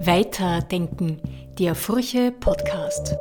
Weiterdenken, 0.00 1.20
der 1.58 1.74
Furche 1.74 2.30
Podcast. 2.32 3.16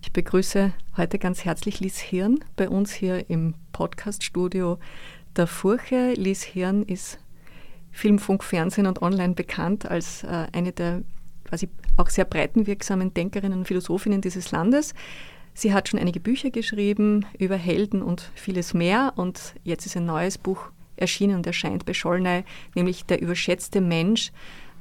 Ich 0.00 0.12
begrüße 0.12 0.72
heute 0.96 1.18
ganz 1.18 1.44
herzlich 1.44 1.80
Lies 1.80 1.98
Hirn 1.98 2.44
bei 2.56 2.68
uns 2.68 2.92
hier 2.92 3.28
im 3.30 3.54
Podcaststudio 3.72 4.78
der 5.36 5.46
Furche. 5.46 6.14
Lies 6.14 6.42
Hirn 6.42 6.82
ist 6.82 7.18
Film, 7.92 8.18
Funk, 8.18 8.42
Fernsehen 8.42 8.86
und 8.86 9.02
Online 9.02 9.34
bekannt 9.34 9.88
als 9.88 10.24
äh, 10.24 10.46
eine 10.52 10.72
der 10.72 11.02
quasi 11.44 11.68
auch 11.96 12.08
sehr 12.08 12.24
breitenwirksamen 12.24 13.14
Denkerinnen 13.14 13.60
und 13.60 13.68
Philosophinnen 13.68 14.20
dieses 14.20 14.50
Landes. 14.50 14.94
Sie 15.58 15.74
hat 15.74 15.88
schon 15.88 15.98
einige 15.98 16.20
Bücher 16.20 16.50
geschrieben 16.50 17.26
über 17.36 17.56
Helden 17.56 18.00
und 18.00 18.30
vieles 18.36 18.74
mehr 18.74 19.14
und 19.16 19.56
jetzt 19.64 19.86
ist 19.86 19.96
ein 19.96 20.06
neues 20.06 20.38
Buch 20.38 20.70
erschienen 20.94 21.34
und 21.34 21.48
erscheint 21.48 21.84
bei 21.84 21.94
Schollnay, 21.94 22.44
nämlich 22.76 23.06
Der 23.06 23.20
überschätzte 23.20 23.80
Mensch, 23.80 24.30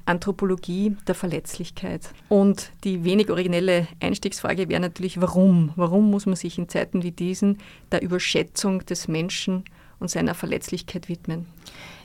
Anthropologie 0.05 0.95
der 1.07 1.15
Verletzlichkeit. 1.15 2.13
Und 2.29 2.71
die 2.83 3.03
wenig 3.03 3.31
originelle 3.31 3.87
Einstiegsfrage 3.99 4.69
wäre 4.69 4.79
natürlich, 4.79 5.19
warum? 5.19 5.73
Warum 5.77 6.11
muss 6.11 6.27
man 6.27 6.35
sich 6.35 6.59
in 6.59 6.69
Zeiten 6.69 7.01
wie 7.01 7.11
diesen 7.11 7.57
der 7.91 8.03
Überschätzung 8.03 8.85
des 8.85 9.07
Menschen 9.07 9.63
und 9.97 10.11
seiner 10.11 10.35
Verletzlichkeit 10.35 11.09
widmen? 11.09 11.47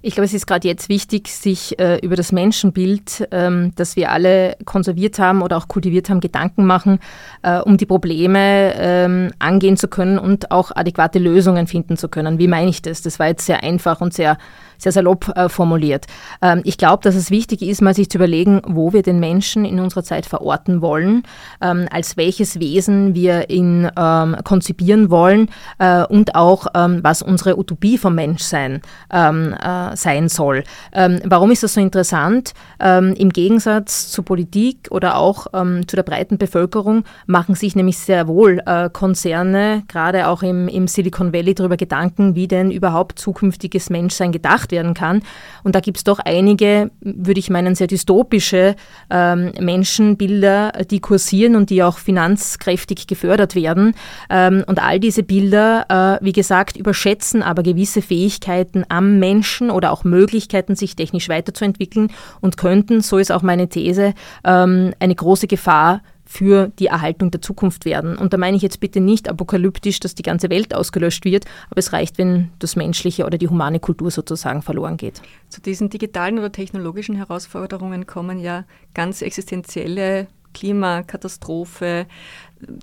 Ich 0.05 0.15
glaube, 0.15 0.25
es 0.25 0.35
ist 0.35 0.49
gerade 0.49 0.67
jetzt 0.67 0.89
wichtig, 0.89 1.29
sich 1.29 1.79
äh, 1.79 1.99
über 1.99 2.17
das 2.17 2.33
Menschenbild, 2.33 3.29
ähm, 3.31 3.71
das 3.77 3.95
wir 3.95 4.11
alle 4.11 4.57
konserviert 4.65 5.21
haben 5.21 5.43
oder 5.43 5.57
auch 5.57 5.69
kultiviert 5.69 6.11
haben, 6.11 6.19
Gedanken 6.19 6.67
machen, 6.67 6.99
äh, 7.43 7.61
um 7.61 7.77
die 7.77 7.87
Probleme 7.87 8.75
ähm, 8.75 9.31
angehen 9.39 9.77
zu 9.77 9.87
können 9.87 10.19
und 10.19 10.51
auch 10.51 10.73
adäquate 10.75 11.21
Lösungen 11.21 11.69
finden 11.69 11.97
zu 11.97 12.09
können. 12.09 12.41
Wie 12.41 12.49
meine 12.49 12.69
ich 12.69 12.83
das? 12.83 13.03
Das 13.03 13.21
war 13.21 13.29
jetzt 13.29 13.47
sehr 13.47 13.63
einfach 13.63 14.01
und 14.01 14.13
sehr 14.13 14.39
sehr 14.83 14.93
salopp 14.93 15.29
äh, 15.37 15.49
formuliert. 15.49 16.07
Ähm, 16.43 16.61
ich 16.65 16.77
glaube, 16.77 17.03
dass 17.03 17.15
es 17.15 17.31
wichtig 17.31 17.63
ist, 17.63 17.81
mal 17.81 17.95
sich 17.95 18.11
zu 18.11 18.19
überlegen, 18.19 18.61
wo 18.67 18.93
wir 18.93 19.03
den 19.03 19.21
Menschen 19.21 19.65
in 19.65 19.79
unserer 19.79 20.03
Zeit 20.03 20.27
verorten 20.27 20.83
wollen, 20.83 21.23
ähm, 21.61 21.87
als 21.91 22.17
welches 22.17 22.59
Wesen 22.59 23.15
wir 23.15 23.49
ihn 23.49 23.89
ähm, 23.97 24.37
konzipieren 24.45 25.11
wollen 25.11 25.49
äh, 25.79 26.05
und 26.05 26.35
auch, 26.35 26.67
ähm, 26.75 27.01
was 27.03 27.23
unsere 27.23 27.59
Utopie 27.59 27.97
vom 27.97 28.15
Menschsein 28.15 28.83
ähm, 29.13 29.55
äh, 29.55 29.92
sein 29.97 30.29
soll. 30.29 30.65
Ähm, 30.93 31.21
warum 31.25 31.51
ist 31.51 31.63
das 31.63 31.75
so 31.75 31.81
interessant? 31.81 32.53
Im 32.79 33.31
Gegensatz 33.31 34.11
zur 34.11 34.25
Politik 34.25 34.89
oder 34.91 35.17
auch 35.17 35.47
zu 35.87 35.97
der 35.97 36.03
breiten 36.03 36.39
Bevölkerung 36.39 37.05
machen 37.27 37.55
sich 37.55 37.77
nämlich 37.77 37.99
sehr 37.99 38.29
wohl 38.29 38.61
äh, 38.67 38.89
Konzerne, 38.91 39.83
gerade 39.89 40.29
auch 40.29 40.43
im, 40.43 40.69
im 40.69 40.87
Silicon 40.87 41.33
Valley, 41.33 41.55
darüber 41.55 41.77
Gedanken, 41.77 42.35
wie 42.35 42.49
denn 42.49 42.71
überhaupt 42.71 43.19
zukünftiges 43.19 43.91
Menschsein 43.91 44.33
gedacht 44.33 44.73
werden 44.73 44.95
kann. 44.95 45.23
Und 45.65 45.75
da 45.75 45.81
gibt 45.81 45.99
es 45.99 46.05
doch 46.05 46.19
einige, 46.19 46.91
würde 47.01 47.41
ich 47.41 47.51
meinen, 47.51 47.75
sehr 47.75 47.87
dystopische 47.87 48.77
ähm, 49.11 49.53
Menschenbilder, 49.59 50.73
die 50.91 51.01
kursieren 51.01 51.57
und 51.57 51.71
die 51.71 51.83
auch 51.83 51.99
finanzkräftig 51.99 53.07
gefördert 53.07 53.55
werden. 53.55 53.95
Ähm, 54.31 54.65
und 54.67 54.83
all 54.83 55.01
diese 55.01 55.23
Bilder, 55.23 56.19
äh, 56.21 56.25
wie 56.25 56.33
gesagt, 56.33 56.77
überschätzen 56.77 57.43
aber 57.43 57.63
gewisse 57.63 58.03
Fähigkeiten 58.03 58.85
am 58.89 59.19
Menschen 59.19 59.71
oder 59.71 59.82
auch 59.91 60.05
Möglichkeiten, 60.05 60.77
sich 60.77 60.95
technisch 60.95 61.29
weiterzuentwickeln 61.29 62.13
und 62.41 62.57
könnten, 62.57 63.01
so 63.01 63.19
ist 63.19 63.33
auch 63.33 63.43
meine 63.43 63.69
These, 63.69 64.15
ähm, 64.45 64.95
eine 65.01 65.15
große 65.15 65.47
Gefahr 65.47 66.03
für 66.25 66.69
die 66.79 66.87
Erhaltung 66.87 67.31
der 67.31 67.43
Zukunft 67.43 67.85
werden. 67.85 68.17
Und 68.17 68.33
da 68.33 68.39
meine 68.39 68.57
ich 68.57 68.63
jetzt 68.63 68.81
bitte 68.81 69.01
nicht 69.01 69.29
apokalyptisch, 69.29 70.01
dass 70.01 70.15
die 70.15 70.23
ganze 70.23 70.49
Welt 70.49 70.75
ausgelöscht 70.75 71.25
wird, 71.25 71.45
aber 71.69 71.79
es 71.79 71.93
reicht, 71.93 72.17
wenn 72.17 72.51
das 72.59 72.75
menschliche 72.75 73.27
oder 73.27 73.37
die 73.37 73.49
humane 73.49 73.81
Kultur 73.81 74.11
sozusagen 74.11 74.63
verloren 74.63 74.97
geht. 74.97 75.21
Zu 75.51 75.61
diesen 75.61 75.91
digitalen 75.91 76.39
oder 76.39 76.51
technologischen 76.51 77.17
Herausforderungen 77.17 78.07
kommen 78.07 78.39
ja 78.39 78.65
ganz 78.95 79.21
existenzielle 79.21 80.27
Klimakatastrophe, 80.55 82.07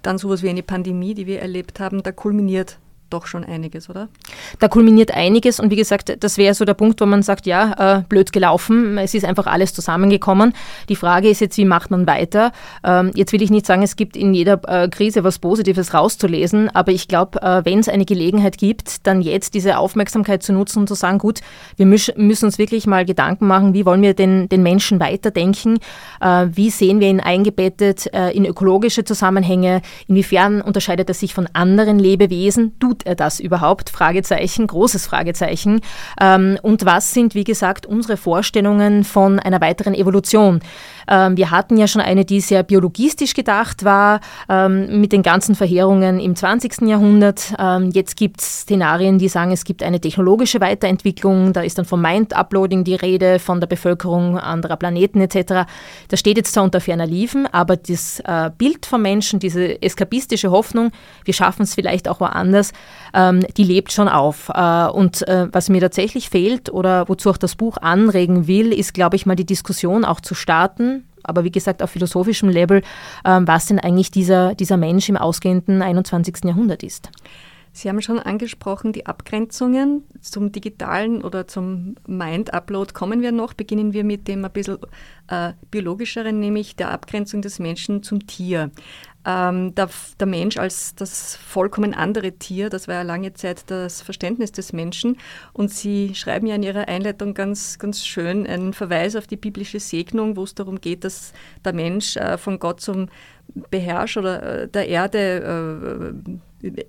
dann 0.03 0.17
sowas 0.17 0.43
wie 0.43 0.49
eine 0.49 0.63
Pandemie, 0.63 1.13
die 1.13 1.25
wir 1.25 1.39
erlebt 1.39 1.79
haben. 1.79 2.03
Da 2.03 2.11
kulminiert 2.11 2.77
doch 3.09 3.27
schon 3.27 3.43
einiges, 3.43 3.89
oder? 3.89 4.09
Da 4.59 4.67
kulminiert 4.67 5.11
einiges 5.11 5.59
und 5.59 5.71
wie 5.71 5.75
gesagt, 5.75 6.17
das 6.23 6.37
wäre 6.37 6.53
so 6.53 6.65
der 6.65 6.73
Punkt, 6.73 7.01
wo 7.01 7.05
man 7.05 7.23
sagt, 7.23 7.45
ja, 7.45 7.99
äh, 7.99 8.03
blöd 8.07 8.31
gelaufen, 8.31 8.97
es 8.97 9.13
ist 9.13 9.25
einfach 9.25 9.47
alles 9.47 9.73
zusammengekommen. 9.73 10.53
Die 10.89 10.95
Frage 10.95 11.29
ist 11.29 11.41
jetzt, 11.41 11.57
wie 11.57 11.65
macht 11.65 11.91
man 11.91 12.07
weiter? 12.07 12.51
Ähm, 12.83 13.11
jetzt 13.15 13.33
will 13.33 13.41
ich 13.41 13.51
nicht 13.51 13.65
sagen, 13.65 13.83
es 13.83 13.95
gibt 13.95 14.15
in 14.15 14.33
jeder 14.33 14.59
äh, 14.67 14.89
Krise 14.89 15.23
was 15.23 15.39
Positives 15.39 15.93
rauszulesen, 15.93 16.69
aber 16.75 16.91
ich 16.91 17.07
glaube, 17.07 17.41
äh, 17.41 17.65
wenn 17.65 17.79
es 17.79 17.89
eine 17.89 18.05
Gelegenheit 18.05 18.57
gibt, 18.57 19.05
dann 19.07 19.21
jetzt 19.21 19.53
diese 19.53 19.77
Aufmerksamkeit 19.77 20.43
zu 20.43 20.53
nutzen 20.53 20.79
und 20.79 20.87
zu 20.87 20.95
sagen, 20.95 21.17
gut, 21.17 21.41
wir 21.77 21.85
müssen 21.85 22.45
uns 22.45 22.57
wirklich 22.57 22.87
mal 22.87 23.05
Gedanken 23.05 23.47
machen, 23.47 23.73
wie 23.73 23.85
wollen 23.85 24.01
wir 24.01 24.13
den, 24.13 24.49
den 24.49 24.63
Menschen 24.63 24.99
weiterdenken, 24.99 25.79
äh, 26.21 26.47
wie 26.51 26.69
sehen 26.69 26.99
wir 26.99 27.09
ihn 27.09 27.19
eingebettet 27.19 28.13
äh, 28.13 28.31
in 28.31 28.45
ökologische 28.45 29.03
Zusammenhänge, 29.03 29.81
inwiefern 30.07 30.61
unterscheidet 30.61 31.09
er 31.09 31.15
sich 31.15 31.33
von 31.33 31.47
anderen 31.53 31.99
Lebewesen, 31.99 32.77
tut 32.79 32.98
tut 32.99 33.07
er 33.07 33.15
das 33.15 33.39
überhaupt? 33.39 33.89
Fragezeichen, 33.89 34.67
großes 34.67 35.05
Fragezeichen. 35.05 35.81
Ähm, 36.21 36.57
und 36.61 36.85
was 36.85 37.13
sind, 37.13 37.35
wie 37.35 37.43
gesagt, 37.43 37.85
unsere 37.85 38.17
Vorstellungen 38.17 39.03
von 39.03 39.39
einer 39.39 39.61
weiteren 39.61 39.93
Evolution? 39.93 40.59
Ähm, 41.07 41.37
wir 41.37 41.51
hatten 41.51 41.77
ja 41.77 41.87
schon 41.87 42.01
eine, 42.01 42.25
die 42.25 42.41
sehr 42.41 42.63
biologistisch 42.63 43.33
gedacht 43.33 43.83
war, 43.83 44.19
ähm, 44.47 45.01
mit 45.01 45.11
den 45.11 45.23
ganzen 45.23 45.55
Verheerungen 45.55 46.19
im 46.19 46.35
20. 46.35 46.87
Jahrhundert. 46.87 47.53
Jetzt 47.93 48.15
gibt 48.15 48.41
es 48.41 48.61
Szenarien, 48.61 49.19
die 49.19 49.27
sagen, 49.27 49.51
es 49.51 49.63
gibt 49.63 49.83
eine 49.83 49.99
technologische 49.99 50.61
Weiterentwicklung. 50.61 51.53
Da 51.53 51.61
ist 51.61 51.77
dann 51.77 51.85
vom 51.85 52.01
Mind-Uploading 52.01 52.83
die 52.83 52.95
Rede, 52.95 53.39
von 53.39 53.59
der 53.59 53.67
Bevölkerung 53.67 54.37
anderer 54.37 54.77
Planeten 54.77 55.21
etc. 55.21 55.69
Das 56.07 56.19
steht 56.19 56.37
jetzt 56.37 56.53
zwar 56.53 56.63
unter 56.63 56.81
ferner 56.81 57.05
Liefen, 57.05 57.47
aber 57.47 57.77
das 57.77 58.19
äh, 58.21 58.51
Bild 58.57 58.85
vom 58.85 59.01
Menschen, 59.01 59.39
diese 59.39 59.81
eskapistische 59.81 60.51
Hoffnung, 60.51 60.91
wir 61.25 61.33
schaffen 61.33 61.63
es 61.63 61.75
vielleicht 61.75 62.07
auch 62.07 62.19
woanders, 62.19 62.71
die 63.13 63.63
lebt 63.63 63.91
schon 63.91 64.07
auf. 64.07 64.49
Äh, 64.53 64.87
und 64.87 65.27
äh, 65.27 65.47
was 65.51 65.69
mir 65.69 65.81
tatsächlich 65.81 66.29
fehlt 66.29 66.71
oder 66.71 67.09
wozu 67.09 67.29
auch 67.29 67.37
das 67.37 67.55
Buch 67.55 67.77
anregen 67.77 68.47
will, 68.47 68.71
ist, 68.71 68.93
glaube 68.93 69.15
ich, 69.15 69.25
mal 69.25 69.35
die 69.35 69.45
Diskussion 69.45 70.05
auch 70.05 70.21
zu 70.21 70.35
starten 70.35 71.05
aber 71.21 71.43
wie 71.43 71.51
gesagt 71.51 71.83
auf 71.83 71.91
philosophischem 71.91 72.49
Level, 72.49 72.81
ähm, 73.25 73.47
was 73.47 73.67
denn 73.67 73.77
eigentlich 73.77 74.09
dieser, 74.09 74.55
dieser 74.55 74.77
Mensch 74.77 75.09
im 75.09 75.17
ausgehenden 75.17 75.81
21. 75.81 76.45
Jahrhundert 76.45 76.81
ist. 76.81 77.09
Sie 77.71 77.87
haben 77.87 78.01
schon 78.01 78.19
angesprochen, 78.19 78.93
die 78.93 79.05
Abgrenzungen 79.05 80.03
zum 80.21 80.51
digitalen 80.51 81.21
oder 81.21 81.47
zum 81.47 81.95
Mind-Upload 82.07 82.93
kommen 82.93 83.21
wir 83.21 83.31
noch. 83.31 83.53
Beginnen 83.53 83.93
wir 83.93 84.03
mit 84.03 84.27
dem 84.27 84.43
ein 84.43 84.51
bisschen 84.51 84.79
äh, 85.27 85.53
biologischeren, 85.69 86.39
nämlich 86.39 86.75
der 86.75 86.91
Abgrenzung 86.91 87.41
des 87.41 87.59
Menschen 87.59 88.01
zum 88.01 88.25
Tier. 88.25 88.71
Ähm, 89.29 89.75
der, 89.75 89.89
der, 90.19 90.25
Mensch 90.25 90.57
als 90.57 90.95
das 90.95 91.35
vollkommen 91.35 91.93
andere 91.93 92.31
Tier, 92.31 92.71
das 92.71 92.87
war 92.87 92.95
ja 92.95 93.01
lange 93.03 93.33
Zeit 93.33 93.63
das 93.67 94.01
Verständnis 94.01 94.51
des 94.51 94.73
Menschen. 94.73 95.17
Und 95.53 95.69
Sie 95.69 96.15
schreiben 96.15 96.47
ja 96.47 96.55
in 96.55 96.63
Ihrer 96.63 96.87
Einleitung 96.87 97.35
ganz, 97.35 97.77
ganz 97.77 98.03
schön 98.03 98.47
einen 98.47 98.73
Verweis 98.73 99.15
auf 99.15 99.27
die 99.27 99.37
biblische 99.37 99.79
Segnung, 99.79 100.35
wo 100.35 100.43
es 100.43 100.55
darum 100.55 100.81
geht, 100.81 101.03
dass 101.03 101.33
der 101.63 101.73
Mensch 101.73 102.17
äh, 102.17 102.39
von 102.39 102.57
Gott 102.57 102.81
zum 102.81 103.09
Beherrscher 103.69 104.63
äh, 104.63 104.67
der 104.67 104.87
Erde 104.87 106.13
äh, 106.25 106.39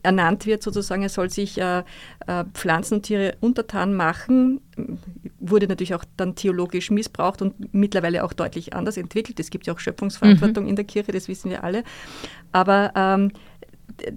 ernannt 0.03 0.47
wird, 0.47 0.63
sozusagen. 0.63 1.03
Er 1.03 1.09
soll 1.09 1.31
sich 1.31 1.59
äh, 1.61 1.83
äh, 2.27 2.45
Pflanzen 2.55 2.95
und 2.95 3.03
Tiere 3.03 3.37
untertan 3.41 3.95
machen. 3.95 4.61
Wurde 5.39 5.67
natürlich 5.69 5.95
auch 5.95 6.05
dann 6.17 6.35
theologisch 6.35 6.91
missbraucht 6.91 7.43
und 7.43 7.75
mittlerweile 7.75 8.25
auch 8.25 8.33
deutlich 8.33 8.75
anders 8.75 8.97
entwickelt. 8.97 9.39
Es 9.41 9.51
gibt 9.51 9.67
ja 9.67 9.75
auch 9.75 9.79
Schöpfungsverantwortung 9.79 10.65
mhm. 10.65 10.71
in 10.71 10.77
der 10.77 10.85
Kirche, 10.85 11.13
das 11.13 11.29
wissen 11.29 11.51
wir 11.51 11.65
alle. 11.65 11.85
Aber 12.53 12.93
ähm, 12.95 13.33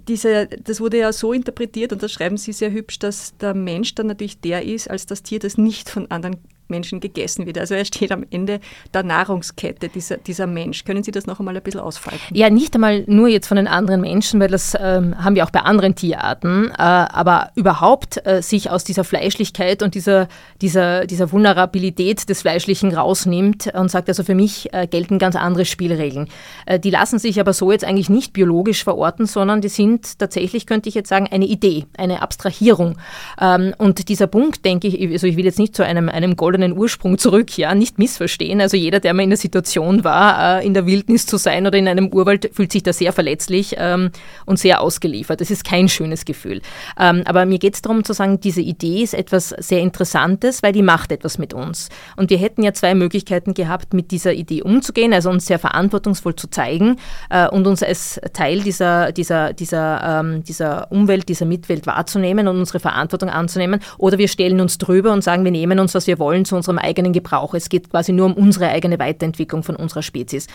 diese, 0.08 0.46
das 0.46 0.80
wurde 0.80 0.98
ja 0.98 1.12
so 1.12 1.32
interpretiert, 1.32 1.92
und 1.92 2.02
das 2.02 2.12
schreiben 2.12 2.36
Sie 2.36 2.52
sehr 2.52 2.72
hübsch, 2.72 2.98
dass 2.98 3.36
der 3.38 3.54
Mensch 3.54 3.94
dann 3.94 4.06
natürlich 4.06 4.40
der 4.40 4.64
ist, 4.64 4.88
als 4.90 5.06
das 5.06 5.22
Tier, 5.22 5.38
das 5.38 5.58
nicht 5.58 5.90
von 5.90 6.10
anderen 6.10 6.38
Menschen 6.74 6.98
gegessen 7.00 7.46
wird. 7.46 7.58
Also 7.58 7.74
er 7.74 7.84
steht 7.84 8.10
am 8.10 8.24
Ende 8.30 8.60
der 8.92 9.04
Nahrungskette, 9.04 9.88
dieser, 9.88 10.16
dieser 10.16 10.46
Mensch. 10.46 10.84
Können 10.84 11.04
Sie 11.04 11.12
das 11.12 11.26
noch 11.26 11.38
einmal 11.38 11.56
ein 11.56 11.62
bisschen 11.62 11.80
ausfalten? 11.80 12.20
Ja, 12.32 12.50
nicht 12.50 12.74
einmal 12.74 13.04
nur 13.06 13.28
jetzt 13.28 13.46
von 13.46 13.56
den 13.56 13.68
anderen 13.68 14.00
Menschen, 14.00 14.40
weil 14.40 14.48
das 14.48 14.76
ähm, 14.80 15.16
haben 15.22 15.36
wir 15.36 15.44
auch 15.44 15.50
bei 15.50 15.60
anderen 15.60 15.94
Tierarten, 15.94 16.70
äh, 16.70 16.72
aber 16.78 17.50
überhaupt 17.54 18.26
äh, 18.26 18.42
sich 18.42 18.70
aus 18.70 18.82
dieser 18.82 19.04
Fleischlichkeit 19.04 19.82
und 19.82 19.94
dieser, 19.94 20.28
dieser, 20.60 21.06
dieser 21.06 21.30
Vulnerabilität 21.30 22.28
des 22.28 22.42
Fleischlichen 22.42 22.92
rausnimmt 22.92 23.72
und 23.74 23.90
sagt, 23.90 24.08
also 24.08 24.24
für 24.24 24.34
mich 24.34 24.72
äh, 24.72 24.86
gelten 24.86 25.18
ganz 25.18 25.36
andere 25.36 25.64
Spielregeln. 25.64 26.28
Äh, 26.66 26.80
die 26.80 26.90
lassen 26.90 27.18
sich 27.18 27.38
aber 27.38 27.52
so 27.52 27.70
jetzt 27.70 27.84
eigentlich 27.84 28.10
nicht 28.10 28.32
biologisch 28.32 28.82
verorten, 28.82 29.26
sondern 29.26 29.60
die 29.60 29.68
sind 29.68 30.18
tatsächlich, 30.18 30.66
könnte 30.66 30.88
ich 30.88 30.94
jetzt 30.94 31.08
sagen, 31.08 31.28
eine 31.30 31.46
Idee, 31.46 31.86
eine 31.96 32.22
Abstrahierung. 32.22 32.96
Ähm, 33.40 33.74
und 33.78 34.08
dieser 34.08 34.26
Punkt, 34.26 34.64
denke 34.64 34.88
ich, 34.88 35.12
also 35.12 35.26
ich 35.26 35.36
will 35.36 35.44
jetzt 35.44 35.58
nicht 35.58 35.76
zu 35.76 35.84
einem, 35.84 36.08
einem 36.08 36.36
goldenen 36.36 36.63
den 36.64 36.76
Ursprung 36.76 37.18
zurück, 37.18 37.56
ja, 37.56 37.74
nicht 37.74 37.98
missverstehen. 37.98 38.60
Also 38.60 38.76
jeder, 38.76 39.00
der 39.00 39.14
mal 39.14 39.22
in 39.22 39.30
der 39.30 39.36
Situation 39.36 40.04
war, 40.04 40.60
äh, 40.60 40.66
in 40.66 40.74
der 40.74 40.86
Wildnis 40.86 41.26
zu 41.26 41.36
sein 41.36 41.66
oder 41.66 41.78
in 41.78 41.88
einem 41.88 42.08
Urwald, 42.08 42.50
fühlt 42.52 42.72
sich 42.72 42.82
da 42.82 42.92
sehr 42.92 43.12
verletzlich 43.12 43.76
ähm, 43.78 44.10
und 44.46 44.58
sehr 44.58 44.80
ausgeliefert. 44.80 45.40
Das 45.40 45.50
ist 45.50 45.64
kein 45.64 45.88
schönes 45.88 46.24
Gefühl. 46.24 46.60
Ähm, 46.98 47.22
aber 47.26 47.46
mir 47.46 47.58
geht 47.58 47.74
es 47.74 47.82
darum 47.82 48.04
zu 48.04 48.12
sagen, 48.12 48.40
diese 48.40 48.60
Idee 48.60 49.02
ist 49.02 49.14
etwas 49.14 49.50
sehr 49.50 49.80
Interessantes, 49.80 50.62
weil 50.62 50.72
die 50.72 50.82
macht 50.82 51.12
etwas 51.12 51.38
mit 51.38 51.54
uns. 51.54 51.88
Und 52.16 52.30
wir 52.30 52.38
hätten 52.38 52.62
ja 52.62 52.72
zwei 52.72 52.94
Möglichkeiten 52.94 53.54
gehabt, 53.54 53.94
mit 53.94 54.10
dieser 54.10 54.32
Idee 54.32 54.62
umzugehen, 54.62 55.12
also 55.12 55.30
uns 55.30 55.46
sehr 55.46 55.58
verantwortungsvoll 55.58 56.36
zu 56.36 56.48
zeigen 56.48 56.96
äh, 57.30 57.48
und 57.48 57.66
uns 57.66 57.82
als 57.82 58.20
Teil 58.32 58.60
dieser, 58.60 59.12
dieser, 59.12 59.52
dieser, 59.52 60.20
ähm, 60.20 60.44
dieser 60.44 60.90
Umwelt, 60.90 61.28
dieser 61.28 61.46
Mitwelt 61.46 61.86
wahrzunehmen 61.86 62.48
und 62.48 62.58
unsere 62.58 62.80
Verantwortung 62.80 63.30
anzunehmen. 63.30 63.80
Oder 63.98 64.18
wir 64.18 64.28
stellen 64.28 64.60
uns 64.60 64.78
drüber 64.78 65.12
und 65.12 65.22
sagen, 65.22 65.44
wir 65.44 65.50
nehmen 65.50 65.78
uns, 65.78 65.94
was 65.94 66.06
wir 66.06 66.18
wollen, 66.18 66.43
zu 66.44 66.56
unserem 66.56 66.78
eigenen 66.78 67.12
Gebrauch. 67.12 67.54
Es 67.54 67.68
geht 67.68 67.90
quasi 67.90 68.12
nur 68.12 68.26
um 68.26 68.34
unsere 68.34 68.68
eigene 68.68 68.98
Weiterentwicklung 68.98 69.62
von 69.62 69.76
unserer 69.76 70.02
Spezies. 70.02 70.46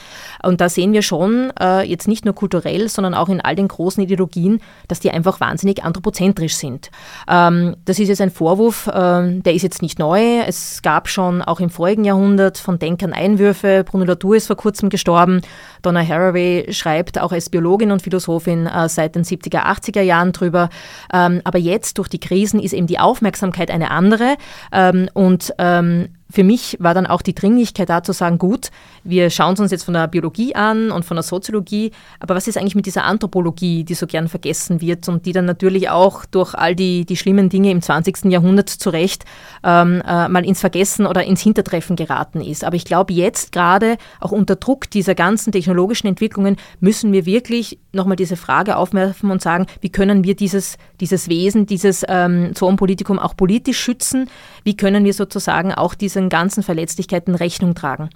Und 0.43 0.61
da 0.61 0.69
sehen 0.69 0.93
wir 0.93 1.01
schon, 1.01 1.51
äh, 1.59 1.83
jetzt 1.83 2.07
nicht 2.07 2.25
nur 2.25 2.35
kulturell, 2.35 2.89
sondern 2.89 3.13
auch 3.13 3.29
in 3.29 3.41
all 3.41 3.55
den 3.55 3.67
großen 3.67 4.03
Ideologien, 4.03 4.61
dass 4.87 4.99
die 4.99 5.11
einfach 5.11 5.39
wahnsinnig 5.39 5.83
anthropozentrisch 5.83 6.55
sind. 6.55 6.91
Ähm, 7.27 7.75
das 7.85 7.99
ist 7.99 8.09
jetzt 8.09 8.21
ein 8.21 8.31
Vorwurf, 8.31 8.87
äh, 8.87 9.39
der 9.39 9.53
ist 9.53 9.63
jetzt 9.63 9.81
nicht 9.81 9.99
neu. 9.99 10.39
Es 10.45 10.81
gab 10.81 11.07
schon 11.09 11.41
auch 11.41 11.59
im 11.59 11.69
vorigen 11.69 12.05
Jahrhundert 12.05 12.57
von 12.57 12.79
Denkern 12.79 13.13
Einwürfe. 13.13 13.83
Bruno 13.83 14.05
Latour 14.05 14.35
ist 14.35 14.47
vor 14.47 14.55
kurzem 14.55 14.89
gestorben. 14.89 15.41
Donna 15.81 16.05
Haraway 16.05 16.71
schreibt 16.71 17.19
auch 17.19 17.31
als 17.31 17.49
Biologin 17.49 17.91
und 17.91 18.01
Philosophin 18.01 18.67
äh, 18.67 18.89
seit 18.89 19.15
den 19.15 19.23
70er, 19.23 19.65
80er 19.65 20.01
Jahren 20.01 20.31
drüber. 20.31 20.69
Ähm, 21.13 21.41
aber 21.43 21.59
jetzt 21.59 21.97
durch 21.97 22.07
die 22.07 22.19
Krisen 22.19 22.59
ist 22.59 22.73
eben 22.73 22.87
die 22.87 22.99
Aufmerksamkeit 22.99 23.71
eine 23.71 23.91
andere. 23.91 24.37
Ähm, 24.71 25.09
und 25.13 25.53
ähm, 25.57 26.09
für 26.31 26.43
mich 26.43 26.77
war 26.79 26.93
dann 26.93 27.07
auch 27.07 27.21
die 27.21 27.33
Dringlichkeit 27.33 27.89
da 27.89 28.03
zu 28.03 28.13
sagen, 28.13 28.37
gut, 28.37 28.69
wir 29.03 29.29
schauen 29.29 29.55
es 29.55 29.59
uns 29.59 29.71
jetzt 29.71 29.83
von 29.83 29.95
der 29.95 30.07
Biologie 30.07 30.53
an 30.53 30.91
und 30.91 31.03
von 31.03 31.15
der 31.15 31.23
Soziologie, 31.23 31.91
aber 32.19 32.35
was 32.35 32.47
ist 32.47 32.57
eigentlich 32.57 32.75
mit 32.75 32.85
dieser 32.85 33.03
Anthropologie, 33.03 33.83
die 33.83 33.95
so 33.95 34.05
gern 34.05 34.27
vergessen 34.27 34.79
wird 34.79 35.07
und 35.09 35.25
die 35.25 35.31
dann 35.31 35.45
natürlich 35.45 35.89
auch 35.89 36.25
durch 36.25 36.53
all 36.53 36.75
die, 36.75 37.05
die 37.05 37.17
schlimmen 37.17 37.49
Dinge 37.49 37.71
im 37.71 37.81
20. 37.81 38.25
Jahrhundert 38.25 38.69
zu 38.69 38.91
Recht 38.91 39.25
ähm, 39.63 40.03
äh, 40.05 40.27
mal 40.27 40.45
ins 40.45 40.59
Vergessen 40.59 41.07
oder 41.07 41.23
ins 41.23 41.41
Hintertreffen 41.41 41.95
geraten 41.95 42.41
ist. 42.41 42.63
Aber 42.63 42.75
ich 42.75 42.85
glaube, 42.85 43.13
jetzt 43.13 43.51
gerade 43.51 43.97
auch 44.19 44.31
unter 44.31 44.55
Druck 44.55 44.89
dieser 44.91 45.15
ganzen 45.15 45.51
technologischen 45.51 46.07
Entwicklungen 46.07 46.57
müssen 46.79 47.11
wir 47.11 47.25
wirklich 47.25 47.79
nochmal 47.91 48.17
diese 48.17 48.37
Frage 48.37 48.77
aufwerfen 48.77 49.31
und 49.31 49.41
sagen, 49.41 49.65
wie 49.81 49.89
können 49.89 50.23
wir 50.23 50.35
dieses, 50.35 50.77
dieses 50.99 51.27
Wesen, 51.27 51.65
dieses 51.65 52.05
ähm, 52.07 52.51
Zoonpolitikum 52.53 53.17
auch 53.17 53.35
politisch 53.35 53.79
schützen? 53.79 54.29
Wie 54.63 54.77
können 54.77 55.05
wir 55.05 55.13
sozusagen 55.13 55.73
auch 55.73 55.95
diesen 56.19 56.29
ganzen 56.29 56.63
Verletzlichkeiten 56.63 57.35
Rechnung 57.35 57.75
tragen? 57.75 58.09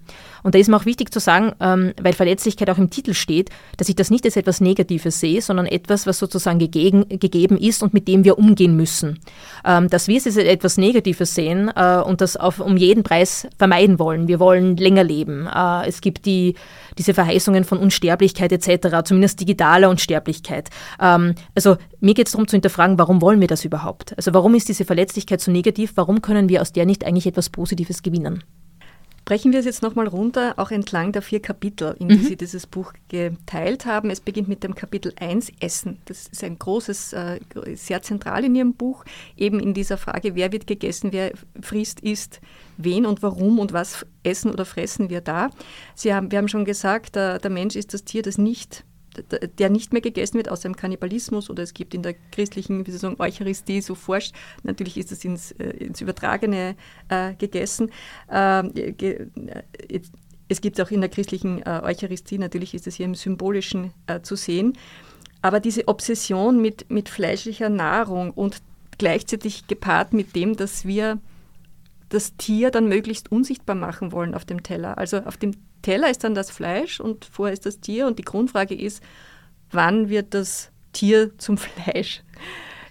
Und 0.44 0.56
da 0.56 0.60
ist 0.60 0.68
mir 0.68 0.78
auch 0.78 0.86
wichtig 0.86 1.12
zu 1.12 1.20
sagen, 1.20 1.54
ähm, 1.60 1.94
weil 2.02 2.14
Verletzlichkeit 2.14 2.70
auch 2.70 2.78
im 2.78 2.90
Titel 2.90 3.14
steht, 3.14 3.50
dass 3.78 3.90
ich 3.90 3.96
das 3.96 4.10
nicht 4.10 4.26
als 4.26 4.36
etwas 4.36 4.62
Negatives 4.62 5.20
sehe, 5.20 5.42
sondern 5.42 5.66
etwas, 5.66 6.06
was 6.06 6.20
sozusagen 6.20 6.60
gegeben, 6.60 7.08
gegeben 7.08 7.58
ist 7.58 7.82
und 7.82 7.94
mit 7.94 8.08
dem 8.08 8.24
wir 8.24 8.38
umgehen 8.38 8.76
müssen. 8.76 9.20
Ähm, 9.66 9.90
dass 9.90 10.08
wir 10.08 10.18
es 10.18 10.26
als 10.26 10.38
etwas 10.38 10.78
Negatives 10.78 11.34
sehen 11.34 11.72
äh, 11.76 11.98
und 11.98 12.22
das 12.22 12.38
auf, 12.38 12.60
um 12.60 12.78
jeden 12.78 13.04
Preis 13.04 13.48
vermeiden 13.58 14.00
wollen. 14.00 14.28
Wir 14.28 14.40
wollen 14.40 14.78
länger 14.78 15.04
leben. 15.04 15.48
Äh, 15.48 15.88
es 15.88 16.02
gibt 16.02 16.26
die, 16.26 16.56
diese 16.98 17.14
Verheißungen 17.14 17.64
von 17.64 17.78
Unsterblichkeit 17.78 18.52
etc., 18.52 19.04
zumindest 19.04 19.40
digitaler 19.40 19.90
Unsterblichkeit. 19.90 20.70
Ähm, 21.00 21.36
also 21.56 21.78
mir 22.00 22.14
geht 22.14 22.28
es 22.28 22.34
darum 22.34 22.48
zu 22.48 22.56
hinterfragen, 22.56 22.98
warum 22.98 23.22
wollen 23.22 23.42
wir 23.42 23.48
das 23.48 23.66
überhaupt? 23.66 24.16
Also 24.18 24.34
warum 24.34 24.56
ist 24.56 24.70
diese 24.70 24.86
Verletzlichkeit 24.86 25.42
so 25.42 25.52
negativ? 25.52 25.94
Warum 25.96 26.22
können 26.22 26.50
wir 26.50 26.62
aus 26.62 26.72
der 26.72 26.86
nicht 26.86 27.06
eigentlich 27.06 27.28
etwas 27.28 27.50
Positives 27.50 28.04
gewinnen? 28.04 28.44
Brechen 29.26 29.54
wir 29.54 29.60
es 29.60 29.66
jetzt 29.66 29.82
nochmal 29.82 30.08
runter, 30.08 30.56
auch 30.58 30.72
entlang 30.72 31.14
der 31.14 31.22
vier 31.22 31.42
Kapitel, 31.42 31.96
in 31.98 32.10
die 32.10 32.18
mhm. 32.18 32.24
Sie 32.24 32.36
dieses 32.36 32.68
Buch 32.68 32.92
geteilt 33.08 33.86
haben. 33.86 34.10
Es 34.10 34.20
beginnt 34.20 34.50
mit 34.50 34.64
dem 34.64 34.76
Kapitel 34.76 35.14
1 35.18 35.50
Essen. 35.62 36.00
Das 36.06 36.28
ist 36.28 36.44
ein 36.44 36.60
großes, 36.60 37.14
äh, 37.14 37.40
sehr 37.76 38.02
zentral 38.02 38.44
in 38.44 38.56
Ihrem 38.56 38.74
Buch, 38.74 39.06
eben 39.38 39.62
in 39.62 39.74
dieser 39.74 39.98
Frage, 39.98 40.36
wer 40.36 40.52
wird 40.52 40.68
gegessen, 40.68 41.14
wer 41.14 41.32
frisst, 41.62 42.02
isst, 42.02 42.42
wen 42.84 43.06
und 43.06 43.24
warum 43.24 43.60
und 43.60 43.74
was 43.74 44.06
essen 44.24 44.52
oder 44.52 44.66
fressen 44.66 45.10
wir 45.10 45.22
da. 45.22 45.50
Sie 45.96 46.14
haben, 46.14 46.32
wir 46.32 46.38
haben 46.38 46.48
schon 46.48 46.66
gesagt, 46.66 47.16
der, 47.16 47.40
der 47.40 47.52
Mensch 47.52 47.76
ist 47.76 47.94
das 47.94 48.04
Tier, 48.04 48.22
das 48.22 48.38
nicht 48.38 48.84
der 49.60 49.70
nicht 49.70 49.94
mehr 49.94 50.02
gegessen 50.02 50.38
wird 50.38 50.50
aus 50.50 50.62
dem 50.62 50.76
Kannibalismus 50.76 51.50
oder 51.50 51.64
es 51.64 51.74
gibt 51.74 51.94
in 51.94 52.02
der 52.02 52.16
christlichen 52.32 52.86
wie 52.88 52.92
sagen, 52.92 53.16
Eucharistie 53.20 53.82
so 53.82 53.96
forscht, 53.96 54.34
natürlich 54.64 54.98
ist 54.98 55.12
das 55.12 55.24
ins, 55.24 55.52
äh, 55.54 55.70
ins 55.70 56.02
Übertragene 56.02 56.76
äh, 57.10 57.36
gegessen. 57.36 57.92
Ähm, 58.32 58.74
ge, 58.74 59.28
äh, 59.88 60.00
es 60.50 60.62
gibt 60.62 60.80
auch 60.82 60.92
in 60.92 61.02
der 61.02 61.10
christlichen 61.10 61.62
äh, 61.62 61.82
Eucharistie, 61.84 62.38
natürlich 62.38 62.74
ist 62.74 62.88
es 62.88 62.96
hier 62.96 63.06
im 63.06 63.16
Symbolischen 63.16 63.92
äh, 64.08 64.22
zu 64.22 64.36
sehen, 64.36 64.74
aber 65.42 65.60
diese 65.60 65.88
Obsession 65.88 66.62
mit, 66.62 66.90
mit 66.90 67.10
fleischlicher 67.10 67.70
Nahrung 67.70 68.32
und 68.32 68.62
gleichzeitig 68.98 69.68
gepaart 69.68 70.14
mit 70.14 70.36
dem, 70.36 70.56
dass 70.56 70.86
wir 70.86 71.20
das 72.14 72.38
Tier 72.38 72.70
dann 72.70 72.88
möglichst 72.88 73.32
unsichtbar 73.32 73.76
machen 73.76 74.12
wollen 74.12 74.36
auf 74.36 74.46
dem 74.46 74.62
Teller. 74.62 74.98
Also 74.98 75.18
auf 75.22 75.38
dem 75.38 75.54
Teller 75.82 76.12
ist 76.12 76.24
dann 76.24 76.36
das 76.36 76.52
Fleisch 76.52 77.00
und 77.00 77.26
vorher 77.26 77.54
ist 77.54 77.66
das 77.66 77.80
Tier. 77.80 78.06
Und 78.06 78.20
die 78.20 78.24
Grundfrage 78.24 78.76
ist, 78.76 79.02
wann 79.72 80.10
wird 80.10 80.36
das 80.36 80.72
Tier 80.92 81.38
zum 81.40 81.58
Fleisch? 81.60 82.22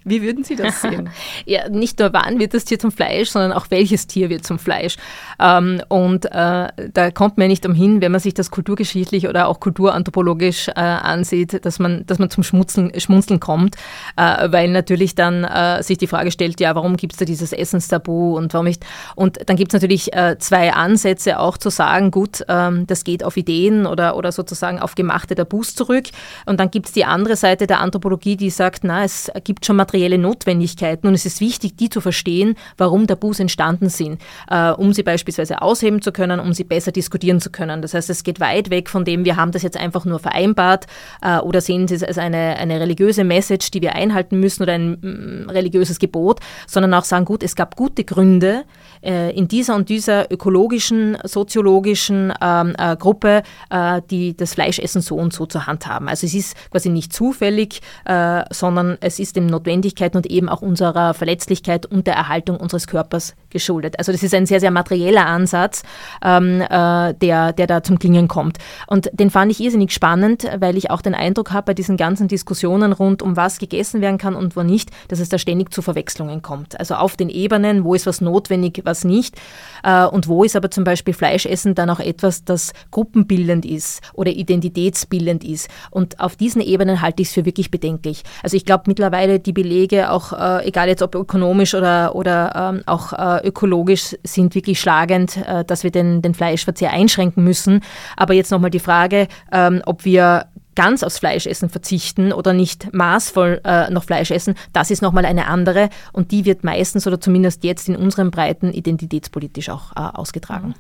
Wie 0.05 0.23
würden 0.23 0.45
Sie 0.45 0.57
das 0.57 0.83
sehen? 0.83 1.11
ja, 1.47 1.69
nicht 1.69 1.99
nur 1.99 2.13
wann 2.13 2.39
wird 2.39 2.55
das 2.55 2.65
Tier 2.65 2.79
zum 2.79 2.91
Fleisch, 2.91 3.31
sondern 3.31 3.53
auch 3.53 3.67
welches 3.71 4.07
Tier 4.07 4.31
wird 4.31 4.45
zum 4.45 4.59
Fleisch. 4.59 4.97
Ähm, 5.41 5.81
und 5.89 6.27
äh, 6.27 6.69
da 6.93 7.11
kommt 7.13 7.39
man 7.39 7.49
nicht 7.49 7.65
umhin, 7.67 8.01
wenn 8.01 8.13
man 8.13 8.21
sich 8.21 8.35
das 8.35 8.51
kulturgeschichtlich 8.51 9.29
oder 9.29 9.49
auch 9.49 9.61
kulturanthropologisch 9.61 10.69
äh, 10.69 10.73
ansieht, 10.81 11.65
dass 11.65 11.79
man, 11.79 12.05
dass 12.07 12.19
man 12.19 12.31
zum 12.31 12.43
Schmunzeln, 12.43 12.99
Schmunzeln 12.99 13.41
kommt, 13.41 13.77
äh, 14.17 14.51
weil 14.51 14.69
natürlich 14.69 15.15
dann 15.15 15.45
äh, 15.45 15.83
sich 15.83 15.99
die 15.99 16.07
Frage 16.07 16.31
stellt, 16.31 16.61
ja, 16.61 16.75
warum 16.75 16.97
gibt 16.97 17.13
es 17.13 17.19
da 17.19 17.25
dieses 17.25 17.53
Essenstabu 17.53 18.37
und 18.37 18.53
warum 18.53 18.67
nicht? 18.67 18.85
Und 19.15 19.39
dann 19.49 19.57
gibt 19.57 19.73
es 19.73 19.81
natürlich 19.81 20.13
äh, 20.13 20.37
zwei 20.39 20.73
Ansätze 20.73 21.39
auch 21.39 21.57
zu 21.59 21.71
sagen, 21.71 22.11
gut, 22.11 22.45
ähm, 22.49 22.87
das 22.87 23.05
geht 23.05 23.25
auf 23.25 23.37
Ideen 23.37 23.87
oder, 23.87 24.17
oder 24.17 24.33
sozusagen 24.33 24.81
auf 24.81 24.95
gemachte 24.95 25.35
Tabus 25.35 25.75
zurück. 25.75 26.07
Und 26.47 26.61
dann 26.61 26.71
gibt 26.71 26.87
es 26.87 26.93
die 26.93 27.05
andere 27.05 27.37
Seite 27.37 27.67
der 27.67 27.81
Anthropologie, 27.81 28.37
die 28.37 28.51
sagt, 28.51 28.85
na, 28.85 29.05
es 29.05 29.31
gibt 29.45 29.65
schon 29.65 29.77
Material, 29.77 29.92
materielle 29.93 30.17
Notwendigkeiten 30.17 31.07
und 31.07 31.15
es 31.15 31.27
ist 31.27 31.41
wichtig, 31.43 31.77
die 31.77 31.91
zu 31.91 32.01
verstehen, 32.01 32.55
warum 32.79 33.07
Tabus 33.07 33.41
entstanden 33.41 33.91
sind, 33.91 34.23
äh, 34.49 34.71
um 34.71 34.95
sie 34.95 35.03
beispielsweise 35.03 35.61
ausheben 35.61 36.01
zu 36.01 36.13
können, 36.13 36.41
um 36.41 36.55
sie 36.55 36.65
besser 36.65 36.93
diskutieren 36.93 37.43
zu 37.43 37.51
können. 37.51 37.83
Das 37.83 37.93
heißt, 37.93 38.09
es 38.09 38.25
geht 38.25 38.41
weit 38.41 38.71
weg 38.71 38.89
von 38.89 39.05
dem, 39.05 39.27
wir 39.27 39.37
haben 39.37 39.53
das 39.53 39.63
jetzt 39.63 39.77
einfach 39.77 40.07
nur 40.07 40.19
vereinbart 40.19 40.87
äh, 41.21 41.39
oder 41.41 41.61
sehen 41.61 41.89
Sie 41.89 41.97
es 41.97 42.03
als 42.03 42.17
eine, 42.17 42.57
eine 42.57 42.81
religiöse 42.81 43.23
Message, 43.23 43.71
die 43.71 43.83
wir 43.83 43.95
einhalten 43.95 44.41
müssen 44.41 44.63
oder 44.63 44.73
ein 44.73 44.93
mm, 44.93 45.51
religiöses 45.51 45.99
Gebot, 45.99 46.41
sondern 46.67 46.95
auch 46.95 47.05
sagen, 47.05 47.27
gut, 47.27 47.43
es 47.43 47.55
gab 47.55 47.77
gute 47.77 48.05
Gründe, 48.05 48.65
äh, 49.03 49.37
in 49.37 49.49
dieser 49.49 49.75
und 49.75 49.89
dieser 49.89 50.33
ökologischen, 50.33 51.19
soziologischen 51.25 52.33
ähm, 52.41 52.75
äh, 52.79 52.97
Gruppe, 52.97 53.43
äh, 53.69 54.01
die 54.11 54.37
das 54.37 54.55
Fleischessen 54.55 55.03
so 55.03 55.17
und 55.17 55.33
so 55.35 55.45
zur 55.47 55.67
Hand 55.67 55.87
haben. 55.87 56.09
Also 56.09 56.27
es 56.27 56.35
ist 56.35 56.57
quasi 56.71 56.89
nicht 56.89 57.13
zufällig, 57.13 57.81
äh, 58.05 58.43
sondern 58.51 58.97
es 59.01 59.19
ist 59.19 59.37
dem 59.37 59.47
notwendig, 59.47 59.82
Notwendigkeiten 59.83 60.17
und 60.17 60.27
eben 60.27 60.49
auch 60.49 60.63
unserer 60.63 61.13
Verletzlichkeit 61.13 61.87
und 61.87 62.07
der 62.07 62.15
Erhaltung 62.15 62.57
unseres 62.57 62.87
Körpers 62.87 63.35
geschuldet. 63.53 63.99
Also 63.99 64.13
das 64.13 64.23
ist 64.23 64.35
ein 64.35 64.47
sehr, 64.47 64.61
sehr 64.61 64.71
materieller 64.71 65.27
Ansatz, 65.27 65.83
ähm, 66.25 66.61
äh, 66.61 67.15
der, 67.15 67.53
der 67.53 67.67
da 67.67 67.83
zum 67.83 67.99
Klingen 67.99 68.29
kommt. 68.29 68.59
Und 68.87 69.11
den 69.13 69.31
fand 69.31 69.53
ich 69.53 69.61
irrsinnig 69.61 69.93
spannend, 69.93 70.47
weil 70.59 70.77
ich 70.77 70.91
auch 70.91 71.03
den 71.03 71.15
Eindruck 71.15 71.53
habe, 71.53 71.67
bei 71.67 71.75
diesen 71.75 71.97
ganzen 71.97 72.29
Diskussionen 72.29 72.93
rund 72.93 73.23
um 73.23 73.37
was 73.37 73.59
gegessen 73.59 74.01
werden 74.01 74.19
kann 74.19 74.35
und 74.35 74.57
wo 74.57 74.63
nicht, 74.63 74.91
dass 75.09 75.21
es 75.21 75.29
da 75.29 75.39
ständig 75.39 75.73
zu 75.73 75.83
Verwechslungen 75.83 76.43
kommt. 76.43 76.79
Also 76.79 76.95
auf 76.95 77.17
den 77.17 77.29
Ebenen, 77.29 77.85
wo 77.85 77.95
ist 77.95 78.07
was 78.07 78.21
notwendig, 78.21 78.83
was 78.85 79.05
nicht. 79.05 79.37
Äh, 79.85 80.07
und 80.07 80.29
wo 80.29 80.45
ist 80.45 80.57
aber 80.57 80.71
zum 80.71 80.85
Beispiel 80.85 81.15
Fleischessen 81.15 81.75
dann 81.75 81.91
auch 81.91 82.01
etwas, 82.01 82.45
das 82.45 82.73
gruppenbildend 82.91 83.65
ist 83.65 84.01
oder 84.15 84.31
identitätsbildend 84.31 85.45
ist. 85.45 85.69
Und 85.91 86.21
auf 86.21 86.37
diesen 86.37 86.61
Ebenen 86.61 87.01
halte 87.03 87.23
ich 87.23 87.29
es 87.29 87.35
für 87.35 87.45
wirklich 87.45 87.71
bedenklich. 87.71 88.23
Also 88.43 88.57
ich 88.57 88.65
glaube 88.65 88.85
mittlerweile 88.87 89.39
die 89.39 89.53
Belege 89.53 90.11
auch 90.11 90.33
äh, 90.33 90.67
egal 90.67 90.89
jetzt 90.89 91.03
ob 91.03 91.15
ökonomisch 91.15 91.75
oder, 91.75 92.15
oder 92.15 92.73
ähm, 92.75 92.83
auch 92.87 93.13
äh, 93.13 93.42
ökologisch, 93.45 94.17
sind 94.25 94.55
wirklich 94.55 94.81
schlagend, 94.81 95.37
äh, 95.37 95.65
dass 95.65 95.85
wir 95.85 95.91
den, 95.91 96.23
den 96.23 96.35
Fleischverzehr 96.35 96.93
einschränken 96.93 97.45
müssen. 97.45 97.81
Aber 98.17 98.35
jetzt 98.35 98.51
nochmal 98.51 98.71
die 98.71 98.79
Frage, 98.79 99.29
ähm, 99.53 99.83
ob 99.87 100.05
wir 100.05 100.47
ganz 100.75 101.03
aufs 101.03 101.19
Fleischessen 101.19 101.69
verzichten 101.69 102.33
oder 102.33 102.53
nicht 102.53 102.93
maßvoll 102.93 103.61
äh, 103.65 103.91
noch 103.91 104.05
Fleisch 104.05 104.31
essen, 104.31 104.55
das 104.73 104.91
ist 104.91 105.03
nochmal 105.03 105.25
eine 105.25 105.47
andere 105.47 105.91
und 106.13 106.31
die 106.31 106.45
wird 106.45 106.65
meistens 106.65 107.07
oder 107.07 107.21
zumindest 107.21 107.65
jetzt 107.65 107.89
in 107.89 107.97
unseren 107.97 108.31
Breiten 108.31 108.73
identitätspolitisch 108.73 109.69
auch 109.69 109.93
äh, 109.97 110.01
ausgetragen. 110.01 110.75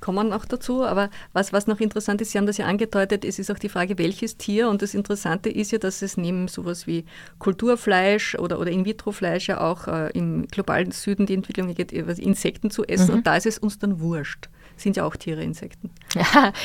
Kommen 0.00 0.32
auch 0.32 0.44
dazu. 0.44 0.84
Aber 0.84 1.10
was, 1.32 1.52
was 1.52 1.66
noch 1.66 1.80
interessant 1.80 2.20
ist, 2.20 2.32
Sie 2.32 2.38
haben 2.38 2.46
das 2.46 2.58
ja 2.58 2.66
angedeutet, 2.66 3.24
es 3.24 3.38
ist 3.38 3.50
auch 3.50 3.58
die 3.58 3.68
Frage, 3.68 3.98
welches 3.98 4.36
Tier. 4.36 4.68
Und 4.68 4.82
das 4.82 4.94
Interessante 4.94 5.48
ist 5.48 5.72
ja, 5.72 5.78
dass 5.78 6.02
es 6.02 6.16
neben 6.16 6.48
sowas 6.48 6.86
wie 6.86 7.04
Kulturfleisch 7.38 8.36
oder, 8.36 8.58
oder 8.60 8.70
In-vitro-Fleisch 8.70 9.48
ja 9.48 9.60
auch 9.60 9.88
äh, 9.88 10.10
im 10.12 10.46
globalen 10.48 10.92
Süden 10.92 11.26
die 11.26 11.34
Entwicklung 11.34 11.74
geht, 11.74 11.92
Insekten 11.92 12.70
zu 12.70 12.84
essen. 12.84 13.08
Mhm. 13.08 13.14
Und 13.18 13.26
da 13.26 13.36
ist 13.36 13.46
es 13.46 13.58
uns 13.58 13.78
dann 13.78 14.00
wurscht 14.00 14.48
sind 14.80 14.96
ja 14.96 15.04
auch 15.04 15.16
Tiere, 15.16 15.42
Insekten. 15.42 15.90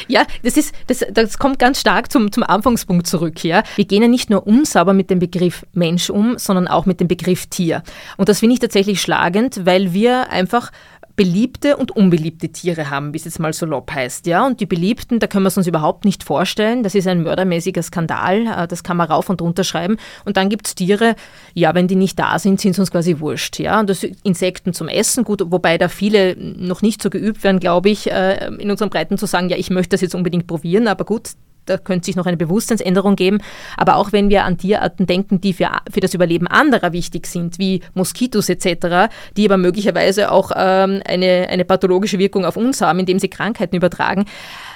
Ja, 0.07 0.25
das, 0.43 0.57
ist, 0.57 0.73
das, 0.87 1.05
das 1.11 1.37
kommt 1.37 1.59
ganz 1.59 1.79
stark 1.79 2.11
zum, 2.11 2.31
zum 2.31 2.43
Anfangspunkt 2.43 3.07
zurück. 3.07 3.43
Ja. 3.43 3.63
Wir 3.75 3.85
gehen 3.85 4.01
ja 4.01 4.07
nicht 4.07 4.29
nur 4.29 4.45
unsauber 4.45 4.93
mit 4.93 5.09
dem 5.09 5.19
Begriff 5.19 5.65
Mensch 5.73 6.09
um, 6.09 6.37
sondern 6.37 6.67
auch 6.67 6.85
mit 6.85 6.99
dem 6.99 7.07
Begriff 7.07 7.47
Tier. 7.47 7.83
Und 8.17 8.29
das 8.29 8.39
finde 8.39 8.53
ich 8.53 8.59
tatsächlich 8.59 9.01
schlagend, 9.01 9.65
weil 9.65 9.93
wir 9.93 10.29
einfach 10.29 10.71
beliebte 11.15 11.77
und 11.77 11.91
unbeliebte 11.91 12.49
Tiere 12.49 12.89
haben, 12.89 13.13
wie 13.13 13.17
es 13.17 13.25
jetzt 13.25 13.39
mal 13.39 13.53
salopp 13.53 13.91
heißt. 13.91 14.25
Ja? 14.25 14.45
Und 14.45 14.59
die 14.59 14.65
beliebten, 14.65 15.19
da 15.19 15.27
können 15.27 15.43
wir 15.43 15.49
es 15.49 15.57
uns 15.57 15.67
überhaupt 15.67 16.05
nicht 16.05 16.23
vorstellen. 16.23 16.81
Das 16.81 16.95
ist 16.95 17.07
ein 17.07 17.21
mördermäßiger 17.21 17.83
Skandal. 17.83 18.47
Äh, 18.47 18.67
das 18.67 18.83
kann 18.83 18.97
man 18.97 19.07
rauf 19.07 19.29
und 19.29 19.41
runter 19.41 19.63
schreiben. 19.63 19.97
Und 20.25 20.37
dann 20.37 20.49
gibt 20.49 20.67
es 20.67 20.75
Tiere, 20.75 21.15
ja, 21.53 21.75
wenn 21.75 21.87
die 21.87 21.95
nicht 21.95 22.17
da 22.17 22.39
sind, 22.39 22.59
sind 22.59 22.71
es 22.71 22.79
uns 22.79 22.91
quasi 22.91 23.19
wurscht. 23.19 23.59
Ja? 23.59 23.79
Und 23.79 23.89
das 23.89 24.03
Insekten 24.23 24.73
zum 24.73 24.87
Essen, 24.87 25.23
gut, 25.23 25.43
wobei 25.45 25.77
da 25.77 25.87
viele 25.87 26.35
noch 26.37 26.81
nicht 26.81 27.01
so 27.01 27.09
geübt 27.09 27.43
werden, 27.43 27.59
glaube 27.59 27.89
ich, 27.89 28.11
äh, 28.11 28.47
in 28.57 28.71
unseren 28.71 28.89
Breiten 28.89 29.17
zu 29.17 29.27
sagen, 29.27 29.49
ja, 29.49 29.57
ich 29.57 29.69
möchte 29.69 29.89
das 29.89 30.01
jetzt 30.01 30.15
unbedingt 30.15 30.47
probieren, 30.47 30.87
aber 30.87 31.05
gut, 31.05 31.31
da 31.65 31.77
könnte 31.77 32.05
sich 32.05 32.15
noch 32.15 32.25
eine 32.25 32.37
Bewusstseinsänderung 32.37 33.15
geben. 33.15 33.39
Aber 33.77 33.97
auch 33.97 34.11
wenn 34.11 34.29
wir 34.29 34.43
an 34.43 34.57
Tierarten 34.57 35.05
denken, 35.05 35.41
die 35.41 35.53
für, 35.53 35.69
für 35.91 35.99
das 35.99 36.13
Überleben 36.13 36.47
anderer 36.47 36.93
wichtig 36.93 37.27
sind, 37.27 37.59
wie 37.59 37.81
Moskitos 37.93 38.49
etc., 38.49 39.09
die 39.37 39.45
aber 39.45 39.57
möglicherweise 39.57 40.31
auch 40.31 40.51
ähm, 40.55 41.01
eine, 41.05 41.47
eine 41.49 41.65
pathologische 41.65 42.19
Wirkung 42.19 42.45
auf 42.45 42.57
uns 42.57 42.81
haben, 42.81 42.99
indem 42.99 43.19
sie 43.19 43.29
Krankheiten 43.29 43.75
übertragen, 43.75 44.25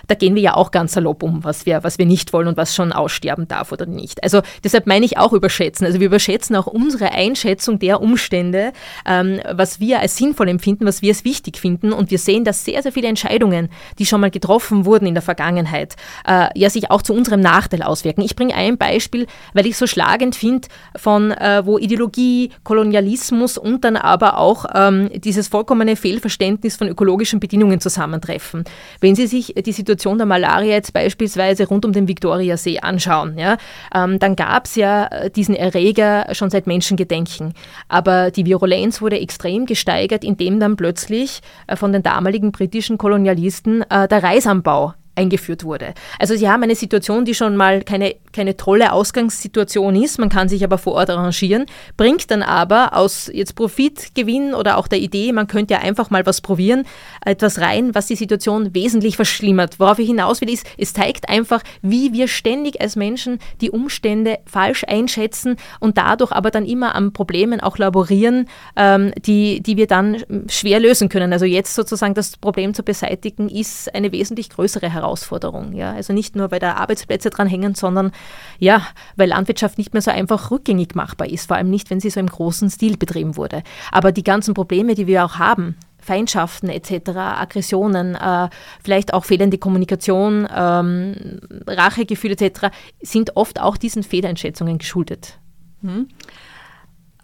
da 0.08 0.16
gehen 0.16 0.36
wir 0.36 0.42
ja 0.42 0.56
auch 0.56 0.72
ganz 0.72 0.94
salopp 0.94 1.22
um, 1.22 1.44
was 1.44 1.66
wir, 1.66 1.84
was 1.84 1.98
wir 1.98 2.06
nicht 2.06 2.34
wollen 2.34 2.48
und 2.48 2.58
was 2.58 2.74
schon 2.74 2.94
aussterben 2.94 3.48
darf 3.48 3.72
oder 3.72 3.86
nicht. 3.86 4.24
Also 4.24 4.42
deshalb 4.64 4.88
meine 4.88 5.06
ich 5.06 5.18
auch 5.18 5.34
überschätzen. 5.34 5.86
Also 5.86 6.00
wir 6.00 6.08
überschätzen 6.08 6.56
auch 6.56 6.68
unsere 6.68 7.12
Einschätzung 7.12 7.80
der 7.80 8.02
Umstände, 8.02 8.72
ähm, 9.06 9.42
was 9.52 9.80
wir 9.80 10.00
als 10.00 10.16
sinnvoll 10.16 10.48
empfinden, 10.48 10.86
was 10.86 11.02
wir 11.02 11.12
als 11.12 11.26
wichtig 11.26 11.58
finden. 11.58 11.92
Und 11.92 12.10
wir 12.10 12.20
sehen, 12.20 12.46
dass 12.46 12.64
sehr, 12.64 12.82
sehr 12.82 12.92
viele 12.92 13.08
Entscheidungen, 13.08 13.70
die 14.00 14.06
schon 14.06 14.22
mal 14.22 14.32
getroffen 14.32 14.86
wurden 14.86 15.08
in 15.08 15.14
der 15.14 15.24
Vergangenheit, 15.24 15.96
äh, 16.26 16.48
ja 16.56 16.70
sich 16.78 16.92
auch 16.92 17.02
zu 17.02 17.14
unserem 17.14 17.42
Nachteil 17.42 17.82
auswirken. 17.82 18.22
Ich 18.22 18.36
bringe 18.36 18.56
ein 18.56 18.78
Beispiel, 18.78 19.28
weil 19.54 19.66
ich 19.66 19.78
so 19.78 19.88
schlagend 19.88 20.36
finde, 20.36 20.68
von 20.96 21.32
äh, 21.32 21.66
wo 21.66 21.78
Ideologie, 21.78 22.52
Kolonialismus 22.64 23.58
und 23.58 23.84
dann 23.84 23.98
aber 23.98 24.38
auch 24.38 24.66
ähm, 24.74 25.10
dieses 25.16 25.48
vollkommene 25.48 25.96
Fehlverständnis 25.96 26.76
von 26.76 26.88
ökologischen 26.88 27.40
Bedingungen 27.40 27.80
zusammentreffen. 27.80 28.64
Wenn 29.02 29.16
Sie 29.16 29.28
sich 29.28 29.54
die 29.54 29.72
Situation 29.72 30.18
der 30.18 30.28
Malaria 30.28 30.74
jetzt 30.74 30.94
beispielsweise 30.94 31.68
rund 31.68 31.86
um 31.86 31.94
den 31.94 32.08
Viktoriasee 32.08 32.80
anschauen, 32.80 33.38
ja, 33.38 33.58
ähm, 33.94 34.20
dann 34.20 34.36
gab 34.36 34.66
es 34.66 34.76
ja 34.76 35.08
äh, 35.08 35.30
diesen 35.32 35.56
Erreger 35.56 36.28
schon 36.34 36.50
seit 36.50 36.68
Menschengedenken. 36.68 37.54
Aber 37.88 38.32
die 38.32 38.46
Virulenz 38.46 39.02
wurde 39.02 39.20
extrem 39.20 39.66
gesteigert, 39.66 40.24
indem 40.24 40.60
dann 40.60 40.76
plötzlich 40.76 41.42
äh, 41.68 41.76
von 41.76 41.92
den 41.92 42.04
damaligen 42.04 42.52
britischen 42.52 42.98
Kolonialisten 42.98 43.84
äh, 43.90 44.08
der 44.08 44.24
Reisanbau 44.24 44.94
eingeführt 45.18 45.64
wurde. 45.64 45.94
Also 46.20 46.36
sie 46.36 46.50
haben 46.50 46.64
eine 46.64 46.76
Situation, 46.76 47.26
die 47.26 47.34
schon 47.34 47.58
mal 47.58 47.82
keine, 47.84 48.16
keine 48.38 48.56
tolle 48.56 48.94
Ausgangssituation 48.94 49.96
ist, 49.96 50.20
man 50.20 50.30
kann 50.30 50.48
sich 50.48 50.64
aber 50.64 50.78
vor 50.78 50.94
Ort 50.94 51.10
arrangieren, 51.10 51.66
bringt 51.98 52.30
dann 52.30 52.44
aber 52.44 52.96
aus 52.96 53.32
jetzt 53.34 53.56
Profitgewinn 53.56 54.54
oder 54.54 54.78
auch 54.78 54.88
der 54.88 55.00
Idee, 55.00 55.32
man 55.32 55.48
könnte 55.48 55.74
ja 55.74 55.80
einfach 55.80 56.12
mal 56.12 56.28
was 56.28 56.42
probieren, 56.42 56.86
etwas 57.26 57.60
rein, 57.60 57.96
was 57.96 58.06
die 58.06 58.16
Situation 58.16 58.76
wesentlich 58.76 59.16
verschlimmert. 59.16 59.80
Worauf 59.80 59.98
ich 59.98 60.08
hinaus 60.08 60.40
will, 60.40 60.52
ist, 60.52 60.68
es 60.78 60.94
zeigt 60.94 61.30
einfach, 61.30 61.64
wie 61.82 62.14
wir 62.14 62.28
ständig 62.28 62.80
als 62.80 62.96
Menschen 62.96 63.40
die 63.60 63.72
Umstände 63.72 64.38
falsch 64.46 64.84
einschätzen 64.88 65.56
und 65.80 65.98
dadurch 65.98 66.32
aber 66.32 66.52
dann 66.52 66.66
immer 66.66 66.94
an 66.94 67.14
Problemen 67.14 67.60
auch 67.60 67.80
laborieren, 67.80 68.48
ähm, 68.76 69.14
die, 69.18 69.62
die 69.62 69.78
wir 69.78 69.88
dann 69.88 70.18
schwer 70.48 70.80
lösen 70.80 71.10
können. 71.10 71.34
Also 71.34 71.46
jetzt 71.46 71.74
sozusagen 71.74 72.14
das 72.14 72.38
Problem 72.38 72.76
zu 72.76 72.84
beseitigen, 72.84 73.50
ist 73.50 73.96
eine 73.96 74.12
wesentlich 74.12 74.52
größere 74.52 74.94
Herausforderung. 74.94 75.74
Ja? 75.74 75.94
Also 75.94 76.14
nicht 76.14 76.36
nur, 76.36 76.52
weil 76.52 76.60
da 76.60 76.74
Arbeitsplätze 76.74 77.32
dran 77.32 77.48
hängen, 77.48 77.74
sondern 77.74 78.12
ja, 78.60 78.82
weil 79.16 79.30
Landwirtschaft 79.30 79.78
nicht 79.78 79.94
mehr 79.94 80.02
so 80.02 80.12
einfach 80.12 80.52
rückgängig 80.52 80.96
machbar 80.96 81.30
ist, 81.30 81.48
vor 81.48 81.58
allem 81.58 81.70
nicht, 81.70 81.90
wenn 81.90 82.00
sie 82.00 82.10
so 82.10 82.20
im 82.20 82.28
großen 82.28 82.70
Stil 82.70 82.98
betrieben 82.98 83.38
wurde. 83.38 83.64
Aber 83.92 84.12
die 84.12 84.24
ganzen 84.24 84.54
Probleme, 84.54 84.96
die 84.96 85.08
wir 85.08 85.26
auch 85.26 85.36
haben, 85.36 85.76
Feindschaften 86.00 86.70
etc., 86.70 87.10
Aggressionen, 87.16 88.16
äh, 88.16 88.50
vielleicht 88.82 89.14
auch 89.14 89.26
fehlende 89.26 89.58
Kommunikation, 89.58 90.48
ähm, 90.56 91.40
Rachegefühle 91.68 92.36
etc., 92.38 92.68
sind 93.02 93.36
oft 93.36 93.60
auch 93.60 93.78
diesen 93.78 94.04
Fehleinschätzungen 94.04 94.78
geschuldet. 94.78 95.38
Hm. 95.82 96.08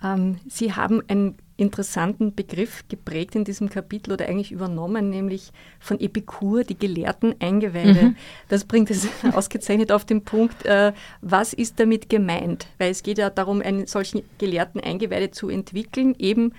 Ähm, 0.03 0.37
Sie 0.47 0.73
haben 0.73 1.01
ein 1.07 1.35
interessanten 1.55 2.33
Begriff 2.33 2.83
geprägt 2.87 3.35
in 3.35 3.43
diesem 3.43 3.69
Kapitel 3.69 4.13
oder 4.13 4.27
eigentlich 4.27 4.51
übernommen, 4.51 5.09
nämlich 5.09 5.51
von 5.79 5.99
Epikur, 5.99 6.63
die 6.63 6.77
gelehrten 6.77 7.35
Eingeweide. 7.39 8.03
Mhm. 8.03 8.15
Das 8.49 8.65
bringt 8.65 8.89
es 8.89 9.07
ausgezeichnet 9.33 9.91
auf 9.91 10.05
den 10.05 10.23
Punkt, 10.23 10.65
äh, 10.65 10.93
was 11.21 11.53
ist 11.53 11.79
damit 11.79 12.09
gemeint? 12.09 12.67
Weil 12.79 12.91
es 12.91 13.03
geht 13.03 13.17
ja 13.17 13.29
darum, 13.29 13.61
einen 13.61 13.85
solchen 13.85 14.23
gelehrten 14.39 14.81
Eingeweide 14.81 15.31
zu 15.31 15.49
entwickeln, 15.49 16.15
eben 16.17 16.53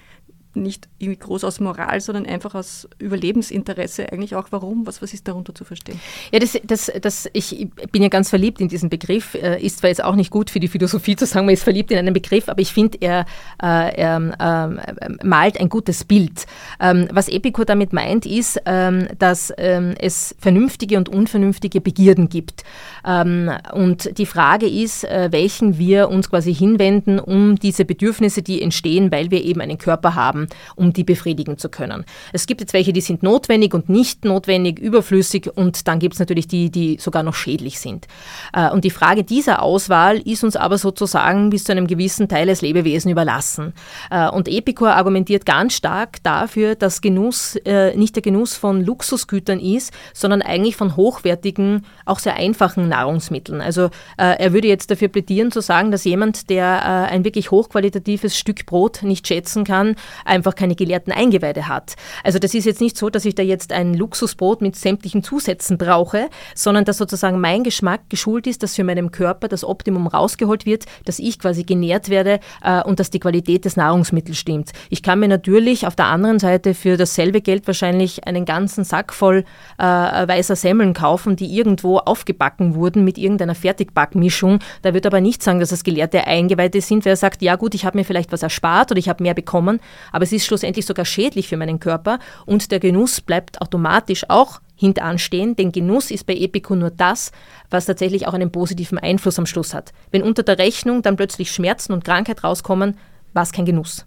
nicht 0.56 0.88
irgendwie 0.98 1.18
groß 1.18 1.44
aus 1.44 1.60
Moral, 1.60 2.00
sondern 2.00 2.26
einfach 2.26 2.54
aus 2.54 2.88
Überlebensinteresse 2.98 4.12
eigentlich 4.12 4.34
auch. 4.34 4.48
Warum? 4.50 4.86
Was, 4.86 5.02
was 5.02 5.12
ist 5.12 5.28
darunter 5.28 5.54
zu 5.54 5.64
verstehen? 5.64 6.00
Ja, 6.32 6.38
das, 6.38 6.58
das, 6.64 6.92
das, 7.00 7.28
ich 7.32 7.68
bin 7.92 8.02
ja 8.02 8.08
ganz 8.08 8.30
verliebt 8.30 8.60
in 8.60 8.68
diesen 8.68 8.90
Begriff. 8.90 9.34
Äh, 9.34 9.60
ist 9.60 9.78
zwar 9.78 9.90
jetzt 9.90 10.02
auch 10.02 10.14
nicht 10.14 10.30
gut 10.30 10.50
für 10.50 10.60
die 10.60 10.68
Philosophie 10.68 11.16
zu 11.16 11.26
sagen, 11.26 11.46
man 11.46 11.54
ist 11.54 11.64
verliebt 11.64 11.90
in 11.90 11.98
einen 11.98 12.14
Begriff, 12.14 12.48
aber 12.48 12.60
ich 12.60 12.72
finde, 12.72 12.98
er, 13.00 13.26
äh, 13.62 13.96
er 13.96 14.76
äh, 14.80 15.08
malt 15.24 15.60
ein 15.60 15.68
gutes 15.68 16.04
Bild. 16.04 16.46
Ähm, 16.80 17.08
was 17.12 17.28
Epikur 17.28 17.64
damit 17.64 17.92
meint, 17.92 18.26
ist, 18.26 18.60
ähm, 18.66 19.08
dass 19.18 19.52
ähm, 19.58 19.94
es 19.98 20.34
vernünftige 20.38 20.98
und 20.98 21.08
unvernünftige 21.08 21.80
Begierden 21.80 22.28
gibt. 22.28 22.64
Ähm, 23.06 23.50
und 23.72 24.18
die 24.18 24.26
Frage 24.26 24.68
ist, 24.68 25.04
äh, 25.04 25.28
welchen 25.30 25.78
wir 25.78 26.08
uns 26.08 26.30
quasi 26.30 26.54
hinwenden, 26.54 27.18
um 27.18 27.56
diese 27.56 27.84
Bedürfnisse, 27.84 28.42
die 28.42 28.62
entstehen, 28.62 29.10
weil 29.10 29.30
wir 29.30 29.44
eben 29.44 29.60
einen 29.60 29.78
Körper 29.78 30.14
haben, 30.14 30.43
um 30.76 30.92
die 30.92 31.04
befriedigen 31.04 31.58
zu 31.58 31.68
können. 31.68 32.04
Es 32.32 32.46
gibt 32.46 32.60
jetzt 32.60 32.72
welche, 32.72 32.92
die 32.92 33.00
sind 33.00 33.22
notwendig 33.22 33.74
und 33.74 33.88
nicht 33.88 34.24
notwendig, 34.24 34.78
überflüssig 34.78 35.50
und 35.54 35.86
dann 35.88 35.98
gibt 35.98 36.14
es 36.14 36.20
natürlich 36.20 36.48
die, 36.48 36.70
die 36.70 36.98
sogar 37.00 37.22
noch 37.22 37.34
schädlich 37.34 37.78
sind. 37.78 38.06
Äh, 38.52 38.70
und 38.70 38.84
die 38.84 38.90
Frage 38.90 39.24
dieser 39.24 39.62
Auswahl 39.62 40.18
ist 40.18 40.44
uns 40.44 40.56
aber 40.56 40.78
sozusagen 40.78 41.50
bis 41.50 41.64
zu 41.64 41.72
einem 41.72 41.86
gewissen 41.86 42.28
Teil 42.28 42.48
als 42.48 42.62
Lebewesen 42.62 43.10
überlassen. 43.10 43.72
Äh, 44.10 44.28
und 44.28 44.48
Epicur 44.48 44.94
argumentiert 44.94 45.46
ganz 45.46 45.74
stark 45.74 46.22
dafür, 46.22 46.74
dass 46.74 47.00
Genuss 47.00 47.56
äh, 47.64 47.96
nicht 47.96 48.16
der 48.16 48.22
Genuss 48.22 48.56
von 48.56 48.84
Luxusgütern 48.84 49.60
ist, 49.60 49.92
sondern 50.12 50.42
eigentlich 50.42 50.76
von 50.76 50.96
hochwertigen, 50.96 51.84
auch 52.04 52.18
sehr 52.18 52.36
einfachen 52.36 52.88
Nahrungsmitteln. 52.88 53.60
Also 53.60 53.90
er 54.16 54.52
würde 54.52 54.68
jetzt 54.68 54.90
dafür 54.90 55.08
plädieren 55.08 55.50
zu 55.50 55.60
sagen, 55.60 55.90
dass 55.90 56.04
jemand, 56.04 56.50
der 56.50 56.84
ein 56.84 57.24
wirklich 57.24 57.50
hochqualitatives 57.50 58.36
Stück 58.36 58.66
Brot 58.66 59.02
nicht 59.02 59.26
schätzen 59.26 59.64
kann, 59.64 59.96
einfach 60.34 60.54
keine 60.54 60.74
gelehrten 60.74 61.12
Eingeweide 61.12 61.68
hat. 61.68 61.94
Also 62.22 62.38
das 62.38 62.54
ist 62.54 62.64
jetzt 62.66 62.80
nicht 62.80 62.98
so, 62.98 63.08
dass 63.08 63.24
ich 63.24 63.34
da 63.34 63.42
jetzt 63.42 63.72
ein 63.72 63.94
Luxusbrot 63.94 64.60
mit 64.60 64.76
sämtlichen 64.76 65.22
Zusätzen 65.22 65.78
brauche, 65.78 66.28
sondern 66.54 66.84
dass 66.84 66.98
sozusagen 66.98 67.40
mein 67.40 67.64
Geschmack 67.64 68.10
geschult 68.10 68.46
ist, 68.46 68.62
dass 68.62 68.74
für 68.74 68.84
meinen 68.84 69.10
Körper 69.10 69.48
das 69.48 69.64
Optimum 69.64 70.06
rausgeholt 70.06 70.66
wird, 70.66 70.84
dass 71.04 71.18
ich 71.18 71.38
quasi 71.38 71.64
genährt 71.64 72.08
werde 72.08 72.40
äh, 72.62 72.82
und 72.82 73.00
dass 73.00 73.10
die 73.10 73.20
Qualität 73.20 73.64
des 73.64 73.76
Nahrungsmittels 73.76 74.38
stimmt. 74.38 74.72
Ich 74.90 75.02
kann 75.02 75.20
mir 75.20 75.28
natürlich 75.28 75.86
auf 75.86 75.96
der 75.96 76.06
anderen 76.06 76.38
Seite 76.38 76.74
für 76.74 76.96
dasselbe 76.96 77.40
Geld 77.40 77.66
wahrscheinlich 77.66 78.26
einen 78.26 78.44
ganzen 78.44 78.84
Sack 78.84 79.12
voll 79.12 79.44
äh, 79.78 79.82
weißer 79.82 80.56
Semmeln 80.56 80.94
kaufen, 80.94 81.36
die 81.36 81.56
irgendwo 81.56 81.98
aufgebacken 81.98 82.74
wurden 82.74 83.04
mit 83.04 83.18
irgendeiner 83.18 83.54
Fertigbackmischung. 83.54 84.58
Da 84.82 84.94
wird 84.94 85.06
aber 85.06 85.20
nicht 85.20 85.42
sagen, 85.42 85.60
dass 85.60 85.72
es 85.72 85.84
gelehrte 85.84 86.26
Eingeweide 86.26 86.80
sind, 86.80 87.04
wer 87.04 87.16
sagt, 87.16 87.42
ja 87.42 87.56
gut, 87.56 87.74
ich 87.74 87.84
habe 87.84 87.98
mir 87.98 88.04
vielleicht 88.04 88.32
was 88.32 88.42
erspart 88.42 88.90
oder 88.90 88.98
ich 88.98 89.08
habe 89.08 89.22
mehr 89.22 89.34
bekommen, 89.34 89.80
aber 90.12 90.23
es 90.24 90.32
ist 90.32 90.46
schlussendlich 90.46 90.86
sogar 90.86 91.04
schädlich 91.04 91.48
für 91.48 91.58
meinen 91.58 91.80
Körper 91.80 92.18
und 92.46 92.70
der 92.70 92.80
Genuss 92.80 93.20
bleibt 93.20 93.60
automatisch 93.60 94.24
auch 94.28 94.60
hintanstehen, 94.74 95.54
denn 95.54 95.70
Genuss 95.70 96.10
ist 96.10 96.24
bei 96.24 96.34
Epikur 96.34 96.76
nur 96.76 96.90
das, 96.90 97.30
was 97.68 97.84
tatsächlich 97.84 98.26
auch 98.26 98.32
einen 98.32 98.50
positiven 98.50 98.98
Einfluss 98.98 99.38
am 99.38 99.44
Schluss 99.44 99.74
hat. 99.74 99.92
Wenn 100.10 100.22
unter 100.22 100.42
der 100.42 100.58
Rechnung 100.58 101.02
dann 101.02 101.16
plötzlich 101.16 101.52
Schmerzen 101.52 101.92
und 101.92 102.04
Krankheit 102.04 102.42
rauskommen, 102.42 102.96
war 103.34 103.42
es 103.42 103.52
kein 103.52 103.66
Genuss. 103.66 104.06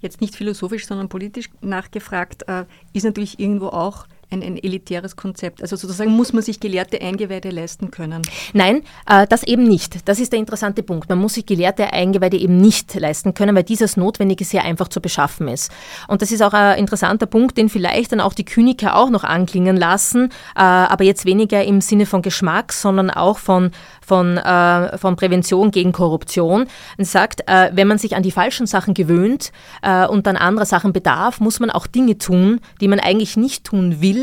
Jetzt 0.00 0.22
nicht 0.22 0.34
philosophisch, 0.34 0.86
sondern 0.86 1.10
politisch 1.10 1.50
nachgefragt, 1.60 2.48
äh, 2.48 2.64
ist 2.94 3.04
natürlich 3.04 3.38
irgendwo 3.38 3.66
auch 3.66 4.06
ein, 4.30 4.42
ein, 4.42 4.56
elitäres 4.56 5.16
Konzept? 5.16 5.62
Also 5.62 5.76
sozusagen 5.76 6.10
muss 6.10 6.32
man 6.32 6.42
sich 6.42 6.60
gelehrte 6.60 7.00
Eingeweide 7.00 7.50
leisten 7.50 7.90
können? 7.90 8.22
Nein, 8.52 8.82
äh, 9.06 9.26
das 9.26 9.42
eben 9.42 9.64
nicht. 9.64 10.08
Das 10.08 10.18
ist 10.18 10.32
der 10.32 10.38
interessante 10.38 10.82
Punkt. 10.82 11.08
Man 11.08 11.18
muss 11.18 11.34
sich 11.34 11.46
gelehrte 11.46 11.92
Eingeweide 11.92 12.36
eben 12.36 12.56
nicht 12.56 12.94
leisten 12.94 13.34
können, 13.34 13.54
weil 13.54 13.64
dieses 13.64 13.96
Notwendige 13.96 14.44
sehr 14.44 14.64
einfach 14.64 14.88
zu 14.88 15.00
beschaffen 15.00 15.48
ist. 15.48 15.70
Und 16.08 16.22
das 16.22 16.32
ist 16.32 16.42
auch 16.42 16.52
ein 16.52 16.78
interessanter 16.78 17.26
Punkt, 17.26 17.56
den 17.56 17.68
vielleicht 17.68 18.12
dann 18.12 18.20
auch 18.20 18.34
die 18.34 18.44
Kyniker 18.44 18.96
auch 18.96 19.10
noch 19.10 19.24
anklingen 19.24 19.76
lassen, 19.76 20.30
äh, 20.56 20.60
aber 20.60 21.04
jetzt 21.04 21.24
weniger 21.24 21.64
im 21.64 21.80
Sinne 21.80 22.06
von 22.06 22.22
Geschmack, 22.22 22.72
sondern 22.72 23.10
auch 23.10 23.38
von, 23.38 23.70
von, 24.00 24.36
äh, 24.36 24.98
von 24.98 25.16
Prävention 25.16 25.70
gegen 25.70 25.92
Korruption. 25.92 26.66
Und 26.98 27.04
sagt, 27.04 27.42
äh, 27.46 27.70
wenn 27.72 27.88
man 27.88 27.98
sich 27.98 28.16
an 28.16 28.22
die 28.22 28.30
falschen 28.30 28.66
Sachen 28.66 28.94
gewöhnt 28.94 29.52
äh, 29.82 30.06
und 30.06 30.26
dann 30.26 30.36
andere 30.36 30.66
Sachen 30.66 30.92
bedarf, 30.92 31.40
muss 31.40 31.60
man 31.60 31.70
auch 31.70 31.86
Dinge 31.86 32.18
tun, 32.18 32.60
die 32.80 32.88
man 32.88 33.00
eigentlich 33.00 33.36
nicht 33.36 33.64
tun 33.64 34.00
will, 34.00 34.19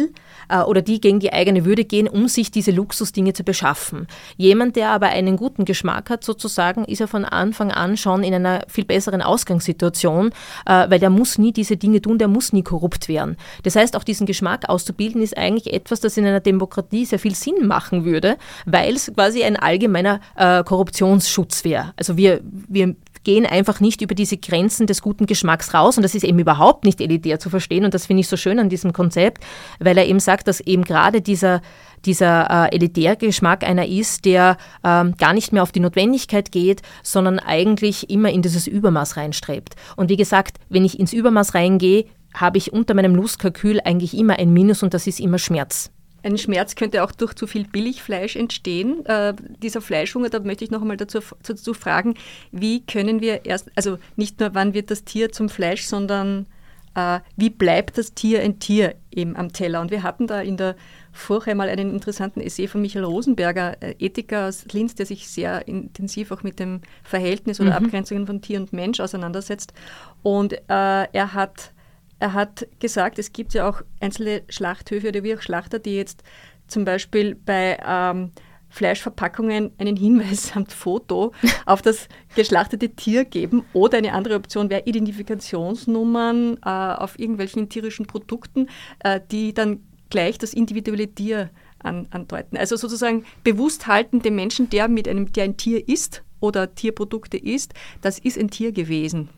äh, 0.50 0.62
oder 0.62 0.82
die 0.82 1.00
gegen 1.02 1.20
die 1.20 1.34
eigene 1.34 1.66
Würde 1.66 1.86
gehen, 1.86 2.08
um 2.08 2.28
sich 2.28 2.52
diese 2.52 2.72
Luxusdinge 2.72 3.34
zu 3.34 3.44
beschaffen. 3.44 4.08
Jemand, 4.38 4.76
der 4.76 4.90
aber 4.90 5.08
einen 5.08 5.38
guten 5.38 5.66
Geschmack 5.66 6.10
hat, 6.10 6.24
sozusagen, 6.24 6.86
ist 6.86 7.00
ja 7.00 7.08
von 7.08 7.26
Anfang 7.26 7.72
an 7.72 7.98
schon 7.98 8.24
in 8.24 8.34
einer 8.34 8.64
viel 8.68 8.86
besseren 8.86 9.22
Ausgangssituation, 9.22 10.32
äh, 10.66 10.90
weil 10.90 11.00
der 11.00 11.10
muss 11.10 11.38
nie 11.38 11.52
diese 11.52 11.78
Dinge 11.78 12.02
tun, 12.02 12.18
der 12.18 12.28
muss 12.28 12.54
nie 12.54 12.64
korrupt 12.64 13.08
werden. 13.08 13.38
Das 13.64 13.76
heißt, 13.76 13.96
auch 13.96 14.04
diesen 14.04 14.26
Geschmack 14.26 14.70
auszubilden, 14.70 15.22
ist 15.22 15.38
eigentlich 15.38 15.74
etwas, 15.74 16.00
das 16.00 16.18
in 16.18 16.26
einer 16.26 16.40
Demokratie 16.40 17.06
sehr 17.06 17.20
viel 17.20 17.36
Sinn 17.36 17.68
machen 17.68 18.06
würde, 18.06 18.38
weil 18.66 18.96
es 18.96 19.12
quasi 19.14 19.44
ein 19.44 19.56
allgemeiner 19.56 20.20
äh, 20.36 20.64
Korruptionsschutz 20.64 21.64
wäre. 21.64 21.94
Also 21.98 22.18
wir, 22.18 22.42
wir 22.44 22.96
gehen 23.28 23.46
einfach 23.46 23.82
nicht 23.82 24.02
über 24.02 24.16
diese 24.16 24.38
Grenzen 24.38 24.88
des 24.88 25.02
guten 25.02 25.26
Geschmacks 25.26 25.74
raus. 25.74 25.98
Und 25.98 26.04
das 26.04 26.16
ist 26.16 26.24
eben 26.24 26.40
überhaupt 26.40 26.86
nicht 26.86 27.02
elitär 27.02 27.40
zu 27.40 27.50
verstehen. 27.50 27.84
Und 27.84 27.94
das 27.94 28.06
finde 28.06 28.22
ich 28.22 28.30
so 28.30 28.38
schön 28.38 28.58
an 28.58 28.70
diesem 28.70 28.94
Konzept, 28.94 29.44
weil 29.80 29.98
er 29.98 30.08
eben 30.08 30.22
sagt, 30.22 30.48
dass 30.48 30.62
eben 30.62 30.86
gerade 30.86 31.20
dieser, 31.20 31.62
dieser 32.06 32.70
äh, 32.72 32.76
Elitärgeschmack 32.78 33.66
einer 33.66 33.86
ist, 33.86 34.24
der 34.24 34.56
ähm, 34.82 35.14
gar 35.18 35.34
nicht 35.34 35.52
mehr 35.52 35.62
auf 35.62 35.74
die 35.74 35.82
Notwendigkeit 35.82 36.54
geht, 36.54 36.84
sondern 37.04 37.40
eigentlich 37.40 38.10
immer 38.10 38.30
in 38.30 38.42
dieses 38.42 38.66
Übermaß 38.66 39.18
reinstrebt. 39.18 39.76
Und 39.98 40.10
wie 40.10 40.16
gesagt, 40.16 40.60
wenn 40.70 40.86
ich 40.86 40.98
ins 40.98 41.12
Übermaß 41.12 41.54
reingehe, 41.54 42.06
habe 42.34 42.58
ich 42.58 42.72
unter 42.72 42.94
meinem 42.94 43.14
Lustkalkül 43.14 43.82
eigentlich 43.84 44.18
immer 44.18 44.40
ein 44.40 44.54
Minus 44.54 44.84
und 44.84 44.94
das 44.94 45.06
ist 45.06 45.20
immer 45.20 45.38
Schmerz. 45.38 45.92
Ein 46.28 46.38
Schmerz 46.38 46.76
könnte 46.76 47.04
auch 47.04 47.14
durch 47.14 47.34
zu 47.36 47.48
viel 47.48 47.66
Billigfleisch 47.66 48.36
entstehen. 48.36 49.06
Äh, 49.06 49.34
dieser 49.64 49.80
Fleischhunger, 49.80 50.30
da 50.30 50.40
möchte 50.40 50.66
ich 50.66 50.72
noch 50.72 50.82
einmal 50.82 50.98
dazu, 50.98 51.20
dazu 51.42 51.74
fragen, 51.74 52.16
wie 52.52 52.86
können 52.86 53.22
wir 53.22 53.46
erst, 53.46 53.72
also 53.76 53.98
nicht 54.18 54.42
nur 54.42 54.54
wann 54.54 54.74
wird 54.74 54.92
das 54.92 55.06
Tier 55.06 55.32
zum 55.32 55.48
Fleisch, 55.48 55.86
sondern 55.86 56.46
äh, 56.96 57.22
wie 57.38 57.50
bleibt 57.50 57.98
das 57.98 58.14
Tier 58.14 58.42
ein 58.42 58.60
Tier 58.60 58.96
eben 59.10 59.38
am 59.38 59.54
Teller? 59.54 59.80
Und 59.80 59.90
wir 59.90 60.04
hatten 60.04 60.28
da 60.28 60.42
in 60.42 60.58
der 60.58 60.76
Vorher 61.14 61.56
mal 61.56 61.70
einen 61.70 61.92
interessanten 61.94 62.42
Essay 62.42 62.68
von 62.68 62.82
Michael 62.82 63.06
Rosenberger, 63.06 63.82
äh, 63.82 63.96
Ethiker 63.98 64.50
aus 64.50 64.66
Linz, 64.74 64.96
der 64.96 65.06
sich 65.06 65.30
sehr 65.30 65.66
intensiv 65.66 66.32
auch 66.32 66.44
mit 66.44 66.60
dem 66.60 66.82
Verhältnis 67.04 67.62
oder 67.62 67.80
mhm. 67.80 67.86
Abgrenzungen 67.86 68.28
von 68.28 68.42
Tier 68.42 68.60
und 68.60 68.74
Mensch 68.74 69.00
auseinandersetzt. 69.00 69.72
Und 70.24 70.54
äh, 70.54 70.60
er 70.68 71.34
hat 71.34 71.72
er 72.20 72.34
hat 72.34 72.68
gesagt, 72.80 73.20
es 73.20 73.34
gibt 73.34 73.54
ja 73.54 73.70
auch 73.70 73.82
einzelne 74.00 74.44
Schlachthöfe 74.50 75.10
oder 75.10 75.24
wie 75.24 75.36
auch 75.36 75.42
Schlachter, 75.42 75.80
die 75.80 75.96
jetzt 75.96 76.24
zum 76.68 76.86
Beispiel 76.86 77.36
bei 77.36 77.78
ähm, 77.86 78.32
Fleischverpackungen 78.70 79.72
einen 79.78 79.96
Hinweis 79.96 80.48
samt 80.54 80.72
Foto 80.72 81.32
auf 81.66 81.82
das 81.82 82.08
geschlachtete 82.36 82.90
Tier 82.90 83.26
geben. 83.26 83.64
Oder 83.74 84.00
eine 84.00 84.14
andere 84.14 84.36
Option 84.36 84.70
wäre 84.70 84.84
Identifikationsnummern 84.86 86.58
äh, 86.66 86.70
auf 86.70 87.20
irgendwelchen 87.20 87.70
tierischen 87.70 88.06
Produkten, 88.06 88.70
äh, 89.00 89.20
die 89.32 89.54
dann 89.54 89.84
gleich 90.10 90.38
das 90.38 90.54
individuelle 90.54 91.08
Tier 91.08 91.50
an, 91.80 92.08
andeuten. 92.12 92.58
Also 92.58 92.76
sozusagen 92.76 93.26
bewusst 93.44 93.88
halten 93.88 94.22
dem 94.22 94.36
Menschen, 94.36 94.70
der 94.70 94.88
mit 94.88 95.08
einem, 95.08 95.32
der 95.32 95.44
ein 95.44 95.58
Tier 95.58 95.88
isst 95.88 96.24
oder 96.40 96.74
Tierprodukte 96.74 97.38
isst, 97.38 97.74
das 98.02 98.20
ist 98.20 98.38
ein 98.38 98.50
Tier 98.50 98.72
gewesen. 98.72 99.30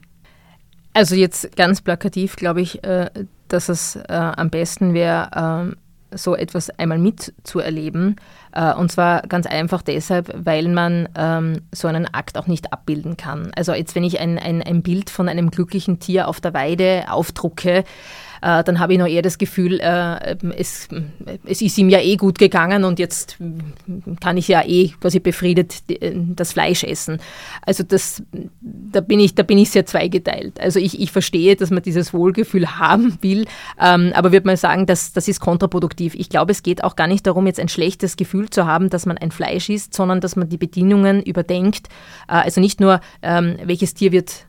Also 0.94 1.16
jetzt 1.16 1.56
ganz 1.56 1.82
plakativ 1.82 2.36
glaube 2.36 2.62
ich, 2.62 2.84
äh, 2.84 3.10
dass 3.48 3.70
es 3.70 3.96
äh, 3.96 4.14
am 4.14 4.50
besten 4.50 4.94
wäre, 4.94 5.30
ähm, 5.36 5.76
so 6.12 6.36
etwas 6.36 6.70
einmal 6.72 6.98
mitzuerleben. 6.98 8.16
Äh, 8.52 8.74
und 8.74 8.92
zwar 8.92 9.22
ganz 9.24 9.46
einfach 9.46 9.82
deshalb, 9.82 10.34
weil 10.36 10.68
man 10.68 11.08
ähm, 11.16 11.62
so 11.72 11.88
einen 11.88 12.12
Akt 12.12 12.38
auch 12.38 12.48
nicht 12.48 12.74
abbilden 12.74 13.18
kann. 13.18 13.52
Also 13.56 13.74
jetzt, 13.74 13.96
wenn 13.96 14.04
ich 14.04 14.20
ein, 14.20 14.40
ein, 14.40 14.64
ein 14.64 14.82
Bild 14.82 15.10
von 15.10 15.30
einem 15.30 15.52
glücklichen 15.52 16.00
Tier 16.00 16.28
auf 16.28 16.42
der 16.42 16.54
Weide 16.54 17.06
aufdrucke, 17.10 17.84
äh, 18.42 18.64
dann 18.64 18.80
habe 18.80 18.94
ich 18.94 19.00
noch 19.00 19.08
eher 19.08 19.22
das 19.22 19.38
Gefühl, 19.38 19.80
äh, 19.80 20.36
es, 20.58 20.88
es 21.46 21.62
ist 21.62 21.78
ihm 21.78 21.90
ja 21.90 22.00
eh 22.00 22.16
gut 22.16 22.38
gegangen 22.38 22.84
und 22.84 23.00
jetzt 23.00 23.38
kann 24.22 24.38
ich 24.38 24.48
ja 24.48 24.64
eh 24.66 24.90
quasi 25.00 25.20
befriedet 25.20 25.84
das 26.36 26.54
Fleisch 26.54 26.84
essen. 26.84 27.20
Also 27.66 27.84
das, 27.84 28.24
da, 28.62 29.02
bin 29.02 29.20
ich, 29.20 29.36
da 29.36 29.44
bin 29.44 29.58
ich 29.58 29.72
sehr 29.72 29.86
zweigeteilt. 29.86 30.60
Also 30.60 30.80
ich, 30.80 31.00
ich 31.00 31.12
verstehe, 31.12 31.56
dass 31.56 31.70
man 31.72 31.84
dieses 31.84 32.14
Wohlgefühl 32.14 32.80
haben 32.80 33.18
will, 33.22 33.46
ähm, 33.80 34.12
aber 34.14 34.32
würde 34.32 34.48
mal 34.48 34.58
sagen, 34.58 34.86
dass, 34.86 35.14
das 35.14 35.28
ist 35.28 35.40
kontraproduktiv. 35.40 36.16
Ich 36.16 36.30
glaube, 36.30 36.52
es 36.52 36.64
geht 36.64 36.84
auch 36.84 36.96
gar 36.96 37.08
nicht 37.08 37.26
darum, 37.28 37.48
jetzt 37.48 37.60
ein 37.60 37.70
schlechtes 37.70 38.18
Gefühl 38.18 38.50
zu 38.50 38.66
haben, 38.66 38.90
dass 38.90 39.06
man 39.06 39.18
ein 39.18 39.32
Fleisch 39.32 39.70
isst, 39.70 39.94
sondern 39.94 40.22
dass 40.22 40.36
man 40.36 40.50
die 40.50 40.58
Bedingungen 40.58 41.22
überdenkt. 41.22 41.88
Äh, 42.28 42.34
also 42.34 42.62
nicht 42.62 42.80
nur, 42.80 43.02
ähm, 43.22 43.58
welches 43.64 43.94
Tier 43.94 44.12
wird 44.12 44.46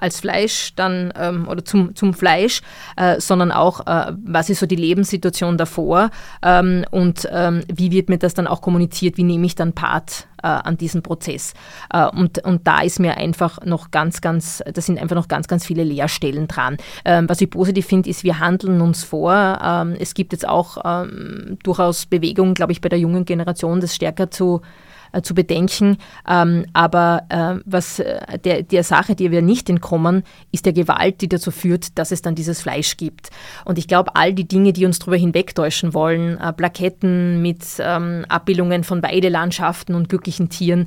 als 0.00 0.20
Fleisch 0.20 0.74
dann 0.74 1.12
ähm, 1.16 1.46
oder 1.48 1.64
zum, 1.64 1.94
zum 1.94 2.14
Fleisch, 2.14 2.62
äh, 2.96 3.20
sondern 3.20 3.52
auch, 3.52 3.86
äh, 3.86 4.12
was 4.24 4.50
ist 4.50 4.60
so 4.60 4.66
die 4.66 4.76
Lebenssituation 4.76 5.58
davor 5.58 6.10
ähm, 6.42 6.84
und 6.90 7.28
ähm, 7.30 7.62
wie 7.72 7.92
wird 7.92 8.08
mir 8.08 8.18
das 8.18 8.34
dann 8.34 8.46
auch 8.46 8.62
kommuniziert, 8.62 9.16
wie 9.16 9.24
nehme 9.24 9.46
ich 9.46 9.54
dann 9.54 9.72
Part 9.72 10.26
äh, 10.42 10.46
an 10.46 10.76
diesem 10.76 11.02
Prozess. 11.02 11.54
Äh, 11.92 12.06
und, 12.06 12.44
und 12.44 12.66
da 12.66 12.80
ist 12.80 12.98
mir 12.98 13.16
einfach 13.16 13.64
noch 13.64 13.90
ganz, 13.90 14.20
ganz, 14.20 14.62
da 14.64 14.80
sind 14.80 14.98
einfach 14.98 15.16
noch 15.16 15.28
ganz, 15.28 15.48
ganz 15.48 15.66
viele 15.66 15.84
Leerstellen 15.84 16.48
dran. 16.48 16.76
Ähm, 17.04 17.28
was 17.28 17.40
ich 17.40 17.50
positiv 17.50 17.86
finde, 17.86 18.10
ist, 18.10 18.24
wir 18.24 18.40
handeln 18.40 18.80
uns 18.80 19.04
vor. 19.04 19.58
Ähm, 19.62 19.96
es 19.98 20.14
gibt 20.14 20.32
jetzt 20.32 20.48
auch 20.48 20.78
ähm, 20.84 21.58
durchaus 21.62 22.06
Bewegungen, 22.06 22.54
glaube 22.54 22.72
ich, 22.72 22.80
bei 22.80 22.88
der 22.88 22.98
jungen 22.98 23.24
Generation, 23.24 23.80
das 23.80 23.94
stärker 23.94 24.30
zu 24.30 24.62
äh, 25.12 25.22
zu 25.22 25.34
bedenken. 25.34 25.96
Ähm, 26.28 26.66
aber 26.72 27.22
äh, 27.28 27.62
was 27.64 27.98
äh, 27.98 28.38
der, 28.38 28.62
der 28.62 28.84
Sache, 28.84 29.14
die 29.14 29.30
wir 29.30 29.42
nicht 29.42 29.68
entkommen, 29.68 30.24
ist 30.52 30.66
der 30.66 30.72
Gewalt, 30.72 31.20
die 31.20 31.28
dazu 31.28 31.50
führt, 31.50 31.98
dass 31.98 32.10
es 32.12 32.22
dann 32.22 32.34
dieses 32.34 32.60
Fleisch 32.60 32.96
gibt. 32.96 33.30
Und 33.64 33.78
ich 33.78 33.88
glaube, 33.88 34.16
all 34.16 34.32
die 34.32 34.46
Dinge, 34.46 34.72
die 34.72 34.86
uns 34.86 34.98
darüber 34.98 35.16
hinwegtäuschen 35.16 35.94
wollen, 35.94 36.38
äh, 36.38 36.52
Plaketten 36.52 37.42
mit 37.42 37.64
ähm, 37.78 38.24
Abbildungen 38.28 38.84
von 38.84 39.02
Weidelandschaften 39.02 39.94
und 39.94 40.08
glücklichen 40.08 40.48
Tieren, 40.48 40.86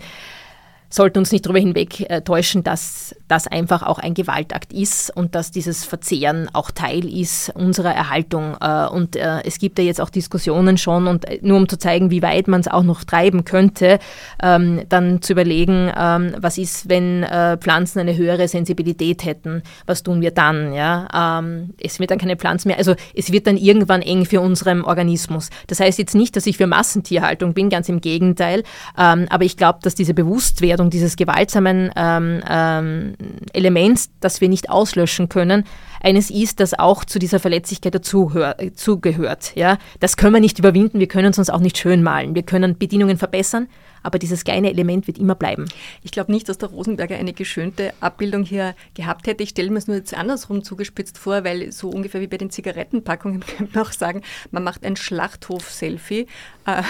sollten 0.93 1.17
uns 1.17 1.31
nicht 1.31 1.45
darüber 1.45 1.59
hinweg 1.59 2.07
äh, 2.07 2.21
täuschen, 2.21 2.63
dass 2.63 3.15
das 3.27 3.47
einfach 3.47 3.81
auch 3.81 3.97
ein 3.97 4.13
Gewaltakt 4.13 4.71
ist 4.71 5.09
und 5.15 5.33
dass 5.33 5.49
dieses 5.49 5.85
Verzehren 5.85 6.49
auch 6.53 6.69
Teil 6.69 7.11
ist 7.11 7.49
unserer 7.55 7.95
Erhaltung. 7.95 8.55
Äh, 8.61 8.85
und 8.89 9.15
äh, 9.15 9.41
es 9.43 9.57
gibt 9.57 9.79
ja 9.79 9.85
jetzt 9.85 9.99
auch 9.99 10.11
Diskussionen 10.11 10.77
schon 10.77 11.07
und 11.07 11.25
nur 11.41 11.57
um 11.57 11.67
zu 11.67 11.79
zeigen, 11.79 12.11
wie 12.11 12.21
weit 12.21 12.47
man 12.47 12.61
es 12.61 12.67
auch 12.67 12.83
noch 12.83 13.05
treiben 13.05 13.43
könnte, 13.43 13.97
ähm, 14.43 14.83
dann 14.87 15.23
zu 15.23 15.33
überlegen, 15.33 15.91
ähm, 15.97 16.35
was 16.37 16.59
ist, 16.59 16.89
wenn 16.89 17.25
Pflanzen 17.59 17.99
eine 17.99 18.15
höhere 18.15 18.47
Sensibilität 18.47 19.25
hätten, 19.25 19.63
was 19.85 20.03
tun 20.03 20.21
wir 20.21 20.31
dann? 20.31 20.73
Ja? 20.73 21.39
Ähm, 21.39 21.73
es 21.81 21.99
wird 21.99 22.11
dann 22.11 22.19
keine 22.19 22.35
Pflanzen 22.35 22.67
mehr, 22.67 22.77
also 22.77 22.93
es 23.15 23.31
wird 23.31 23.47
dann 23.47 23.57
irgendwann 23.57 24.01
eng 24.01 24.25
für 24.25 24.41
unseren 24.41 24.83
Organismus. 24.83 25.49
Das 25.67 25.79
heißt 25.79 25.97
jetzt 25.97 26.13
nicht, 26.13 26.35
dass 26.35 26.45
ich 26.45 26.57
für 26.57 26.67
Massentierhaltung 26.67 27.53
bin, 27.53 27.69
ganz 27.69 27.89
im 27.89 28.01
Gegenteil, 28.01 28.63
aber 28.95 29.43
ich 29.43 29.57
glaube, 29.57 29.79
dass 29.81 29.95
diese 29.95 30.13
Bewusstwerdung 30.13 30.82
Ausbreitung 30.83 30.89
dieses 30.89 31.15
gewaltsamen 31.15 31.91
ähm, 31.95 32.41
ähm, 32.49 33.13
Elements, 33.53 34.09
das 34.19 34.41
wir 34.41 34.49
nicht 34.49 34.69
auslöschen 34.69 35.29
können, 35.29 35.63
eines 36.01 36.29
ist, 36.29 36.59
das 36.59 36.73
auch 36.73 37.05
zu 37.05 37.19
dieser 37.19 37.39
Verletzlichkeit 37.39 37.95
dazugehört. 37.95 39.55
Ja? 39.55 39.77
Das 39.99 40.17
können 40.17 40.33
wir 40.33 40.41
nicht 40.41 40.59
überwinden, 40.59 40.99
wir 40.99 41.07
können 41.07 41.31
es 41.31 41.39
uns 41.39 41.49
auch 41.49 41.61
nicht 41.61 41.77
schön 41.77 42.03
malen. 42.03 42.35
Wir 42.35 42.43
können 42.43 42.77
Bedingungen 42.77 43.17
verbessern, 43.17 43.67
aber 44.03 44.19
dieses 44.19 44.43
kleine 44.43 44.69
Element 44.69 45.07
wird 45.07 45.17
immer 45.17 45.35
bleiben. 45.35 45.65
Ich 46.03 46.11
glaube 46.11 46.31
nicht, 46.31 46.47
dass 46.49 46.57
der 46.57 46.69
Rosenberger 46.69 47.15
eine 47.15 47.33
geschönte 47.33 47.93
Abbildung 47.99 48.43
hier 48.43 48.75
gehabt 48.93 49.27
hätte. 49.27 49.43
Ich 49.43 49.49
stelle 49.49 49.71
mir 49.71 49.79
es 49.79 49.87
nur 49.87 49.97
jetzt 49.97 50.13
andersrum 50.13 50.63
zugespitzt 50.63 51.17
vor, 51.17 51.43
weil 51.43 51.71
so 51.71 51.89
ungefähr 51.89 52.21
wie 52.21 52.27
bei 52.27 52.37
den 52.37 52.49
Zigarettenpackungen 52.49 53.39
könnte 53.57 53.73
man 53.73 53.85
auch 53.85 53.91
sagen, 53.91 54.21
man 54.51 54.63
macht 54.63 54.85
ein 54.85 54.95
Schlachthof-Selfie, 54.95 56.27
äh, 56.65 56.83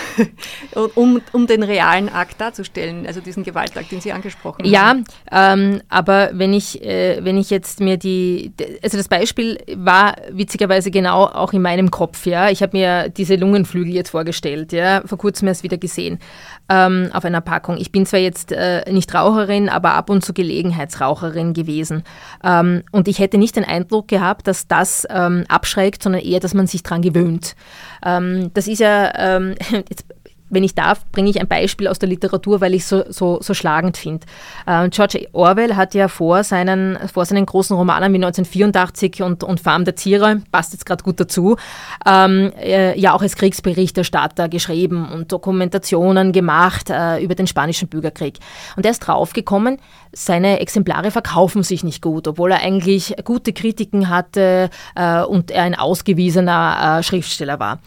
um, 0.95 1.21
um 1.32 1.47
den 1.47 1.63
realen 1.63 2.10
Akt 2.10 2.41
darzustellen, 2.41 3.06
also 3.06 3.21
diesen 3.21 3.43
Gewaltakt, 3.43 3.91
den 3.91 4.02
Sie 4.02 4.12
angesprochen 4.12 4.65
ja, 4.65 4.88
haben. 4.88 5.06
Ja, 5.32 5.54
ähm, 5.54 5.82
aber 5.89 6.32
wenn 6.34 6.54
ich, 6.54 6.84
äh, 6.84 7.23
wenn 7.23 7.38
ich 7.38 7.49
jetzt 7.49 7.80
mir 7.80 7.97
die, 7.97 8.52
also 8.82 8.97
das 8.97 9.08
Beispiel 9.08 9.60
war 9.76 10.15
witzigerweise 10.32 10.91
genau 10.91 11.26
auch 11.26 11.54
in 11.54 11.62
meinem 11.62 11.91
Kopf, 11.91 12.26
ja. 12.26 12.49
Ich 12.49 12.62
habe 12.62 12.78
mir 12.78 13.10
diese 13.10 13.36
Lungenflügel 13.36 13.93
jetzt 13.93 14.10
vorgestellt, 14.10 14.71
ja, 14.71 15.04
vor 15.06 15.17
kurzem 15.17 15.47
erst 15.47 15.63
wieder 15.63 15.78
gesehen. 15.78 16.19
Ähm, 16.69 17.10
auf 17.12 17.26
einer 17.26 17.41
Packung. 17.41 17.76
Ich 17.78 17.91
bin 17.91 18.06
zwar 18.06 18.21
jetzt 18.21 18.54
äh, 18.54 18.89
nicht 18.89 19.13
Raucherin, 19.13 19.67
aber 19.67 19.95
ab 19.95 20.10
und 20.10 20.23
zu 20.23 20.34
Gelegenheitsraucherin 20.34 21.54
gewesen. 21.54 22.04
Ähm, 22.41 22.84
und 22.91 23.10
ich 23.10 23.19
hätte 23.19 23.38
nicht 23.38 23.58
den 23.58 23.65
Eindruck 23.65 24.08
gehabt, 24.08 24.47
dass 24.47 24.67
das 24.67 25.06
ähm, 25.10 25.43
abschreckt, 25.49 26.02
sondern 26.02 26.21
eher, 26.21 26.39
dass 26.39 26.54
man 26.54 26.67
sich 26.67 26.82
daran 26.82 27.02
gewöhnt. 27.02 27.56
Ähm, 28.04 28.49
das 28.54 28.67
ist 28.67 28.80
ja, 28.80 29.12
ähm, 29.17 29.56
jetzt 29.89 30.06
wenn 30.54 30.63
ich 30.63 30.76
darf, 30.76 31.06
bringe 31.12 31.30
ich 31.30 31.39
ein 31.39 31.48
Beispiel 31.48 31.88
aus 31.88 32.00
der 32.00 32.10
Literatur, 32.10 32.62
weil 32.62 32.74
ich 32.74 32.84
es 32.84 32.89
so, 32.89 33.04
so, 33.10 33.39
so 33.42 33.54
schlagend 33.54 33.98
finde. 33.98 34.26
Äh, 34.66 34.89
George 34.89 35.28
Orwell 35.34 35.76
hat 35.76 35.94
ja 35.94 36.08
vor 36.08 36.44
seinen, 36.44 36.98
vor 37.08 37.26
seinen 37.26 37.46
großen 37.46 37.76
Romanen 37.76 38.13
wie 38.13 38.18
1984 38.18 39.22
und, 39.22 39.44
und 39.44 39.60
Farm 39.60 39.86
der 39.86 39.96
Tiere, 39.96 40.42
passt 40.52 40.74
jetzt 40.74 40.86
gerade 40.86 41.04
gut 41.04 41.20
dazu, 41.20 41.58
ähm, 42.06 42.52
äh, 42.60 43.00
ja 43.00 43.13
auch 43.13 43.22
als 43.22 43.36
Kriegsberichterstatter 43.36 44.50
geschrieben 44.50 45.10
und 45.12 45.32
Dokumentationen 45.32 46.32
gemacht 46.32 46.89
äh, 46.89 47.24
über 47.24 47.36
den 47.36 47.48
spanischen 47.48 47.88
Bürgerkrieg. 47.88 48.39
Und 48.76 48.86
er 48.86 48.92
ist 48.92 49.00
draufgekommen, 49.00 49.80
seine 50.12 50.60
Exemplare 50.60 51.12
verkaufen 51.12 51.63
sich 51.63 51.84
nicht 51.84 52.02
gut, 52.02 52.28
obwohl 52.28 52.52
er 52.52 52.62
eigentlich 52.62 53.16
gute 53.26 53.52
Kritiken 53.52 54.10
hatte 54.10 54.70
äh, 54.96 55.22
und 55.24 55.52
er 55.52 55.63
ein 55.63 55.76
ausgewiesener 55.76 57.00
äh, 57.00 57.04
Schriftsteller 57.04 57.60
war. 57.60 57.80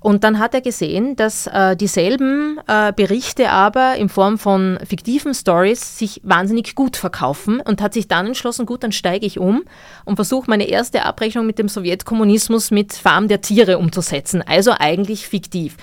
Und 0.00 0.24
dann 0.24 0.38
hat 0.38 0.54
er 0.54 0.62
gesehen, 0.62 1.14
dass 1.14 1.46
äh, 1.46 1.76
dieselben 1.76 2.58
äh, 2.66 2.92
Berichte 2.94 3.50
aber 3.50 3.96
in 3.96 4.08
Form 4.08 4.38
von 4.38 4.78
fiktiven 4.86 5.34
Stories 5.34 5.98
sich 5.98 6.22
wahnsinnig 6.24 6.74
gut 6.74 6.96
verkaufen 6.96 7.60
und 7.60 7.82
hat 7.82 7.92
sich 7.92 8.08
dann 8.08 8.26
entschlossen, 8.26 8.64
gut, 8.64 8.82
dann 8.82 8.92
steige 8.92 9.26
ich 9.26 9.38
um 9.38 9.62
und 10.06 10.16
versuche 10.16 10.48
meine 10.48 10.68
erste 10.68 11.04
Abrechnung 11.04 11.46
mit 11.46 11.58
dem 11.58 11.68
Sowjetkommunismus 11.68 12.70
mit 12.70 12.94
Farm 12.94 13.28
der 13.28 13.42
Tiere 13.42 13.76
umzusetzen. 13.76 14.42
Also 14.46 14.72
eigentlich 14.78 15.28
fiktiv. 15.28 15.76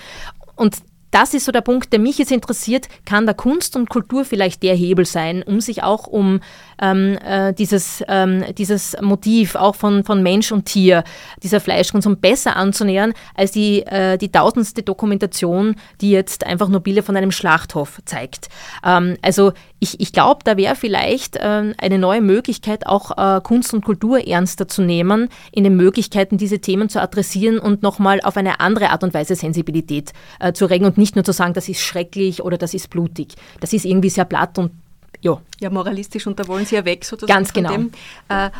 Und 0.56 0.78
das 1.10 1.32
ist 1.32 1.46
so 1.46 1.52
der 1.52 1.62
Punkt, 1.62 1.92
der 1.92 2.00
mich 2.00 2.18
jetzt 2.18 2.32
interessiert. 2.32 2.88
Kann 3.06 3.26
da 3.26 3.32
Kunst 3.32 3.76
und 3.76 3.88
Kultur 3.88 4.24
vielleicht 4.24 4.62
der 4.62 4.74
Hebel 4.74 5.06
sein, 5.06 5.42
um 5.42 5.60
sich 5.60 5.82
auch 5.82 6.06
um 6.06 6.40
ähm, 6.80 7.18
äh, 7.24 7.52
dieses, 7.52 8.02
ähm, 8.08 8.44
dieses 8.56 8.96
Motiv 9.00 9.54
auch 9.54 9.74
von, 9.74 10.04
von 10.04 10.22
Mensch 10.22 10.52
und 10.52 10.66
Tier, 10.66 11.04
dieser 11.42 11.60
Fleischkonsum 11.60 12.18
besser 12.18 12.56
anzunähern, 12.56 13.12
als 13.34 13.52
die, 13.52 13.82
äh, 13.82 14.18
die 14.18 14.30
tausendste 14.30 14.82
Dokumentation, 14.82 15.76
die 16.00 16.10
jetzt 16.10 16.46
einfach 16.46 16.68
nur 16.68 16.80
Bilder 16.80 17.02
von 17.02 17.16
einem 17.16 17.32
Schlachthof 17.32 18.00
zeigt. 18.04 18.48
Ähm, 18.84 19.16
also 19.22 19.52
ich, 19.80 20.00
ich 20.00 20.12
glaube, 20.12 20.40
da 20.44 20.56
wäre 20.56 20.74
vielleicht 20.74 21.36
äh, 21.36 21.74
eine 21.76 21.98
neue 21.98 22.20
Möglichkeit, 22.20 22.86
auch 22.86 23.16
äh, 23.16 23.40
Kunst 23.40 23.72
und 23.74 23.84
Kultur 23.84 24.26
ernster 24.26 24.68
zu 24.68 24.82
nehmen, 24.82 25.28
in 25.52 25.64
den 25.64 25.76
Möglichkeiten, 25.76 26.38
diese 26.38 26.58
Themen 26.58 26.88
zu 26.88 27.00
adressieren 27.00 27.58
und 27.58 27.82
nochmal 27.82 28.20
auf 28.22 28.36
eine 28.36 28.60
andere 28.60 28.90
Art 28.90 29.04
und 29.04 29.14
Weise 29.14 29.34
Sensibilität 29.34 30.12
äh, 30.40 30.52
zu 30.52 30.66
regen 30.66 30.84
und 30.84 30.98
nicht 30.98 31.14
nur 31.14 31.24
zu 31.24 31.32
sagen, 31.32 31.54
das 31.54 31.68
ist 31.68 31.80
schrecklich 31.80 32.42
oder 32.42 32.58
das 32.58 32.74
ist 32.74 32.90
blutig. 32.90 33.34
Das 33.60 33.72
ist 33.72 33.84
irgendwie 33.84 34.10
sehr 34.10 34.24
platt 34.24 34.58
und 34.58 34.72
ja. 35.20 35.40
Ja, 35.60 35.70
moralistisch 35.70 36.26
und 36.26 36.38
da 36.38 36.46
wollen 36.46 36.64
Sie 36.66 36.74
ja 36.74 36.84
weg 36.84 37.04
sozusagen. 37.04 37.36
Ganz 37.38 37.52
genau. 37.52 37.70
Dem. 37.70 37.90
Äh, 38.28 38.50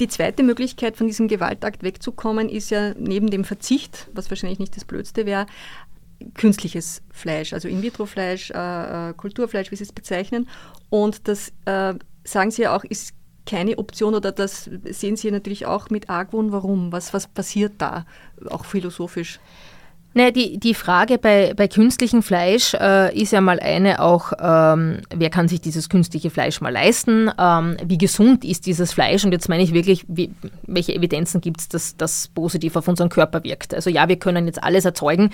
die 0.00 0.08
zweite 0.08 0.42
Möglichkeit, 0.42 0.96
von 0.96 1.06
diesem 1.06 1.28
Gewaltakt 1.28 1.82
wegzukommen, 1.82 2.48
ist 2.48 2.70
ja 2.70 2.94
neben 2.94 3.30
dem 3.30 3.44
Verzicht, 3.44 4.08
was 4.14 4.30
wahrscheinlich 4.30 4.58
nicht 4.58 4.74
das 4.74 4.86
Blödste 4.86 5.26
wäre, 5.26 5.46
künstliches 6.34 7.02
Fleisch, 7.10 7.52
also 7.52 7.68
In-vitro-Fleisch, 7.68 8.50
äh, 8.50 9.10
äh, 9.10 9.12
Kulturfleisch, 9.14 9.70
wie 9.70 9.76
Sie 9.76 9.84
es 9.84 9.92
bezeichnen. 9.92 10.48
Und 10.88 11.28
das, 11.28 11.52
äh, 11.66 11.94
sagen 12.24 12.50
Sie 12.50 12.62
ja 12.62 12.76
auch, 12.76 12.84
ist 12.84 13.12
keine 13.46 13.78
Option 13.78 14.14
oder 14.14 14.32
das 14.32 14.70
sehen 14.84 15.16
Sie 15.16 15.30
natürlich 15.30 15.66
auch 15.66 15.90
mit 15.90 16.08
Argwohn. 16.08 16.52
Warum? 16.52 16.92
Was, 16.92 17.12
was 17.12 17.26
passiert 17.26 17.74
da, 17.78 18.06
auch 18.48 18.64
philosophisch? 18.64 19.40
Naja, 20.12 20.32
die, 20.32 20.58
die 20.58 20.74
Frage 20.74 21.18
bei, 21.18 21.54
bei 21.54 21.68
künstlichem 21.68 22.22
Fleisch 22.22 22.74
äh, 22.74 23.16
ist 23.16 23.30
ja 23.30 23.40
mal 23.40 23.60
eine 23.60 24.02
auch, 24.02 24.32
ähm, 24.40 25.02
wer 25.14 25.30
kann 25.30 25.46
sich 25.46 25.60
dieses 25.60 25.88
künstliche 25.88 26.30
Fleisch 26.30 26.60
mal 26.60 26.72
leisten? 26.72 27.30
Ähm, 27.38 27.76
wie 27.84 27.96
gesund 27.96 28.44
ist 28.44 28.66
dieses 28.66 28.92
Fleisch? 28.92 29.24
Und 29.24 29.30
jetzt 29.30 29.48
meine 29.48 29.62
ich 29.62 29.72
wirklich, 29.72 30.04
wie, 30.08 30.32
welche 30.62 30.96
Evidenzen 30.96 31.40
gibt 31.40 31.60
es, 31.60 31.68
dass 31.68 31.96
das 31.96 32.26
positiv 32.26 32.74
auf 32.74 32.88
unseren 32.88 33.08
Körper 33.08 33.44
wirkt? 33.44 33.72
Also 33.72 33.88
ja, 33.88 34.08
wir 34.08 34.16
können 34.16 34.46
jetzt 34.46 34.60
alles 34.64 34.84
erzeugen, 34.84 35.30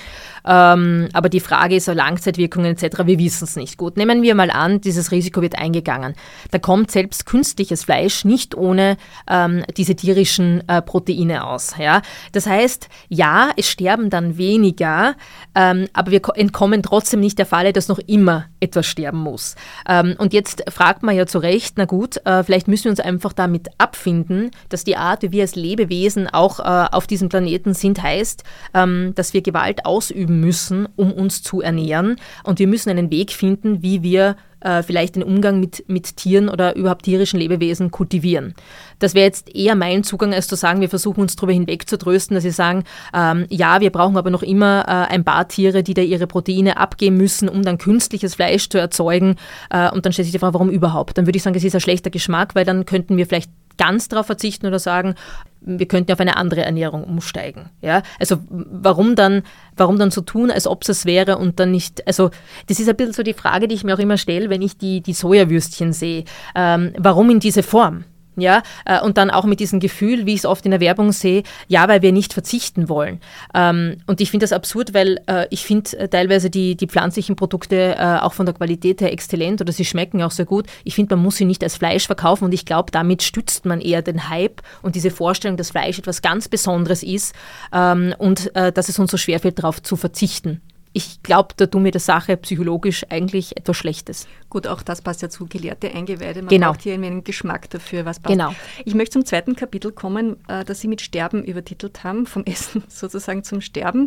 ähm, 0.47 1.09
aber 1.15 1.31
die 1.31 1.41
Frage 1.41 1.77
ist, 1.77 1.87
Langzeitwirkungen 1.87 2.77
etc., 2.77 3.07
wir 3.07 3.19
wissen 3.19 3.45
es 3.45 3.57
nicht. 3.57 3.79
Gut, 3.79 3.97
nehmen 3.97 4.21
wir 4.21 4.35
mal 4.35 4.51
an, 4.51 4.83
dieses 4.83 5.11
Risiko 5.11 5.41
wird 5.41 5.57
eingegangen. 5.57 6.15
Da 6.51 6.59
kommt 6.59 6.91
selbst 6.91 7.25
künstliches 7.25 7.85
Fleisch 7.85 8.27
nicht 8.27 8.55
ohne 8.55 8.99
ähm, 9.27 9.65
diese 9.77 9.97
tierischen 9.97 10.69
äh, 10.69 10.83
Proteine 10.83 11.47
aus. 11.47 11.77
Ja? 11.79 12.03
Das 12.33 12.47
heißt, 12.47 12.89
ja, 13.09 13.53
es 13.57 13.71
sterben 13.71 14.11
dann 14.11 14.37
wenig 14.37 14.66
weniger, 14.67 15.15
ähm, 15.55 15.87
aber 15.93 16.11
wir 16.11 16.21
entkommen 16.35 16.83
trotzdem 16.83 17.21
nicht 17.21 17.39
der 17.39 17.47
Falle, 17.47 17.73
dass 17.73 17.89
noch 17.89 17.99
immer 18.07 18.47
etwas 18.61 18.87
sterben 18.87 19.19
muss. 19.19 19.55
Ähm, 19.89 20.15
und 20.19 20.33
jetzt 20.33 20.65
fragt 20.69 21.03
man 21.03 21.15
ja 21.17 21.27
zu 21.27 21.39
Recht, 21.39 21.75
na 21.77 21.85
gut, 21.85 22.19
äh, 22.25 22.43
vielleicht 22.43 22.69
müssen 22.69 22.85
wir 22.85 22.91
uns 22.91 23.01
einfach 23.01 23.33
damit 23.33 23.69
abfinden, 23.79 24.51
dass 24.69 24.85
die 24.85 24.97
Art, 24.97 25.23
wie 25.23 25.33
wir 25.33 25.43
als 25.43 25.55
Lebewesen 25.55 26.29
auch 26.29 26.61
äh, 26.61 26.89
auf 26.93 27.07
diesem 27.07 27.29
Planeten 27.29 27.75
sind, 27.75 28.03
heißt, 28.03 28.45
ähm, 28.75 29.13
dass 29.15 29.35
wir 29.35 29.43
Gewalt 29.43 29.87
ausüben 29.87 30.41
müssen, 30.41 30.89
um 30.97 31.13
uns 31.13 31.43
zu 31.43 31.61
ernähren. 31.61 32.17
Und 32.43 32.59
wir 32.59 32.67
müssen 32.67 32.91
einen 32.91 33.11
Weg 33.11 33.33
finden, 33.33 33.83
wie 33.83 34.03
wir 34.03 34.37
äh, 34.67 34.83
vielleicht 34.83 35.15
den 35.17 35.23
Umgang 35.23 35.61
mit, 35.61 35.85
mit 35.87 36.17
Tieren 36.17 36.49
oder 36.49 36.75
überhaupt 36.75 37.05
tierischen 37.05 37.39
Lebewesen 37.39 37.91
kultivieren. 37.91 38.55
Das 38.99 39.15
wäre 39.15 39.27
jetzt 39.27 39.55
eher 39.55 39.77
mein 39.77 40.03
Zugang, 40.03 40.35
als 40.35 40.49
zu 40.49 40.57
sagen, 40.57 40.81
wir 40.81 40.89
versuchen 40.89 41.21
uns 41.21 41.37
darüber 41.37 41.53
hinweg 41.53 41.89
zu 41.89 41.99
trösten, 41.99 42.35
dass 42.35 42.43
sie 42.43 42.51
sagen, 42.51 42.85
ähm, 43.15 43.47
ja, 43.49 43.81
wir 43.81 43.91
brauchen 43.91 44.17
aber 44.17 44.31
noch 44.31 44.43
immer 44.43 44.85
äh, 44.89 45.13
ein 45.15 45.25
paar 45.25 45.47
Tiere, 45.49 45.83
die 45.83 45.95
da 45.95 46.03
ihre 46.03 46.27
Proteine 46.27 46.79
abgeben 46.79 47.17
müssen, 47.17 47.49
um 47.49 47.63
dann 47.63 47.79
künstliches 47.79 48.35
Fleisch 48.35 48.69
zu 48.69 48.79
erzeugen. 48.79 49.37
Äh, 49.71 49.91
und 49.91 50.05
dann 50.05 50.13
stellt 50.13 50.27
sich 50.27 50.33
die 50.33 50.39
Frage, 50.39 50.55
warum 50.55 50.71
überhaupt? 50.71 51.17
Dann 51.17 51.27
würde 51.27 51.37
ich 51.37 51.43
sagen, 51.43 51.57
es 51.57 51.65
ist 51.65 51.75
ein 51.75 51.81
schlechter 51.81 52.11
Geschmack, 52.11 52.55
weil 52.55 52.65
dann 52.65 52.87
könnten 52.87 53.17
wir 53.17 53.27
vielleicht 53.27 53.51
ganz 53.79 54.09
darauf 54.09 54.27
verzichten 54.27 54.67
oder 54.67 54.79
sagen, 54.79 55.15
wir 55.61 55.87
könnten 55.87 56.13
auf 56.13 56.21
eine 56.21 56.37
andere 56.37 56.63
Ernährung 56.63 57.05
umsteigen. 57.05 57.71
Ja? 57.81 58.03
Also 58.21 58.39
warum 58.49 59.17
dann, 59.17 59.43
warum 59.77 59.99
dann 59.99 60.11
so 60.11 60.21
tun, 60.21 60.51
als 60.51 60.67
ob 60.67 60.83
es 60.83 60.89
es 60.89 61.07
wäre 61.07 61.39
und 61.39 61.59
dann 61.59 61.71
nicht, 61.71 62.07
also 62.07 62.31
das 62.69 62.79
ist 62.79 62.89
ein 62.89 62.97
bisschen 62.97 63.15
so 63.15 63.23
die 63.23 63.35
Frage, 63.35 63.69
die 63.69 63.75
ich 63.75 63.85
mir 63.85 63.95
auch 63.95 63.99
immer 63.99 64.17
stelle, 64.17 64.51
wenn 64.51 64.63
ich 64.63 64.79
die, 64.79 65.01
die 65.01 65.13
Sojawürstchen 65.13 65.93
sehe. 65.93 66.25
Ähm, 66.55 66.93
warum 66.97 67.31
in 67.31 67.41
diese 67.41 67.63
Form? 67.63 68.05
Ja, 68.39 68.63
äh, 68.85 69.01
und 69.01 69.17
dann 69.17 69.31
auch 69.31 69.47
mit 69.47 69.61
diesem 69.61 69.81
Gefühl, 69.81 70.27
wie 70.27 70.35
ich 70.35 70.41
es 70.41 70.45
oft 70.45 70.65
in 70.67 70.71
der 70.71 70.81
Werbung 70.81 71.13
sehe, 71.13 71.43
ja, 71.69 71.89
weil 71.89 72.03
wir 72.03 72.13
nicht 72.13 72.35
verzichten 72.35 72.91
wollen. 72.91 73.21
Ähm, 73.55 73.97
und 74.07 74.21
ich 74.21 74.31
finde 74.31 74.45
das 74.45 74.53
absurd, 74.53 74.93
weil 74.93 75.21
äh, 75.27 75.47
ich 75.49 75.65
finde 75.65 75.99
äh, 75.99 76.09
teilweise 76.09 76.51
die, 76.51 76.77
die 76.77 76.87
pflanzlichen 76.87 77.35
Produkte 77.35 77.97
auch 78.23 78.33
von 78.33 78.47
der 78.47 78.55
Qualität 78.55 79.01
her 79.01 79.13
exzellent 79.13 79.61
oder 79.61 79.73
sie 79.73 79.85
schmecken 79.85 80.23
auch 80.23 80.31
sehr 80.31 80.45
gut. 80.45 80.67
Ich 80.85 80.95
finde, 80.95 81.17
man 81.17 81.25
muss 81.25 81.37
sie 81.37 81.45
nicht 81.45 81.63
als 81.63 81.77
Fleisch 81.77 82.07
verkaufen 82.07 82.45
und 82.45 82.53
ich 82.53 82.65
glaube, 82.65 82.91
damit 82.91 83.23
stützt 83.23 83.65
man 83.65 83.81
eher 83.81 84.03
den 84.03 84.29
Hype 84.29 84.63
und 84.83 84.95
diese 84.95 85.11
Vorstellung, 85.11 85.57
dass 85.57 85.71
Fleisch 85.71 85.99
etwas 85.99 86.23
ganz 86.23 86.49
Besonderes 86.49 87.03
ist 87.03 87.35
ähm, 87.73 88.15
und 88.19 88.51
dass 88.55 88.89
es 88.89 88.99
uns 88.99 89.11
so 89.11 89.17
schwerfällt, 89.17 89.59
darauf 89.59 89.83
zu 89.83 89.97
verzichten 89.97 90.61
ich 90.97 91.23
glaube, 91.23 91.49
da 91.59 91.67
tun 91.67 91.85
wir 91.85 91.91
der 91.91 92.01
Sache 92.01 92.39
psychologisch 92.39 93.05
eigentlich 93.11 93.55
etwas 93.55 93.77
Schlechtes. 93.77 94.27
Gut, 94.49 94.67
auch 94.67 94.81
das 94.81 95.03
passt 95.03 95.21
ja 95.21 95.29
zu 95.29 95.45
gelehrte 95.45 95.91
Eingeweide. 95.91 96.41
Man 96.41 96.49
genau. 96.49 96.69
braucht 96.69 96.81
hier 96.81 96.95
einen 96.95 97.23
Geschmack 97.23 97.69
dafür, 97.69 98.07
was 98.07 98.19
passt. 98.19 98.33
Genau. 98.33 98.55
Ich 98.87 98.95
möchte 98.95 99.13
zum 99.13 99.27
zweiten 99.27 99.57
Kapitel 99.57 99.93
kommen, 99.93 100.39
äh, 100.49 100.65
das 100.65 100.81
Sie 100.81 100.89
mit 100.89 101.03
Sterben 101.03 101.45
übertitelt 101.45 102.03
haben, 102.03 102.25
vom 102.25 102.45
Essen 102.47 102.83
sozusagen 102.89 103.45
zum 103.45 103.61
Sterben. 103.61 104.07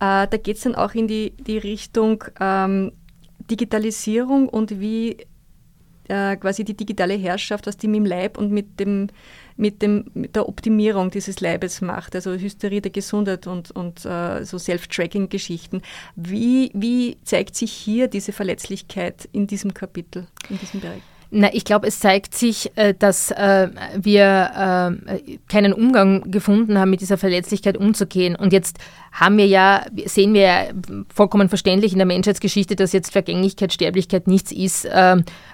Äh, 0.00 0.28
da 0.28 0.36
geht 0.36 0.58
es 0.58 0.64
dann 0.64 0.74
auch 0.74 0.92
in 0.92 1.08
die, 1.08 1.32
die 1.38 1.56
Richtung 1.56 2.22
ähm, 2.38 2.92
Digitalisierung 3.50 4.50
und 4.50 4.80
wie 4.80 5.16
äh, 6.08 6.36
quasi 6.36 6.62
die 6.62 6.76
digitale 6.76 7.14
Herrschaft, 7.14 7.66
was 7.66 7.78
die 7.78 7.88
mit 7.88 8.00
dem 8.00 8.04
Leib 8.04 8.36
und 8.36 8.52
mit 8.52 8.78
dem 8.78 9.06
mit, 9.58 9.82
dem, 9.82 10.06
mit 10.14 10.36
der 10.36 10.48
Optimierung 10.48 11.10
dieses 11.10 11.40
Leibes 11.40 11.80
macht, 11.80 12.14
also 12.14 12.32
Hysterie 12.32 12.80
der 12.80 12.92
Gesundheit 12.92 13.46
und, 13.46 13.70
und 13.72 14.04
äh, 14.04 14.44
so 14.44 14.56
Self-Tracking-Geschichten. 14.58 15.82
Wie, 16.16 16.70
wie 16.74 17.18
zeigt 17.24 17.56
sich 17.56 17.72
hier 17.72 18.08
diese 18.08 18.32
Verletzlichkeit 18.32 19.28
in 19.32 19.46
diesem 19.46 19.74
Kapitel, 19.74 20.26
in 20.48 20.58
diesem 20.58 20.80
Bereich? 20.80 21.02
Na, 21.30 21.52
ich 21.52 21.64
glaube, 21.64 21.86
es 21.86 22.00
zeigt 22.00 22.34
sich, 22.34 22.72
äh, 22.76 22.94
dass 22.98 23.30
äh, 23.30 23.68
wir 23.94 24.96
äh, 25.06 25.38
keinen 25.46 25.74
Umgang 25.74 26.30
gefunden 26.30 26.78
haben, 26.78 26.88
mit 26.88 27.02
dieser 27.02 27.18
Verletzlichkeit 27.18 27.76
umzugehen. 27.76 28.34
Und 28.34 28.54
jetzt 28.54 28.78
haben 29.12 29.36
wir 29.36 29.46
ja, 29.46 29.82
sehen 30.06 30.32
wir 30.32 30.40
ja 30.40 30.60
vollkommen 31.12 31.50
verständlich 31.50 31.92
in 31.92 31.98
der 31.98 32.06
Menschheitsgeschichte, 32.06 32.76
dass 32.76 32.92
jetzt 32.92 33.12
Vergänglichkeit, 33.12 33.72
Sterblichkeit 33.72 34.28
nichts 34.28 34.52
ist, 34.52 34.86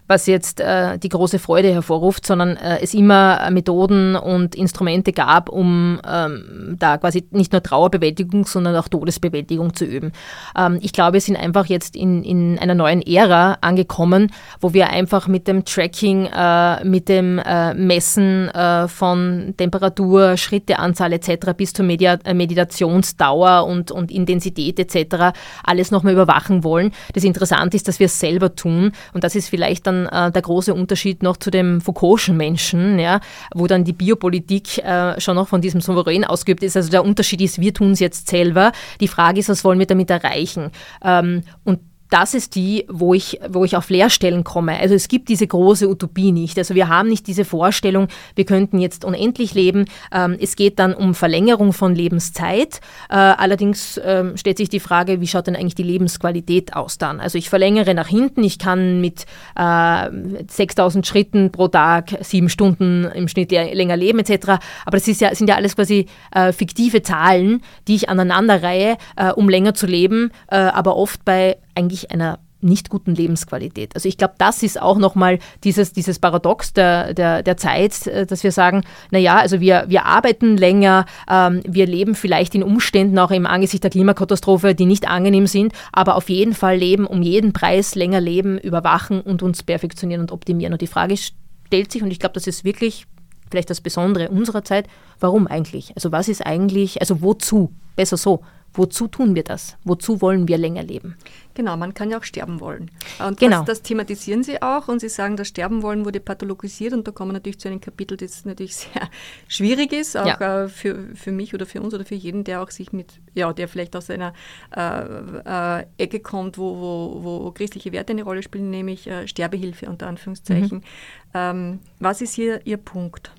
was 0.06 0.26
jetzt 0.26 0.60
die 0.60 1.08
große 1.08 1.38
Freude 1.38 1.72
hervorruft, 1.72 2.26
sondern 2.26 2.56
es 2.56 2.92
immer 2.92 3.48
Methoden 3.50 4.16
und 4.16 4.54
Instrumente 4.54 5.12
gab, 5.12 5.48
um 5.48 6.00
ähm, 6.06 6.76
da 6.78 6.98
quasi 6.98 7.24
nicht 7.30 7.52
nur 7.52 7.62
Trauerbewältigung, 7.62 8.44
sondern 8.44 8.76
auch 8.76 8.88
Todesbewältigung 8.88 9.74
zu 9.74 9.84
üben. 9.84 10.12
Ähm, 10.58 10.78
ich 10.82 10.92
glaube, 10.92 11.14
wir 11.14 11.20
sind 11.20 11.36
einfach 11.36 11.66
jetzt 11.66 11.96
in, 11.96 12.22
in 12.22 12.58
einer 12.58 12.74
neuen 12.74 13.02
Ära 13.02 13.58
angekommen, 13.60 14.32
wo 14.60 14.74
wir 14.74 14.90
einfach 14.90 15.28
mit 15.28 15.48
dem 15.48 15.63
Tracking, 15.64 16.26
äh, 16.26 16.84
mit 16.84 17.08
dem 17.08 17.38
äh, 17.38 17.74
Messen 17.74 18.48
äh, 18.50 18.88
von 18.88 19.54
Temperatur, 19.56 20.36
Schritteanzahl 20.36 21.12
etc. 21.12 21.52
bis 21.56 21.72
zur 21.72 21.84
Media 21.84 22.18
äh, 22.24 22.34
Meditationsdauer 22.34 23.66
und, 23.66 23.90
und 23.90 24.10
Intensität 24.10 24.78
etc. 24.78 25.36
alles 25.62 25.90
nochmal 25.90 26.12
überwachen 26.12 26.64
wollen. 26.64 26.92
Das 27.12 27.24
Interessante 27.24 27.76
ist, 27.76 27.88
dass 27.88 27.98
wir 27.98 28.06
es 28.06 28.18
selber 28.18 28.54
tun 28.54 28.92
und 29.12 29.24
das 29.24 29.34
ist 29.34 29.48
vielleicht 29.48 29.86
dann 29.86 30.06
äh, 30.06 30.30
der 30.30 30.42
große 30.42 30.74
Unterschied 30.74 31.22
noch 31.22 31.36
zu 31.36 31.50
dem 31.50 31.80
Foucault'schen 31.80 32.34
Menschen, 32.34 32.98
ja, 32.98 33.20
wo 33.54 33.66
dann 33.66 33.84
die 33.84 33.92
Biopolitik 33.92 34.78
äh, 34.78 35.20
schon 35.20 35.36
noch 35.36 35.48
von 35.48 35.60
diesem 35.60 35.80
Souverän 35.80 36.24
ausgeübt 36.24 36.62
ist. 36.62 36.76
Also 36.76 36.90
der 36.90 37.04
Unterschied 37.04 37.40
ist, 37.40 37.60
wir 37.60 37.74
tun 37.74 37.92
es 37.92 38.00
jetzt 38.00 38.28
selber. 38.28 38.72
Die 39.00 39.08
Frage 39.08 39.40
ist, 39.40 39.48
was 39.48 39.64
wollen 39.64 39.78
wir 39.78 39.86
damit 39.86 40.10
erreichen? 40.10 40.70
Ähm, 41.02 41.42
und 41.64 41.80
das 42.10 42.34
ist 42.34 42.54
die, 42.54 42.84
wo 42.88 43.14
ich, 43.14 43.40
wo 43.48 43.64
ich 43.64 43.76
auf 43.76 43.90
Leerstellen 43.90 44.44
komme. 44.44 44.78
Also 44.78 44.94
es 44.94 45.08
gibt 45.08 45.28
diese 45.28 45.46
große 45.46 45.88
Utopie 45.88 46.32
nicht. 46.32 46.58
Also 46.58 46.74
wir 46.74 46.88
haben 46.88 47.08
nicht 47.08 47.26
diese 47.26 47.44
Vorstellung, 47.44 48.08
wir 48.36 48.44
könnten 48.44 48.78
jetzt 48.78 49.04
unendlich 49.04 49.54
leben. 49.54 49.86
Ähm, 50.12 50.36
es 50.40 50.56
geht 50.56 50.78
dann 50.78 50.94
um 50.94 51.14
Verlängerung 51.14 51.72
von 51.72 51.94
Lebenszeit. 51.94 52.80
Äh, 53.08 53.14
allerdings 53.16 54.00
ähm, 54.04 54.36
stellt 54.36 54.58
sich 54.58 54.68
die 54.68 54.80
Frage, 54.80 55.20
wie 55.20 55.26
schaut 55.26 55.46
denn 55.46 55.56
eigentlich 55.56 55.74
die 55.74 55.82
Lebensqualität 55.82 56.76
aus 56.76 56.98
dann? 56.98 57.20
Also 57.20 57.38
ich 57.38 57.50
verlängere 57.50 57.94
nach 57.94 58.08
hinten, 58.08 58.44
ich 58.44 58.58
kann 58.58 59.00
mit 59.00 59.26
äh, 59.56 60.10
6000 60.48 61.06
Schritten 61.06 61.50
pro 61.50 61.68
Tag 61.68 62.16
sieben 62.20 62.48
Stunden 62.48 63.04
im 63.14 63.28
Schnitt 63.28 63.50
länger 63.50 63.96
leben 63.96 64.18
etc. 64.20 64.60
Aber 64.86 64.98
das 64.98 65.06
ja, 65.18 65.34
sind 65.34 65.48
ja 65.48 65.56
alles 65.56 65.76
quasi 65.76 66.06
äh, 66.32 66.52
fiktive 66.52 67.02
Zahlen, 67.02 67.62
die 67.88 67.96
ich 67.96 68.08
aneinanderreihe, 68.08 68.96
äh, 69.16 69.32
um 69.32 69.48
länger 69.48 69.74
zu 69.74 69.86
leben, 69.86 70.30
äh, 70.48 70.56
aber 70.56 70.96
oft 70.96 71.24
bei 71.24 71.56
eigentlich 71.74 72.10
einer 72.10 72.38
nicht 72.64 72.88
guten 72.88 73.14
Lebensqualität. 73.14 73.94
Also 73.94 74.08
ich 74.08 74.16
glaube, 74.16 74.34
das 74.38 74.62
ist 74.62 74.80
auch 74.80 74.96
nochmal 74.98 75.38
dieses, 75.62 75.92
dieses 75.92 76.18
Paradox 76.18 76.72
der, 76.72 77.14
der, 77.14 77.42
der 77.42 77.56
Zeit, 77.56 78.06
äh, 78.06 78.26
dass 78.26 78.42
wir 78.42 78.52
sagen, 78.52 78.82
naja, 79.10 79.36
also 79.36 79.60
wir, 79.60 79.84
wir 79.88 80.06
arbeiten 80.06 80.56
länger, 80.56 81.04
ähm, 81.30 81.60
wir 81.68 81.86
leben 81.86 82.14
vielleicht 82.14 82.54
in 82.54 82.62
Umständen 82.62 83.18
auch 83.18 83.30
im 83.30 83.46
Angesicht 83.46 83.84
der 83.84 83.90
Klimakatastrophe, 83.90 84.74
die 84.74 84.86
nicht 84.86 85.08
angenehm 85.08 85.46
sind, 85.46 85.72
aber 85.92 86.16
auf 86.16 86.30
jeden 86.30 86.54
Fall 86.54 86.76
leben, 86.78 87.06
um 87.06 87.22
jeden 87.22 87.52
Preis 87.52 87.94
länger 87.94 88.20
leben, 88.20 88.58
überwachen 88.58 89.20
und 89.20 89.42
uns 89.42 89.62
perfektionieren 89.62 90.22
und 90.22 90.32
optimieren. 90.32 90.72
Und 90.72 90.80
die 90.80 90.86
Frage 90.86 91.16
stellt 91.16 91.92
sich, 91.92 92.02
und 92.02 92.10
ich 92.10 92.18
glaube, 92.18 92.32
das 92.32 92.46
ist 92.46 92.64
wirklich 92.64 93.06
vielleicht 93.50 93.70
das 93.70 93.82
Besondere 93.82 94.30
unserer 94.30 94.64
Zeit, 94.64 94.88
warum 95.20 95.46
eigentlich? 95.46 95.92
Also 95.94 96.10
was 96.10 96.28
ist 96.28 96.44
eigentlich, 96.44 97.00
also 97.00 97.20
wozu? 97.20 97.72
Besser 97.94 98.16
so, 98.16 98.40
Wozu 98.76 99.06
tun 99.06 99.36
wir 99.36 99.44
das? 99.44 99.76
Wozu 99.84 100.20
wollen 100.20 100.48
wir 100.48 100.58
länger 100.58 100.82
leben? 100.82 101.16
Genau, 101.54 101.76
man 101.76 101.94
kann 101.94 102.10
ja 102.10 102.18
auch 102.18 102.24
sterben 102.24 102.58
wollen. 102.58 102.90
Und 103.24 103.38
genau. 103.38 103.58
das, 103.58 103.66
das, 103.66 103.82
thematisieren 103.82 104.42
Sie 104.42 104.60
auch 104.60 104.88
und 104.88 105.00
Sie 105.00 105.08
sagen, 105.08 105.36
das 105.36 105.46
Sterben 105.46 105.82
wollen 105.82 106.04
wurde 106.04 106.18
pathologisiert 106.18 106.92
und 106.92 107.06
da 107.06 107.12
kommen 107.12 107.30
wir 107.30 107.34
natürlich 107.34 107.60
zu 107.60 107.68
einem 107.68 107.80
Kapitel, 107.80 108.16
das 108.16 108.44
natürlich 108.44 108.74
sehr 108.74 109.08
schwierig 109.48 109.92
ist, 109.92 110.16
auch 110.16 110.26
ja. 110.26 110.64
äh, 110.64 110.68
für, 110.68 111.14
für 111.14 111.30
mich 111.30 111.54
oder 111.54 111.66
für 111.66 111.80
uns 111.80 111.94
oder 111.94 112.04
für 112.04 112.16
jeden, 112.16 112.42
der 112.42 112.62
auch 112.62 112.70
sich 112.70 112.92
mit, 112.92 113.20
ja, 113.34 113.52
der 113.52 113.68
vielleicht 113.68 113.94
aus 113.94 114.10
einer 114.10 114.34
äh, 114.76 115.78
äh, 115.78 115.84
Ecke 115.98 116.18
kommt, 116.18 116.58
wo, 116.58 116.76
wo, 116.76 117.44
wo 117.44 117.50
christliche 117.52 117.92
Werte 117.92 118.12
eine 118.12 118.24
Rolle 118.24 118.42
spielen, 118.42 118.70
nämlich 118.70 119.06
äh, 119.06 119.28
Sterbehilfe 119.28 119.88
unter 119.88 120.08
Anführungszeichen. 120.08 120.78
Mhm. 120.78 120.84
Ähm, 121.32 121.78
was 122.00 122.20
ist 122.20 122.34
hier 122.34 122.66
Ihr 122.66 122.78
Punkt? 122.78 123.30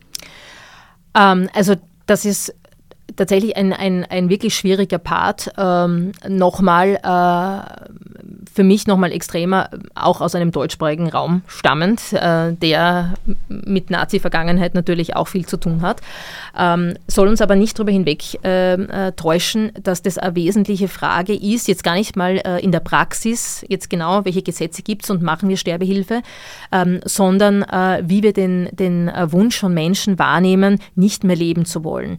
Ähm, 1.14 1.50
also 1.54 1.76
das 2.06 2.24
ist 2.24 2.56
tatsächlich 3.16 3.56
ein, 3.56 3.74
ein, 3.74 4.06
ein 4.06 4.30
wirklich 4.30 4.56
schwieriger 4.56 4.98
Part. 4.98 5.52
Ähm, 5.58 6.12
nochmal, 6.28 6.96
äh, 6.96 8.15
für 8.56 8.64
mich 8.64 8.88
nochmal 8.88 9.12
extremer, 9.12 9.70
auch 9.96 10.22
aus 10.22 10.34
einem 10.34 10.52
deutschsprachigen 10.52 11.10
Raum 11.10 11.42
stammend, 11.46 12.14
äh, 12.14 12.54
der 12.54 13.16
mit 13.50 13.90
Nazi-Vergangenheit 13.90 14.74
natürlich 14.74 15.18
auch 15.18 15.28
viel 15.28 15.46
zu 15.46 15.58
tun 15.58 15.82
hat. 15.82 16.00
Ähm, 16.58 16.94
soll 17.06 17.28
uns 17.28 17.42
aber 17.42 17.58
nicht 17.58 17.78
darüber 17.78 17.92
hinweg 17.92 18.40
ähm, 18.44 18.90
äh, 18.90 19.12
täuschen, 19.12 19.74
dass 19.84 20.02
das 20.02 20.18
eine 20.18 20.36
wesentliche 20.36 20.88
Frage 20.88 21.36
ist, 21.36 21.68
jetzt 21.68 21.84
gar 21.84 21.96
nicht 21.96 22.16
mal 22.16 22.42
äh, 22.46 22.64
in 22.64 22.72
der 22.72 22.80
Praxis, 22.80 23.66
jetzt 23.68 23.90
genau, 23.90 24.24
welche 24.24 24.42
Gesetze 24.42 24.84
gibt 24.84 25.04
es 25.04 25.10
und 25.10 25.22
machen 25.22 25.50
wir 25.50 25.58
Sterbehilfe, 25.58 26.22
ähm, 26.72 27.02
sondern 27.04 27.64
äh, 27.64 28.04
wie 28.06 28.24
wir 28.24 28.32
den, 28.32 28.70
den 28.72 29.10
äh, 29.10 29.34
Wunsch 29.34 29.60
von 29.60 29.74
Menschen 29.74 30.18
wahrnehmen, 30.18 30.80
nicht 30.96 31.26
mehr 31.26 31.36
leben 31.36 31.66
zu 31.66 31.84
wollen. 31.84 32.18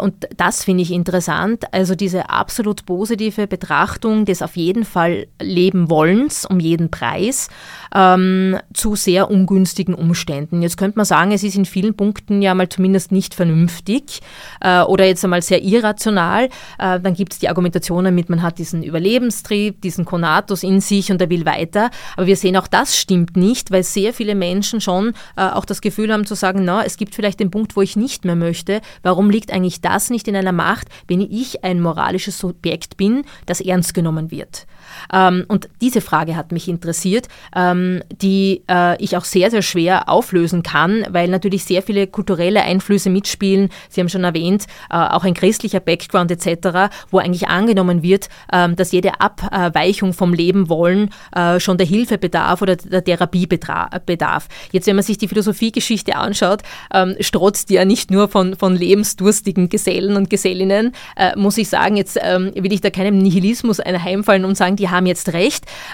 und 0.00 0.26
das 0.36 0.64
finde 0.64 0.82
ich 0.82 0.90
interessant. 0.90 1.64
Also 1.72 1.94
diese 1.94 2.28
absolut 2.28 2.84
positive 2.84 3.46
Betrachtung 3.46 4.24
des 4.24 4.42
auf 4.42 4.56
jeden 4.56 4.84
Fall 4.84 5.26
Leben 5.70 5.88
wollens 5.88 6.44
um 6.44 6.58
jeden 6.58 6.90
Preis 6.90 7.48
ähm, 7.94 8.58
zu 8.74 8.96
sehr 8.96 9.30
ungünstigen 9.30 9.94
Umständen. 9.94 10.62
Jetzt 10.62 10.76
könnte 10.76 10.98
man 10.98 11.04
sagen, 11.06 11.32
es 11.32 11.44
ist 11.44 11.56
in 11.56 11.64
vielen 11.64 11.94
Punkten 11.94 12.42
ja 12.42 12.54
mal 12.54 12.68
zumindest 12.68 13.12
nicht 13.12 13.34
vernünftig 13.34 14.20
äh, 14.60 14.82
oder 14.82 15.06
jetzt 15.06 15.22
einmal 15.24 15.42
sehr 15.42 15.62
irrational. 15.62 16.46
Äh, 16.78 17.00
dann 17.00 17.14
gibt 17.14 17.32
es 17.32 17.38
die 17.38 17.48
Argumentationen 17.48 18.14
mit, 18.14 18.28
man 18.30 18.42
hat 18.42 18.58
diesen 18.58 18.82
Überlebenstrieb, 18.82 19.80
diesen 19.80 20.04
Konatus 20.04 20.62
in 20.62 20.80
sich 20.80 21.12
und 21.12 21.20
er 21.20 21.30
will 21.30 21.46
weiter. 21.46 21.90
Aber 22.16 22.26
wir 22.26 22.36
sehen 22.36 22.56
auch, 22.56 22.66
das 22.66 22.96
stimmt 22.96 23.36
nicht, 23.36 23.70
weil 23.70 23.84
sehr 23.84 24.12
viele 24.12 24.34
Menschen 24.34 24.80
schon 24.80 25.12
äh, 25.36 25.42
auch 25.42 25.64
das 25.64 25.80
Gefühl 25.80 26.12
haben 26.12 26.26
zu 26.26 26.34
sagen, 26.34 26.64
na, 26.64 26.84
es 26.84 26.96
gibt 26.96 27.14
vielleicht 27.14 27.38
den 27.38 27.50
Punkt, 27.50 27.76
wo 27.76 27.82
ich 27.82 27.96
nicht 27.96 28.24
mehr 28.24 28.36
möchte. 28.36 28.80
Warum 29.02 29.30
liegt 29.30 29.52
eigentlich 29.52 29.80
das 29.80 30.10
nicht 30.10 30.26
in 30.26 30.34
einer 30.34 30.52
Macht, 30.52 30.88
wenn 31.06 31.20
ich 31.20 31.62
ein 31.62 31.80
moralisches 31.80 32.38
Subjekt 32.38 32.96
bin, 32.96 33.22
das 33.46 33.60
ernst 33.60 33.94
genommen 33.94 34.30
wird? 34.30 34.66
Ähm, 35.12 35.44
und 35.48 35.59
diese 35.80 36.00
Frage 36.00 36.36
hat 36.36 36.52
mich 36.52 36.68
interessiert, 36.68 37.28
ähm, 37.54 38.02
die 38.10 38.62
äh, 38.68 39.02
ich 39.02 39.16
auch 39.16 39.24
sehr, 39.24 39.50
sehr 39.50 39.62
schwer 39.62 40.08
auflösen 40.08 40.62
kann, 40.62 41.04
weil 41.10 41.28
natürlich 41.28 41.64
sehr 41.64 41.82
viele 41.82 42.06
kulturelle 42.06 42.62
Einflüsse 42.62 43.10
mitspielen. 43.10 43.70
Sie 43.88 44.00
haben 44.00 44.08
schon 44.08 44.24
erwähnt, 44.24 44.66
äh, 44.90 44.96
auch 44.96 45.24
ein 45.24 45.34
christlicher 45.34 45.80
Background 45.80 46.30
etc., 46.30 46.90
wo 47.10 47.18
eigentlich 47.18 47.48
angenommen 47.48 48.02
wird, 48.02 48.28
äh, 48.52 48.68
dass 48.70 48.92
jede 48.92 49.20
Abweichung 49.20 50.12
vom 50.12 50.34
Leben 50.34 50.68
wollen 50.68 51.10
äh, 51.34 51.60
schon 51.60 51.78
der 51.78 51.86
Hilfe 51.86 52.18
bedarf 52.18 52.62
oder 52.62 52.76
der 52.76 53.04
Therapie 53.04 53.46
bedarf. 53.46 54.48
Jetzt, 54.72 54.86
wenn 54.86 54.96
man 54.96 55.04
sich 55.04 55.18
die 55.18 55.28
Philosophiegeschichte 55.28 56.16
anschaut, 56.16 56.62
ähm, 56.92 57.16
strotzt 57.20 57.70
die 57.70 57.74
ja 57.74 57.84
nicht 57.84 58.10
nur 58.10 58.28
von, 58.28 58.56
von 58.56 58.74
lebensdurstigen 58.74 59.68
Gesellen 59.68 60.16
und 60.16 60.30
Gesellinnen, 60.30 60.92
äh, 61.16 61.36
muss 61.36 61.58
ich 61.58 61.68
sagen, 61.68 61.96
jetzt 61.96 62.18
ähm, 62.22 62.52
will 62.54 62.72
ich 62.72 62.80
da 62.80 62.90
keinem 62.90 63.18
Nihilismus 63.18 63.80
einheimfallen 63.80 64.44
und 64.44 64.56
sagen, 64.56 64.76
die 64.76 64.88
haben 64.88 65.06
jetzt 65.06 65.32
recht. 65.32 65.49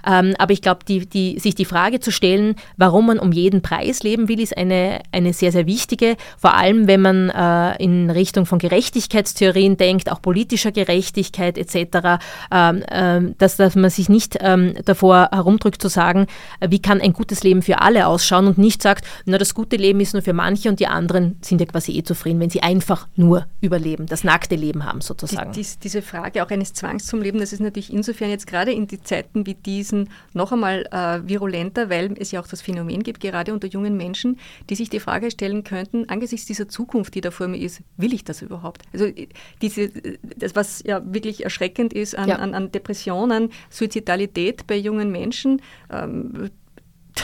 Ähm, 0.07 0.35
aber 0.38 0.53
ich 0.53 0.62
glaube, 0.62 0.81
die, 0.87 1.07
die, 1.07 1.38
sich 1.38 1.55
die 1.55 1.64
Frage 1.64 2.01
zu 2.01 2.11
stellen, 2.11 2.57
warum 2.77 3.07
man 3.07 3.19
um 3.19 3.33
jeden 3.33 3.62
Preis 3.62 4.03
leben 4.03 4.29
will, 4.29 4.40
ist 4.40 4.57
eine, 4.57 5.01
eine 5.12 5.33
sehr, 5.33 5.53
sehr 5.53 5.66
wichtige. 5.66 6.16
Vor 6.38 6.55
allem, 6.55 6.87
wenn 6.87 7.01
man 7.01 7.31
äh, 7.31 7.83
in 7.83 8.11
Richtung 8.11 8.47
von 8.47 8.59
Gerechtigkeitstheorien 8.59 9.77
denkt, 9.77 10.11
auch 10.11 10.23
politischer 10.23 10.73
Gerechtigkeit 10.73 11.59
etc., 11.59 12.23
ähm, 12.51 12.83
äh, 12.88 13.35
dass, 13.38 13.57
dass 13.57 13.75
man 13.77 13.90
sich 13.90 14.09
nicht 14.09 14.38
ähm, 14.40 14.75
davor 14.85 15.29
herumdrückt 15.33 15.81
zu 15.81 15.88
sagen, 15.88 16.27
äh, 16.61 16.71
wie 16.71 16.81
kann 16.81 17.01
ein 17.01 17.12
gutes 17.12 17.42
Leben 17.42 17.62
für 17.62 17.81
alle 17.81 18.07
ausschauen 18.07 18.47
und 18.47 18.59
nicht 18.59 18.83
sagt, 18.83 19.05
na, 19.25 19.38
das 19.38 19.55
gute 19.55 19.77
Leben 19.77 20.01
ist 20.01 20.12
nur 20.12 20.23
für 20.23 20.33
manche 20.33 20.69
und 20.69 20.81
die 20.81 20.87
anderen 20.87 21.37
sind 21.40 21.61
ja 21.61 21.66
quasi 21.66 21.92
eh 21.92 22.03
zufrieden, 22.03 22.40
wenn 22.40 22.51
sie 22.51 22.62
einfach 22.62 23.07
nur 23.16 23.47
überleben, 23.61 24.07
das 24.07 24.25
nackte 24.25 24.57
Leben 24.57 24.85
haben 24.85 25.01
sozusagen. 25.01 25.53
Die, 25.53 25.62
die, 25.62 25.69
diese 25.83 26.03
Frage 26.03 26.45
auch 26.45 26.51
eines 26.51 26.73
Zwangs 26.73 27.07
zum 27.07 27.23
Leben, 27.23 27.38
das 27.38 27.53
ist 27.53 27.61
natürlich 27.61 27.92
insofern 27.92 28.31
jetzt 28.31 28.47
gerade 28.47 28.73
in 28.73 28.87
die 28.87 29.03
Zeiten 29.03 29.46
wie 29.47 29.55
diesen 29.55 30.11
noch 30.33 30.53
einmal 30.53 30.87
äh, 30.91 31.27
virulenter, 31.27 31.89
weil 31.91 32.15
es 32.19 32.31
ja 32.33 32.41
auch 32.41 32.47
das 32.47 32.61
Phänomen 32.61 33.03
gibt, 33.03 33.21
gerade 33.21 33.53
unter 33.53 33.69
jungen 33.69 33.97
Menschen, 33.97 34.39
die 34.69 34.75
sich 34.75 34.91
die 34.91 35.01
Frage 35.01 35.31
stellen 35.31 35.65
könnten, 35.65 36.09
angesichts 36.09 36.47
dieser 36.47 36.69
Zukunft, 36.69 37.15
die 37.15 37.21
da 37.21 37.31
vor 37.31 37.49
mir 37.49 37.59
ist, 37.59 37.81
will 37.97 38.13
ich 38.13 38.25
das 38.25 38.43
überhaupt? 38.43 38.83
Also 38.93 39.07
äh, 39.07 39.29
diese, 39.63 39.91
das, 40.37 40.55
was 40.55 40.83
ja 40.85 41.03
wirklich 41.05 41.45
erschreckend 41.45 41.93
ist 41.93 42.17
an, 42.17 42.29
ja. 42.29 42.37
an, 42.37 42.55
an 42.55 42.73
Depressionen, 42.73 43.51
Suizidalität 43.71 44.67
bei 44.67 44.77
jungen 44.77 45.11
Menschen, 45.11 45.63
ähm, 45.91 46.51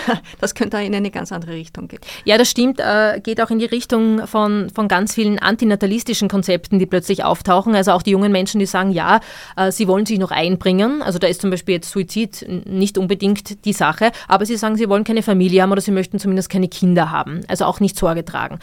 das 0.40 0.54
könnte 0.54 0.78
in 0.78 0.94
eine 0.94 1.10
ganz 1.10 1.32
andere 1.32 1.52
Richtung 1.52 1.88
gehen. 1.88 2.00
Ja, 2.24 2.38
das 2.38 2.50
stimmt, 2.50 2.80
äh, 2.80 3.20
geht 3.22 3.40
auch 3.40 3.50
in 3.50 3.58
die 3.58 3.66
Richtung 3.66 4.26
von, 4.26 4.70
von 4.70 4.88
ganz 4.88 5.14
vielen 5.14 5.38
antinatalistischen 5.38 6.28
Konzepten, 6.28 6.78
die 6.78 6.86
plötzlich 6.86 7.24
auftauchen. 7.24 7.74
Also 7.74 7.92
auch 7.92 8.02
die 8.02 8.10
jungen 8.10 8.32
Menschen, 8.32 8.58
die 8.58 8.66
sagen, 8.66 8.90
ja, 8.90 9.20
äh, 9.56 9.70
sie 9.70 9.88
wollen 9.88 10.06
sich 10.06 10.18
noch 10.18 10.30
einbringen. 10.30 11.02
Also 11.02 11.18
da 11.18 11.26
ist 11.26 11.40
zum 11.40 11.50
Beispiel 11.50 11.76
jetzt 11.76 11.90
Suizid 11.90 12.46
nicht 12.66 12.98
unbedingt 12.98 13.64
die 13.64 13.72
Sache, 13.72 14.12
aber 14.28 14.46
sie 14.46 14.56
sagen, 14.56 14.76
sie 14.76 14.88
wollen 14.88 15.04
keine 15.04 15.22
Familie 15.22 15.62
haben 15.62 15.72
oder 15.72 15.80
sie 15.80 15.90
möchten 15.90 16.18
zumindest 16.18 16.48
keine 16.48 16.68
Kinder 16.68 17.10
haben. 17.10 17.40
Also 17.48 17.64
auch 17.64 17.80
nicht 17.80 17.98
Sorge 17.98 18.24
tragen. 18.24 18.58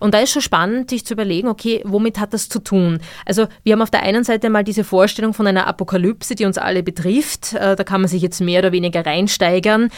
Und 0.00 0.14
da 0.14 0.18
ist 0.20 0.32
schon 0.32 0.42
spannend, 0.42 0.90
sich 0.90 1.04
zu 1.04 1.14
überlegen, 1.14 1.48
okay, 1.48 1.82
womit 1.84 2.18
hat 2.18 2.32
das 2.32 2.48
zu 2.48 2.58
tun? 2.58 3.00
Also 3.26 3.46
wir 3.62 3.72
haben 3.72 3.82
auf 3.82 3.90
der 3.90 4.02
einen 4.02 4.24
Seite 4.24 4.50
mal 4.50 4.64
diese 4.64 4.84
Vorstellung 4.84 5.34
von 5.34 5.46
einer 5.46 5.66
Apokalypse, 5.66 6.34
die 6.34 6.44
uns 6.44 6.58
alle 6.58 6.82
betrifft. 6.82 7.54
Äh, 7.54 7.76
da 7.76 7.84
kann 7.84 8.00
man 8.00 8.08
sich 8.08 8.22
jetzt 8.22 8.40
mehr 8.40 8.60
oder 8.60 8.72
weniger 8.72 9.04
reinsteigern. 9.04 9.88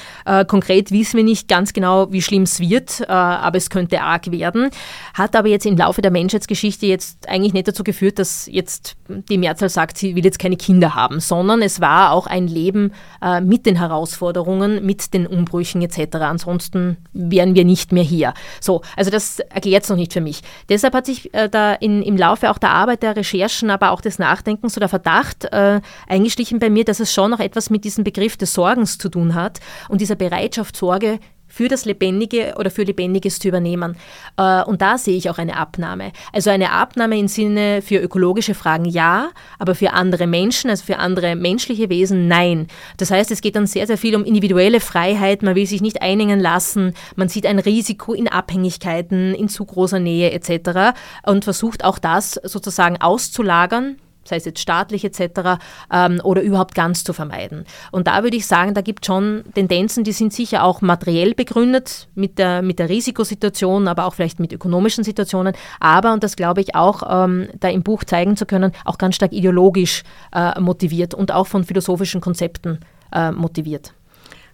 Konkret 0.47 0.76
konkret 0.77 0.91
wissen 0.91 1.17
wir 1.17 1.25
nicht 1.25 1.49
ganz 1.49 1.73
genau, 1.73 2.13
wie 2.13 2.23
schlimm 2.23 2.43
es 2.43 2.61
wird, 2.61 3.01
äh, 3.01 3.07
aber 3.07 3.57
es 3.57 3.71
könnte 3.71 4.01
arg 4.01 4.31
werden. 4.31 4.71
Hat 5.15 5.35
aber 5.35 5.49
jetzt 5.49 5.67
im 5.67 5.77
Laufe 5.77 6.03
der 6.03 6.11
Menschheitsgeschichte 6.11 6.87
jetzt 6.87 7.29
eigentlich 7.29 7.53
nicht 7.53 7.69
dazu 7.69 7.83
geführt, 7.83 8.19
dass 8.19 8.47
jetzt 8.51 8.97
die 9.09 9.39
Mehrzahl 9.39 9.69
sagt, 9.69 9.99
sie 9.99 10.15
will 10.15 10.25
jetzt 10.25 10.39
keine 10.39 10.57
Kinder 10.57 10.95
haben, 10.95 11.21
sondern 11.21 11.63
es 11.63 11.81
war 11.81 12.13
auch 12.13 12.27
ein 12.27 12.49
Leben 12.49 12.93
äh, 13.23 13.41
mit 13.41 13.67
den 13.67 13.77
Herausforderungen, 13.77 14.85
mit 14.85 15.15
den 15.15 15.27
Umbrüchen 15.27 15.83
etc. 15.83 16.17
Ansonsten 16.17 16.97
wären 17.13 17.55
wir 17.55 17.65
nicht 17.65 17.93
mehr 17.93 18.03
hier. 18.03 18.35
So, 18.61 18.83
also 18.97 19.11
das 19.11 19.39
erklärt 19.39 19.85
es 19.85 19.91
noch 19.91 19.97
nicht 19.97 20.13
für 20.13 20.21
mich. 20.21 20.43
Deshalb 20.69 20.95
hat 20.95 21.07
sich 21.07 21.33
äh, 21.35 21.49
da 21.49 21.75
in, 21.75 22.03
im 22.03 22.17
Laufe 22.17 22.51
auch 22.51 22.59
der 22.59 22.71
Arbeit, 22.71 23.03
der 23.03 23.17
Recherchen, 23.17 23.71
aber 23.71 23.91
auch 23.93 24.01
des 24.01 24.19
Nachdenkens 24.19 24.75
so 24.75 24.81
der 24.81 24.89
Verdacht 24.89 25.45
äh, 25.53 25.81
eingeschlichen 26.07 26.59
bei 26.59 26.71
mir, 26.71 26.85
dass 26.85 27.01
es 27.01 27.13
schon 27.13 27.31
noch 27.31 27.41
etwas 27.41 27.71
mit 27.71 27.85
diesem 27.85 28.05
Begriff 28.05 28.37
des 28.37 28.53
Sorgens 28.53 28.99
zu 28.99 29.09
tun 29.09 29.35
hat 29.35 29.61
und 29.89 30.01
dieser 30.01 30.17
Bereitschaft, 30.17 30.66
Sorge 30.75 31.19
für 31.57 31.69
das 31.69 31.85
Lebendige 31.85 32.55
oder 32.59 32.71
für 32.71 32.83
Lebendiges 32.83 33.39
zu 33.39 33.49
übernehmen. 33.49 33.97
Äh, 34.37 34.63
und 34.65 34.83
da 34.83 34.99
sehe 34.99 35.17
ich 35.17 35.31
auch 35.31 35.39
eine 35.39 35.57
Abnahme. 35.57 36.13
Also 36.33 36.51
eine 36.51 36.73
Abnahme 36.73 37.19
im 37.19 37.29
Sinne 37.29 37.83
für 37.83 37.97
ökologische 37.97 38.55
Fragen 38.55 38.85
ja, 38.85 39.31
aber 39.59 39.75
für 39.75 39.93
andere 39.93 40.27
Menschen, 40.27 40.71
also 40.71 40.85
für 40.85 40.99
andere 40.99 41.37
menschliche 41.37 41.89
Wesen 41.89 42.29
nein. 42.29 42.67
Das 42.99 43.11
heißt, 43.11 43.31
es 43.31 43.41
geht 43.41 43.57
dann 43.57 43.67
sehr, 43.67 43.87
sehr 43.87 43.99
viel 43.99 44.17
um 44.17 44.25
individuelle 44.25 44.81
Freiheit. 44.81 45.43
Man 45.43 45.55
will 45.55 45.67
sich 45.67 45.81
nicht 45.81 46.03
einengen 46.03 46.41
lassen. 46.41 46.95
Man 47.15 47.29
sieht 47.29 47.47
ein 47.47 47.59
Risiko 47.59 48.13
in 48.13 48.29
Abhängigkeiten, 48.29 49.35
in 49.35 49.49
zu 49.49 49.65
großer 49.65 49.99
Nähe 49.99 50.33
etc. 50.33 50.99
und 51.25 51.45
versucht 51.45 51.85
auch 51.85 51.99
das 51.99 52.35
sozusagen 52.45 53.01
auszulagern 53.01 53.97
sei 54.29 54.37
es 54.37 54.45
jetzt 54.45 54.61
staatlich 54.61 55.05
etc., 55.05 55.59
ähm, 55.93 56.21
oder 56.23 56.43
überhaupt 56.43 56.75
ganz 56.75 57.05
zu 57.05 57.13
vermeiden. 57.13 57.65
Und 57.93 58.07
da 58.07 58.23
würde 58.23 58.37
ich 58.37 58.47
sagen, 58.47 58.75
da 58.75 58.81
gibt 58.81 59.05
es 59.05 59.07
schon 59.07 59.45
Tendenzen, 59.55 60.05
die 60.05 60.13
sind 60.13 60.33
sicher 60.33 60.65
auch 60.65 60.81
materiell 60.81 61.35
begründet 61.35 62.09
mit 62.15 62.39
der, 62.39 62.63
mit 62.63 62.79
der 62.79 62.89
Risikosituation, 62.89 63.89
aber 63.89 64.07
auch 64.07 64.15
vielleicht 64.15 64.41
mit 64.41 64.53
ökonomischen 64.53 65.05
Situationen, 65.05 65.55
aber, 65.81 66.13
und 66.13 66.23
das 66.23 66.37
glaube 66.37 66.61
ich 66.61 66.75
auch, 66.75 67.03
ähm, 67.09 67.49
da 67.61 67.69
im 67.69 67.83
Buch 67.83 68.05
zeigen 68.05 68.37
zu 68.37 68.47
können, 68.47 68.73
auch 68.85 68.99
ganz 68.99 69.17
stark 69.17 69.33
ideologisch 69.33 70.03
äh, 70.33 70.59
motiviert 70.61 71.15
und 71.15 71.33
auch 71.33 71.47
von 71.47 71.65
philosophischen 71.65 72.21
Konzepten 72.21 72.81
äh, 73.13 73.31
motiviert. 73.31 73.95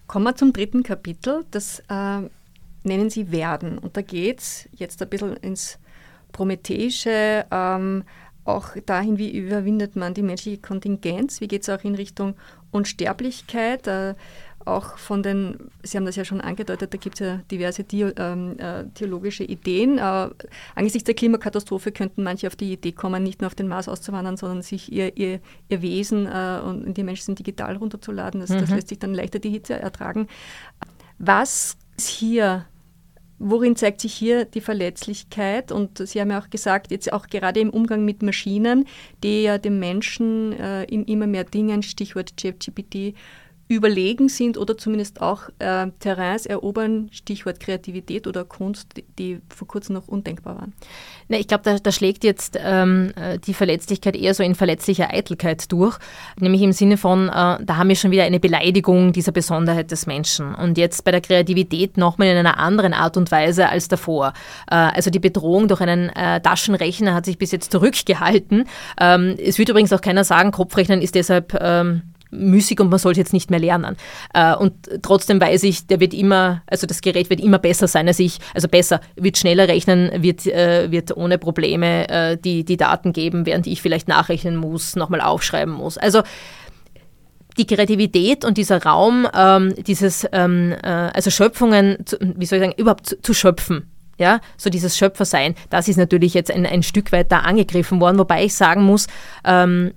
Kommen 0.07 0.25
wir 0.25 0.35
zum 0.35 0.53
dritten 0.53 0.83
Kapitel, 0.83 1.45
das 1.51 1.79
äh, 1.89 2.21
nennen 2.83 3.09
Sie 3.09 3.31
Werden. 3.31 3.77
Und 3.77 3.97
da 3.97 4.01
geht 4.01 4.39
es 4.39 4.69
jetzt 4.73 5.01
ein 5.01 5.09
bisschen 5.09 5.35
ins 5.37 5.79
Prometheische, 6.31 7.45
ähm, 7.51 8.03
auch 8.45 8.69
dahin, 8.85 9.17
wie 9.17 9.31
überwindet 9.31 9.95
man 9.95 10.13
die 10.13 10.21
menschliche 10.21 10.59
Kontingenz, 10.59 11.41
wie 11.41 11.47
geht 11.47 11.63
es 11.63 11.69
auch 11.69 11.83
in 11.83 11.95
Richtung 11.95 12.35
Unsterblichkeit, 12.71 13.87
äh, 13.87 14.15
auch 14.65 14.97
von 14.97 15.23
den, 15.23 15.57
Sie 15.83 15.97
haben 15.97 16.05
das 16.05 16.15
ja 16.15 16.23
schon 16.23 16.41
angedeutet, 16.41 16.93
da 16.93 16.97
gibt 16.97 17.19
es 17.19 17.27
ja 17.27 17.41
diverse 17.51 17.83
Di 17.83 18.03
ähm, 18.03 18.57
äh, 18.59 18.85
theologische 18.93 19.43
Ideen. 19.43 19.97
Äh, 19.97 20.29
angesichts 20.75 21.05
der 21.05 21.15
Klimakatastrophe 21.15 21.91
könnten 21.91 22.23
manche 22.23 22.47
auf 22.47 22.55
die 22.55 22.71
Idee 22.71 22.93
kommen, 22.93 23.23
nicht 23.23 23.41
nur 23.41 23.47
auf 23.47 23.55
den 23.55 23.67
Mars 23.67 23.89
auszuwandern, 23.89 24.37
sondern 24.37 24.61
sich 24.61 24.91
ihr, 24.91 25.17
ihr, 25.17 25.39
ihr 25.69 25.81
Wesen 25.81 26.27
äh, 26.27 26.61
und 26.63 26.93
die 26.95 27.03
Menschen 27.03 27.23
sind 27.25 27.39
digital 27.39 27.75
runterzuladen. 27.75 28.39
Das, 28.41 28.49
mhm. 28.49 28.59
das 28.59 28.69
lässt 28.69 28.87
sich 28.89 28.99
dann 28.99 29.13
leichter 29.13 29.39
die 29.39 29.49
Hitze 29.49 29.73
ertragen. 29.73 30.27
Was 31.17 31.77
ist 31.97 32.07
hier 32.07 32.65
Worin 33.45 33.75
zeigt 33.75 33.99
sich 33.99 34.13
hier 34.13 34.45
die 34.45 34.61
Verletzlichkeit? 34.61 35.73
Und 35.73 35.97
Sie 35.97 36.21
haben 36.21 36.31
ja 36.31 36.39
auch 36.39 36.49
gesagt, 36.49 36.91
jetzt 36.91 37.11
auch 37.11 37.27
gerade 37.27 37.59
im 37.59 37.71
Umgang 37.71 38.05
mit 38.05 38.23
Maschinen, 38.23 38.87
die 39.21 39.43
ja 39.43 39.57
dem 39.57 39.79
Menschen 39.79 40.53
äh, 40.53 40.85
in 40.85 41.03
immer 41.03 41.27
mehr 41.27 41.43
Dingen, 41.43 41.83
Stichwort 41.83 42.37
ChatGPT, 42.37 43.15
überlegen 43.67 44.29
sind 44.29 44.57
oder 44.57 44.77
zumindest 44.77 45.21
auch 45.21 45.49
äh, 45.59 45.87
Terrains 45.99 46.45
erobern, 46.45 47.09
Stichwort 47.11 47.59
Kreativität 47.59 48.27
oder 48.27 48.43
Kunst, 48.43 48.89
die, 48.97 49.05
die 49.17 49.41
vor 49.49 49.67
kurzem 49.67 49.95
noch 49.95 50.07
undenkbar 50.07 50.55
waren. 50.55 50.73
Na, 51.29 51.37
ich 51.37 51.47
glaube, 51.47 51.63
da, 51.63 51.77
da, 51.79 51.91
schlägt 51.91 52.23
jetzt 52.23 52.59
ähm, 52.61 53.13
äh, 53.15 53.39
die 53.39 53.53
Verletzlichkeit 53.53 54.15
eher 54.15 54.33
so 54.33 54.43
in 54.43 54.55
verletzlicher 54.55 55.13
Eitelkeit 55.13 55.71
durch, 55.71 55.97
nämlich 56.39 56.61
im 56.61 56.73
Sinne 56.73 56.97
von, 56.97 57.29
äh, 57.29 57.31
da 57.31 57.77
haben 57.77 57.89
wir 57.89 57.95
schon 57.95 58.11
wieder 58.11 58.23
eine 58.23 58.39
Beleidigung 58.39 59.13
dieser 59.13 59.31
Besonderheit 59.31 59.91
des 59.91 60.07
Menschen 60.07 60.53
und 60.55 60.77
jetzt 60.77 61.03
bei 61.05 61.11
der 61.11 61.21
Kreativität 61.21 61.97
nochmal 61.97 62.27
in 62.27 62.37
einer 62.37 62.59
anderen 62.59 62.93
Art 62.93 63.15
und 63.15 63.31
Weise 63.31 63.69
als 63.69 63.87
davor. 63.87 64.33
Äh, 64.69 64.75
also 64.75 65.09
die 65.09 65.19
Bedrohung 65.19 65.69
durch 65.69 65.81
einen 65.81 66.09
äh, 66.09 66.41
Taschenrechner 66.41 67.13
hat 67.13 67.25
sich 67.25 67.37
bis 67.37 67.51
jetzt 67.51 67.71
zurückgehalten. 67.71 68.65
Ähm, 68.99 69.35
es 69.43 69.57
wird 69.57 69.69
übrigens 69.69 69.93
auch 69.93 70.01
keiner 70.01 70.25
sagen, 70.25 70.51
Kopfrechnen 70.51 71.01
ist 71.01 71.15
deshalb 71.15 71.57
ähm, 71.59 72.01
müßig 72.33 72.79
und 72.79 72.89
man 72.89 72.99
soll 72.99 73.13
es 73.13 73.17
jetzt 73.17 73.33
nicht 73.33 73.49
mehr 73.49 73.59
lernen. 73.59 73.95
Äh, 74.33 74.55
und 74.55 74.73
trotzdem 75.01 75.39
weiß 75.39 75.63
ich, 75.63 75.87
der 75.87 75.99
wird 75.99 76.13
immer, 76.13 76.63
also 76.67 76.87
das 76.87 77.01
Gerät 77.01 77.29
wird 77.29 77.39
immer 77.39 77.59
besser 77.59 77.87
sein 77.87 78.07
als 78.07 78.19
ich, 78.19 78.39
also 78.53 78.67
besser, 78.67 79.01
wird 79.15 79.37
schneller 79.37 79.67
rechnen, 79.67 80.23
wird, 80.23 80.45
äh, 80.47 80.91
wird 80.91 81.15
ohne 81.15 81.37
Probleme 81.37 82.09
äh, 82.09 82.37
die, 82.37 82.63
die 82.63 82.77
Daten 82.77 83.13
geben, 83.13 83.45
während 83.45 83.67
ich 83.67 83.81
vielleicht 83.81 84.07
nachrechnen 84.07 84.55
muss, 84.55 84.95
nochmal 84.95 85.21
aufschreiben 85.21 85.73
muss. 85.73 85.97
Also 85.97 86.23
die 87.57 87.67
Kreativität 87.67 88.45
und 88.45 88.57
dieser 88.57 88.83
Raum, 88.83 89.27
ähm, 89.33 89.73
dieses, 89.85 90.27
ähm, 90.31 90.73
äh, 90.83 90.87
also 90.87 91.29
Schöpfungen, 91.29 91.97
zu, 92.05 92.17
wie 92.19 92.45
soll 92.45 92.57
ich 92.57 92.63
sagen, 92.63 92.75
überhaupt 92.77 93.07
zu, 93.07 93.21
zu 93.21 93.33
schöpfen, 93.33 93.92
ja, 94.19 94.39
so 94.57 94.69
dieses 94.69 94.97
Schöpfersein, 94.97 95.55
das 95.69 95.87
ist 95.87 95.97
natürlich 95.97 96.33
jetzt 96.33 96.51
ein, 96.51 96.65
ein 96.65 96.83
Stück 96.83 97.11
weit 97.11 97.31
da 97.31 97.39
angegriffen 97.39 97.99
worden, 97.99 98.19
wobei 98.19 98.45
ich 98.45 98.53
sagen 98.53 98.83
muss, 98.83 99.07
ähm, 99.43 99.93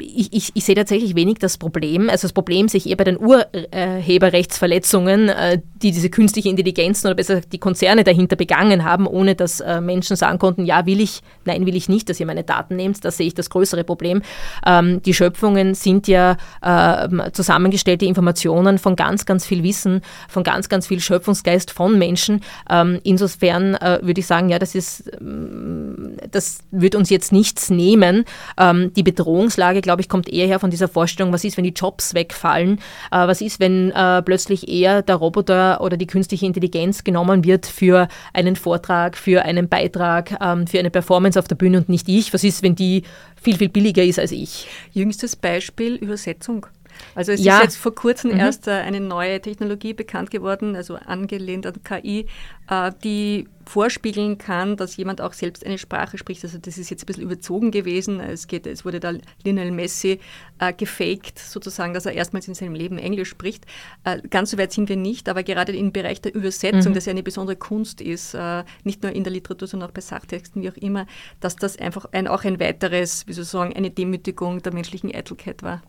ich, 0.00 0.32
ich, 0.32 0.50
ich, 0.54 0.64
sehe 0.64 0.74
tatsächlich 0.74 1.14
wenig 1.14 1.38
das 1.38 1.58
Problem. 1.58 2.08
Also 2.08 2.26
das 2.26 2.32
Problem 2.32 2.68
sehe 2.68 2.78
ich 2.78 2.88
eher 2.88 2.96
bei 2.96 3.04
den 3.04 3.18
Urheberrechtsverletzungen, 3.18 5.28
äh, 5.28 5.58
die 5.82 5.92
diese 5.92 6.10
künstliche 6.10 6.48
Intelligenzen 6.48 7.06
oder 7.06 7.14
besser 7.14 7.40
die 7.40 7.58
Konzerne 7.58 8.04
dahinter 8.04 8.36
begangen 8.36 8.84
haben, 8.84 9.06
ohne 9.06 9.34
dass 9.34 9.60
äh, 9.60 9.80
Menschen 9.80 10.16
sagen 10.16 10.38
konnten, 10.38 10.64
ja, 10.64 10.86
will 10.86 11.00
ich, 11.00 11.22
nein, 11.44 11.66
will 11.66 11.76
ich 11.76 11.88
nicht, 11.88 12.08
dass 12.08 12.20
ihr 12.20 12.26
meine 12.26 12.44
Daten 12.44 12.76
nehmt. 12.76 13.04
Da 13.04 13.10
sehe 13.10 13.26
ich 13.26 13.34
das 13.34 13.50
größere 13.50 13.84
Problem. 13.84 14.22
Ähm, 14.66 15.02
die 15.02 15.14
Schöpfungen 15.14 15.74
sind 15.74 16.08
ja 16.08 16.36
äh, 16.62 17.30
zusammengestellte 17.32 18.06
Informationen 18.06 18.78
von 18.78 18.96
ganz, 18.96 19.26
ganz 19.26 19.46
viel 19.46 19.62
Wissen, 19.62 20.02
von 20.28 20.44
ganz, 20.44 20.68
ganz 20.68 20.86
viel 20.86 21.00
Schöpfungsgeist 21.00 21.70
von 21.70 21.98
Menschen. 21.98 22.42
Ähm, 22.70 23.00
insofern 23.22 23.74
äh, 23.76 24.00
würde 24.02 24.20
ich 24.20 24.26
sagen, 24.26 24.48
ja, 24.48 24.58
das 24.58 24.74
ist, 24.74 25.10
ähm, 25.20 26.16
das 26.30 26.58
wird 26.72 26.94
uns 26.96 27.08
jetzt 27.08 27.30
nichts 27.30 27.70
nehmen. 27.70 28.24
Ähm, 28.58 28.92
die 28.94 29.04
Bedrohungslage, 29.04 29.80
glaube 29.80 30.02
ich, 30.02 30.08
kommt 30.08 30.28
eher 30.28 30.46
her 30.46 30.58
von 30.58 30.70
dieser 30.70 30.88
Vorstellung, 30.88 31.32
was 31.32 31.44
ist, 31.44 31.56
wenn 31.56 31.64
die 31.64 31.70
Jobs 31.70 32.14
wegfallen, 32.14 32.78
äh, 33.12 33.26
was 33.26 33.40
ist, 33.40 33.60
wenn 33.60 33.92
äh, 33.92 34.22
plötzlich 34.22 34.68
eher 34.68 35.02
der 35.02 35.16
Roboter 35.16 35.80
oder 35.80 35.96
die 35.96 36.06
künstliche 36.06 36.46
Intelligenz 36.46 37.04
genommen 37.04 37.44
wird 37.44 37.66
für 37.66 38.08
einen 38.32 38.56
Vortrag, 38.56 39.16
für 39.16 39.44
einen 39.44 39.68
Beitrag, 39.68 40.36
ähm, 40.40 40.66
für 40.66 40.80
eine 40.80 40.90
Performance 40.90 41.38
auf 41.38 41.46
der 41.46 41.56
Bühne 41.56 41.78
und 41.78 41.88
nicht 41.88 42.08
ich. 42.08 42.34
Was 42.34 42.42
ist, 42.42 42.62
wenn 42.64 42.74
die 42.74 43.04
viel, 43.40 43.56
viel 43.56 43.68
billiger 43.68 44.02
ist 44.02 44.18
als 44.18 44.32
ich? 44.32 44.66
Jüngstes 44.92 45.36
Beispiel 45.36 45.94
Übersetzung. 45.94 46.66
Also 47.14 47.32
es 47.32 47.44
ja. 47.44 47.58
ist 47.58 47.62
jetzt 47.62 47.76
vor 47.76 47.94
kurzem 47.94 48.32
mhm. 48.32 48.40
erst 48.40 48.68
äh, 48.68 48.72
eine 48.72 49.00
neue 49.00 49.40
Technologie 49.40 49.94
bekannt 49.94 50.30
geworden, 50.30 50.76
also 50.76 50.96
angelehnt 50.96 51.66
an 51.66 51.82
KI, 51.82 52.26
äh, 52.68 52.92
die 53.02 53.48
vorspiegeln 53.72 54.36
kann, 54.36 54.76
dass 54.76 54.98
jemand 54.98 55.22
auch 55.22 55.32
selbst 55.32 55.64
eine 55.64 55.78
Sprache 55.78 56.18
spricht. 56.18 56.44
Also 56.44 56.58
das 56.58 56.76
ist 56.76 56.90
jetzt 56.90 57.04
ein 57.04 57.06
bisschen 57.06 57.22
überzogen 57.22 57.70
gewesen. 57.70 58.20
Es, 58.20 58.46
geht, 58.46 58.66
es 58.66 58.84
wurde 58.84 59.00
da 59.00 59.14
Lionel 59.44 59.70
Messi 59.70 60.20
äh, 60.58 60.74
gefaked, 60.74 61.38
sozusagen, 61.38 61.94
dass 61.94 62.04
er 62.04 62.12
erstmals 62.12 62.46
in 62.48 62.54
seinem 62.54 62.74
Leben 62.74 62.98
Englisch 62.98 63.30
spricht. 63.30 63.64
Äh, 64.04 64.20
ganz 64.28 64.50
so 64.50 64.58
weit 64.58 64.72
sind 64.72 64.90
wir 64.90 64.96
nicht, 64.96 65.26
aber 65.30 65.42
gerade 65.42 65.74
im 65.74 65.90
Bereich 65.90 66.20
der 66.20 66.34
Übersetzung, 66.34 66.92
mhm. 66.92 66.96
das 66.96 67.06
ja 67.06 67.12
eine 67.12 67.22
besondere 67.22 67.56
Kunst 67.56 68.02
ist, 68.02 68.34
äh, 68.34 68.62
nicht 68.84 69.02
nur 69.02 69.12
in 69.12 69.24
der 69.24 69.32
Literatur, 69.32 69.66
sondern 69.66 69.88
auch 69.88 69.94
bei 69.94 70.02
Sachtexten, 70.02 70.60
wie 70.60 70.68
auch 70.68 70.76
immer, 70.76 71.06
dass 71.40 71.56
das 71.56 71.78
einfach 71.78 72.04
ein, 72.12 72.28
auch 72.28 72.44
ein 72.44 72.60
weiteres, 72.60 73.26
wie 73.26 73.32
soll 73.32 73.44
ich 73.44 73.48
sagen, 73.48 73.72
eine 73.74 73.90
Demütigung 73.90 74.60
der 74.60 74.74
menschlichen 74.74 75.14
Eitelkeit 75.14 75.62
war. 75.62 75.80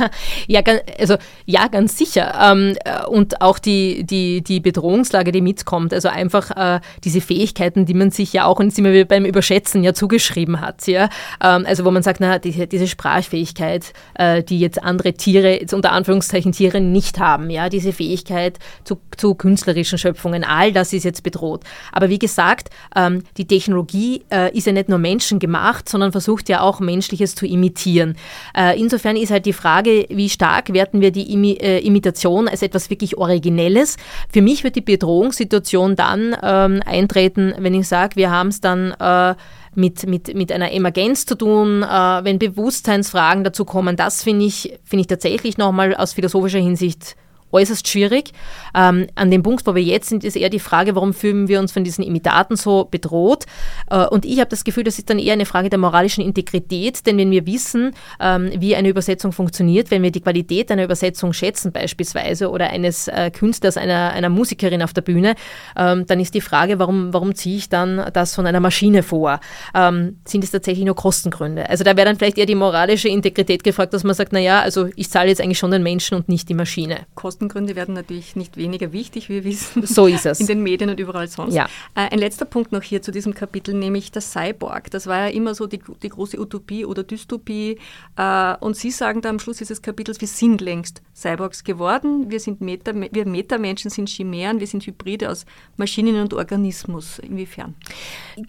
ja, 0.46 0.60
also, 0.98 1.16
ja, 1.46 1.68
ganz 1.68 1.96
sicher. 1.96 2.34
Ähm, 2.38 2.76
äh, 2.84 3.06
und 3.06 3.40
auch 3.40 3.58
die, 3.58 4.04
die, 4.04 4.42
die 4.42 4.60
Bedrohungslage, 4.60 5.32
die 5.32 5.40
mitkommt. 5.40 5.94
Also 5.94 6.08
einfach 6.08 6.50
äh, 6.50 6.80
diese 7.02 7.22
Fähigkeiten, 7.30 7.86
die 7.86 7.94
man 7.94 8.10
sich 8.10 8.32
ja 8.32 8.44
auch, 8.44 8.58
und 8.58 8.74
sind 8.74 8.84
wir 8.84 9.04
beim 9.04 9.24
Überschätzen 9.24 9.84
ja 9.84 9.94
zugeschrieben 9.94 10.60
hat. 10.60 10.88
Ja? 10.88 11.08
Ähm, 11.40 11.64
also 11.64 11.84
wo 11.84 11.92
man 11.92 12.02
sagt, 12.02 12.18
na, 12.18 12.40
diese, 12.40 12.66
diese 12.66 12.88
Sprachfähigkeit, 12.88 13.92
äh, 14.14 14.42
die 14.42 14.58
jetzt 14.58 14.82
andere 14.82 15.12
Tiere, 15.12 15.60
jetzt 15.60 15.72
unter 15.72 15.92
Anführungszeichen 15.92 16.50
Tiere 16.50 16.80
nicht 16.80 17.20
haben, 17.20 17.48
ja, 17.50 17.68
diese 17.68 17.92
Fähigkeit 17.92 18.58
zu, 18.82 19.00
zu 19.16 19.36
künstlerischen 19.36 19.96
Schöpfungen, 19.96 20.42
all 20.42 20.72
das 20.72 20.92
ist 20.92 21.04
jetzt 21.04 21.22
bedroht. 21.22 21.62
Aber 21.92 22.08
wie 22.08 22.18
gesagt, 22.18 22.70
ähm, 22.96 23.22
die 23.36 23.46
Technologie 23.46 24.22
äh, 24.32 24.56
ist 24.56 24.66
ja 24.66 24.72
nicht 24.72 24.88
nur 24.88 24.98
menschengemacht, 24.98 25.88
sondern 25.88 26.10
versucht 26.10 26.48
ja 26.48 26.62
auch 26.62 26.80
Menschliches 26.80 27.36
zu 27.36 27.46
imitieren. 27.46 28.16
Äh, 28.56 28.80
insofern 28.80 29.16
ist 29.16 29.30
halt 29.30 29.46
die 29.46 29.52
Frage, 29.52 30.06
wie 30.08 30.28
stark 30.28 30.72
werten 30.72 31.00
wir 31.00 31.12
die 31.12 31.32
Imi 31.32 31.52
äh, 31.60 31.78
Imitation 31.78 32.48
als 32.48 32.62
etwas 32.62 32.90
wirklich 32.90 33.16
Originelles. 33.16 33.96
Für 34.32 34.42
mich 34.42 34.64
wird 34.64 34.74
die 34.74 34.80
Bedrohungssituation 34.80 35.94
dann 35.94 36.36
ähm, 36.42 36.82
eintreten, 37.10 37.54
wenn 37.58 37.74
ich 37.74 37.88
sage, 37.88 38.16
wir 38.16 38.30
haben 38.30 38.48
es 38.48 38.60
dann 38.60 38.92
äh, 38.92 39.34
mit, 39.74 40.06
mit, 40.06 40.34
mit 40.34 40.52
einer 40.52 40.72
Emergenz 40.72 41.26
zu 41.26 41.36
tun, 41.36 41.82
äh, 41.82 41.86
wenn 41.86 42.38
Bewusstseinsfragen 42.38 43.44
dazu 43.44 43.64
kommen. 43.64 43.96
Das 43.96 44.22
finde 44.22 44.46
ich, 44.46 44.78
find 44.84 45.00
ich 45.00 45.06
tatsächlich 45.06 45.58
nochmal 45.58 45.94
aus 45.94 46.12
philosophischer 46.12 46.58
Hinsicht 46.58 47.16
äußerst 47.52 47.86
schwierig. 47.88 48.32
Ähm, 48.74 49.06
an 49.14 49.30
dem 49.30 49.42
Punkt, 49.42 49.66
wo 49.66 49.74
wir 49.74 49.82
jetzt 49.82 50.08
sind, 50.08 50.24
ist 50.24 50.36
eher 50.36 50.50
die 50.50 50.60
Frage, 50.60 50.94
warum 50.94 51.12
fühlen 51.12 51.48
wir 51.48 51.60
uns 51.60 51.72
von 51.72 51.84
diesen 51.84 52.04
Imitaten 52.04 52.56
so 52.56 52.86
bedroht? 52.90 53.46
Äh, 53.90 54.06
und 54.06 54.24
ich 54.24 54.38
habe 54.38 54.50
das 54.50 54.64
Gefühl, 54.64 54.84
das 54.84 54.98
ist 54.98 55.10
dann 55.10 55.18
eher 55.18 55.32
eine 55.32 55.46
Frage 55.46 55.70
der 55.70 55.78
moralischen 55.78 56.24
Integrität, 56.24 57.06
denn 57.06 57.18
wenn 57.18 57.30
wir 57.30 57.46
wissen, 57.46 57.92
ähm, 58.20 58.50
wie 58.56 58.76
eine 58.76 58.88
Übersetzung 58.88 59.32
funktioniert, 59.32 59.90
wenn 59.90 60.02
wir 60.02 60.10
die 60.10 60.20
Qualität 60.20 60.70
einer 60.70 60.84
Übersetzung 60.84 61.32
schätzen 61.32 61.72
beispielsweise 61.72 62.50
oder 62.50 62.70
eines 62.70 63.08
äh, 63.08 63.30
Künstlers, 63.30 63.76
einer, 63.76 64.10
einer 64.12 64.28
Musikerin 64.28 64.82
auf 64.82 64.92
der 64.92 65.02
Bühne, 65.02 65.34
ähm, 65.76 66.06
dann 66.06 66.20
ist 66.20 66.34
die 66.34 66.40
Frage, 66.40 66.78
warum, 66.78 67.12
warum 67.12 67.34
ziehe 67.34 67.56
ich 67.56 67.68
dann 67.68 68.10
das 68.12 68.34
von 68.34 68.46
einer 68.46 68.60
Maschine 68.60 69.02
vor? 69.02 69.40
Ähm, 69.74 70.18
sind 70.24 70.44
es 70.44 70.50
tatsächlich 70.50 70.84
nur 70.84 70.96
Kostengründe? 70.96 71.68
Also 71.68 71.84
da 71.84 71.96
wäre 71.96 72.06
dann 72.06 72.16
vielleicht 72.16 72.38
eher 72.38 72.46
die 72.46 72.54
moralische 72.54 73.08
Integrität 73.08 73.64
gefragt, 73.64 73.94
dass 73.94 74.04
man 74.04 74.14
sagt, 74.14 74.32
naja, 74.32 74.60
also 74.60 74.88
ich 74.96 75.10
zahle 75.10 75.28
jetzt 75.28 75.40
eigentlich 75.40 75.58
schon 75.58 75.70
den 75.70 75.82
Menschen 75.82 76.16
und 76.16 76.28
nicht 76.28 76.48
die 76.48 76.54
Maschine. 76.54 77.06
Kostengründe 77.40 77.74
werden 77.74 77.94
natürlich 77.94 78.36
nicht 78.36 78.58
weniger 78.58 78.92
wichtig, 78.92 79.30
wie 79.30 79.36
wir 79.36 79.44
wissen. 79.44 79.86
So 79.86 80.06
ist 80.06 80.26
es. 80.26 80.40
In 80.40 80.46
den 80.46 80.62
Medien 80.62 80.90
und 80.90 81.00
überall 81.00 81.26
sonst. 81.26 81.54
Ja. 81.54 81.64
Äh, 81.94 82.10
ein 82.10 82.18
letzter 82.18 82.44
Punkt 82.44 82.70
noch 82.70 82.82
hier 82.82 83.00
zu 83.00 83.12
diesem 83.12 83.32
Kapitel, 83.32 83.74
nämlich 83.74 84.12
der 84.12 84.20
Cyborg. 84.20 84.90
Das 84.90 85.06
war 85.06 85.28
ja 85.28 85.28
immer 85.28 85.54
so 85.54 85.66
die, 85.66 85.80
die 86.02 86.10
große 86.10 86.38
Utopie 86.38 86.84
oder 86.84 87.02
Dystopie. 87.02 87.78
Äh, 88.16 88.54
und 88.60 88.76
Sie 88.76 88.90
sagen 88.90 89.22
da 89.22 89.30
am 89.30 89.38
Schluss 89.38 89.56
dieses 89.56 89.80
Kapitels, 89.80 90.20
wir 90.20 90.28
sind 90.28 90.60
längst 90.60 91.00
Cyborgs 91.14 91.64
geworden. 91.64 92.30
Wir 92.30 92.40
sind 92.40 92.60
Meta, 92.60 92.92
wir 92.94 93.26
Metamenschen 93.26 93.90
sind 93.90 94.10
Chimären, 94.10 94.60
wir 94.60 94.66
sind 94.66 94.86
Hybride 94.86 95.30
aus 95.30 95.46
Maschinen 95.76 96.20
und 96.20 96.34
Organismus. 96.34 97.20
Inwiefern? 97.20 97.74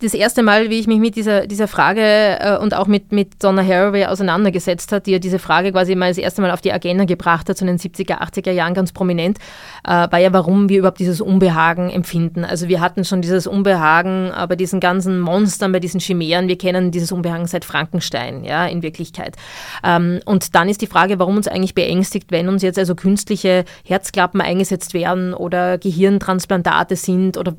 Das 0.02 0.14
erste 0.14 0.44
Mal, 0.44 0.70
wie 0.70 0.80
ich 0.80 0.88
mich 0.88 1.00
mit 1.00 1.16
dieser, 1.16 1.48
dieser 1.48 1.70
Frage 1.70 2.02
äh, 2.02 2.58
und 2.58 2.74
auch 2.74 2.88
mit, 2.88 3.14
mit 3.14 3.42
Donna 3.42 3.64
Haraway 3.64 4.06
auseinandergesetzt 4.06 4.92
hat, 4.92 5.06
die 5.06 5.12
ja 5.12 5.20
diese 5.20 5.39
Frage 5.39 5.72
quasi 5.72 5.96
mal 5.96 6.10
das 6.10 6.18
erste 6.18 6.42
Mal 6.42 6.52
auf 6.52 6.62
die 6.62 6.74
Agenda 6.74 7.06
gebracht 7.06 7.48
hat, 7.48 7.58
so 7.58 7.66
in 7.66 7.78
den 7.78 7.80
70er, 7.80 8.20
80er 8.22 8.52
Jahren 8.52 8.80
ganz 8.82 8.91
prominent, 8.91 9.38
äh, 9.84 9.89
war 9.89 10.17
ja, 10.17 10.34
warum 10.34 10.69
wir 10.69 10.79
überhaupt 10.79 10.99
dieses 10.99 11.21
Unbehagen 11.21 11.89
empfinden. 11.91 12.43
Also 12.43 12.67
wir 12.67 12.82
hatten 12.82 13.05
schon 13.05 13.21
dieses 13.21 13.45
Unbehagen 13.45 14.32
äh, 14.36 14.47
bei 14.47 14.55
diesen 14.55 14.79
ganzen 14.79 15.19
Monstern, 15.19 15.71
bei 15.71 15.79
diesen 15.79 15.99
Chimären. 15.99 16.47
Wir 16.47 16.57
kennen 16.57 16.91
dieses 16.91 17.11
Unbehagen 17.11 17.45
seit 17.45 17.63
Frankenstein, 17.65 18.43
ja, 18.43 18.65
in 18.65 18.82
Wirklichkeit. 18.82 19.36
Ähm, 19.84 20.19
und 20.25 20.55
dann 20.55 20.67
ist 20.67 20.82
die 20.82 20.88
Frage, 20.88 21.19
warum 21.19 21.38
uns 21.38 21.47
eigentlich 21.47 21.75
beängstigt, 21.75 22.32
wenn 22.32 22.49
uns 22.49 22.63
jetzt 22.63 22.79
also 22.79 22.95
künstliche 22.95 23.65
Herzklappen 23.86 24.41
eingesetzt 24.41 24.93
werden 24.93 25.34
oder 25.34 25.77
Gehirntransplantate 25.77 26.95
sind 26.95 27.38
oder 27.38 27.53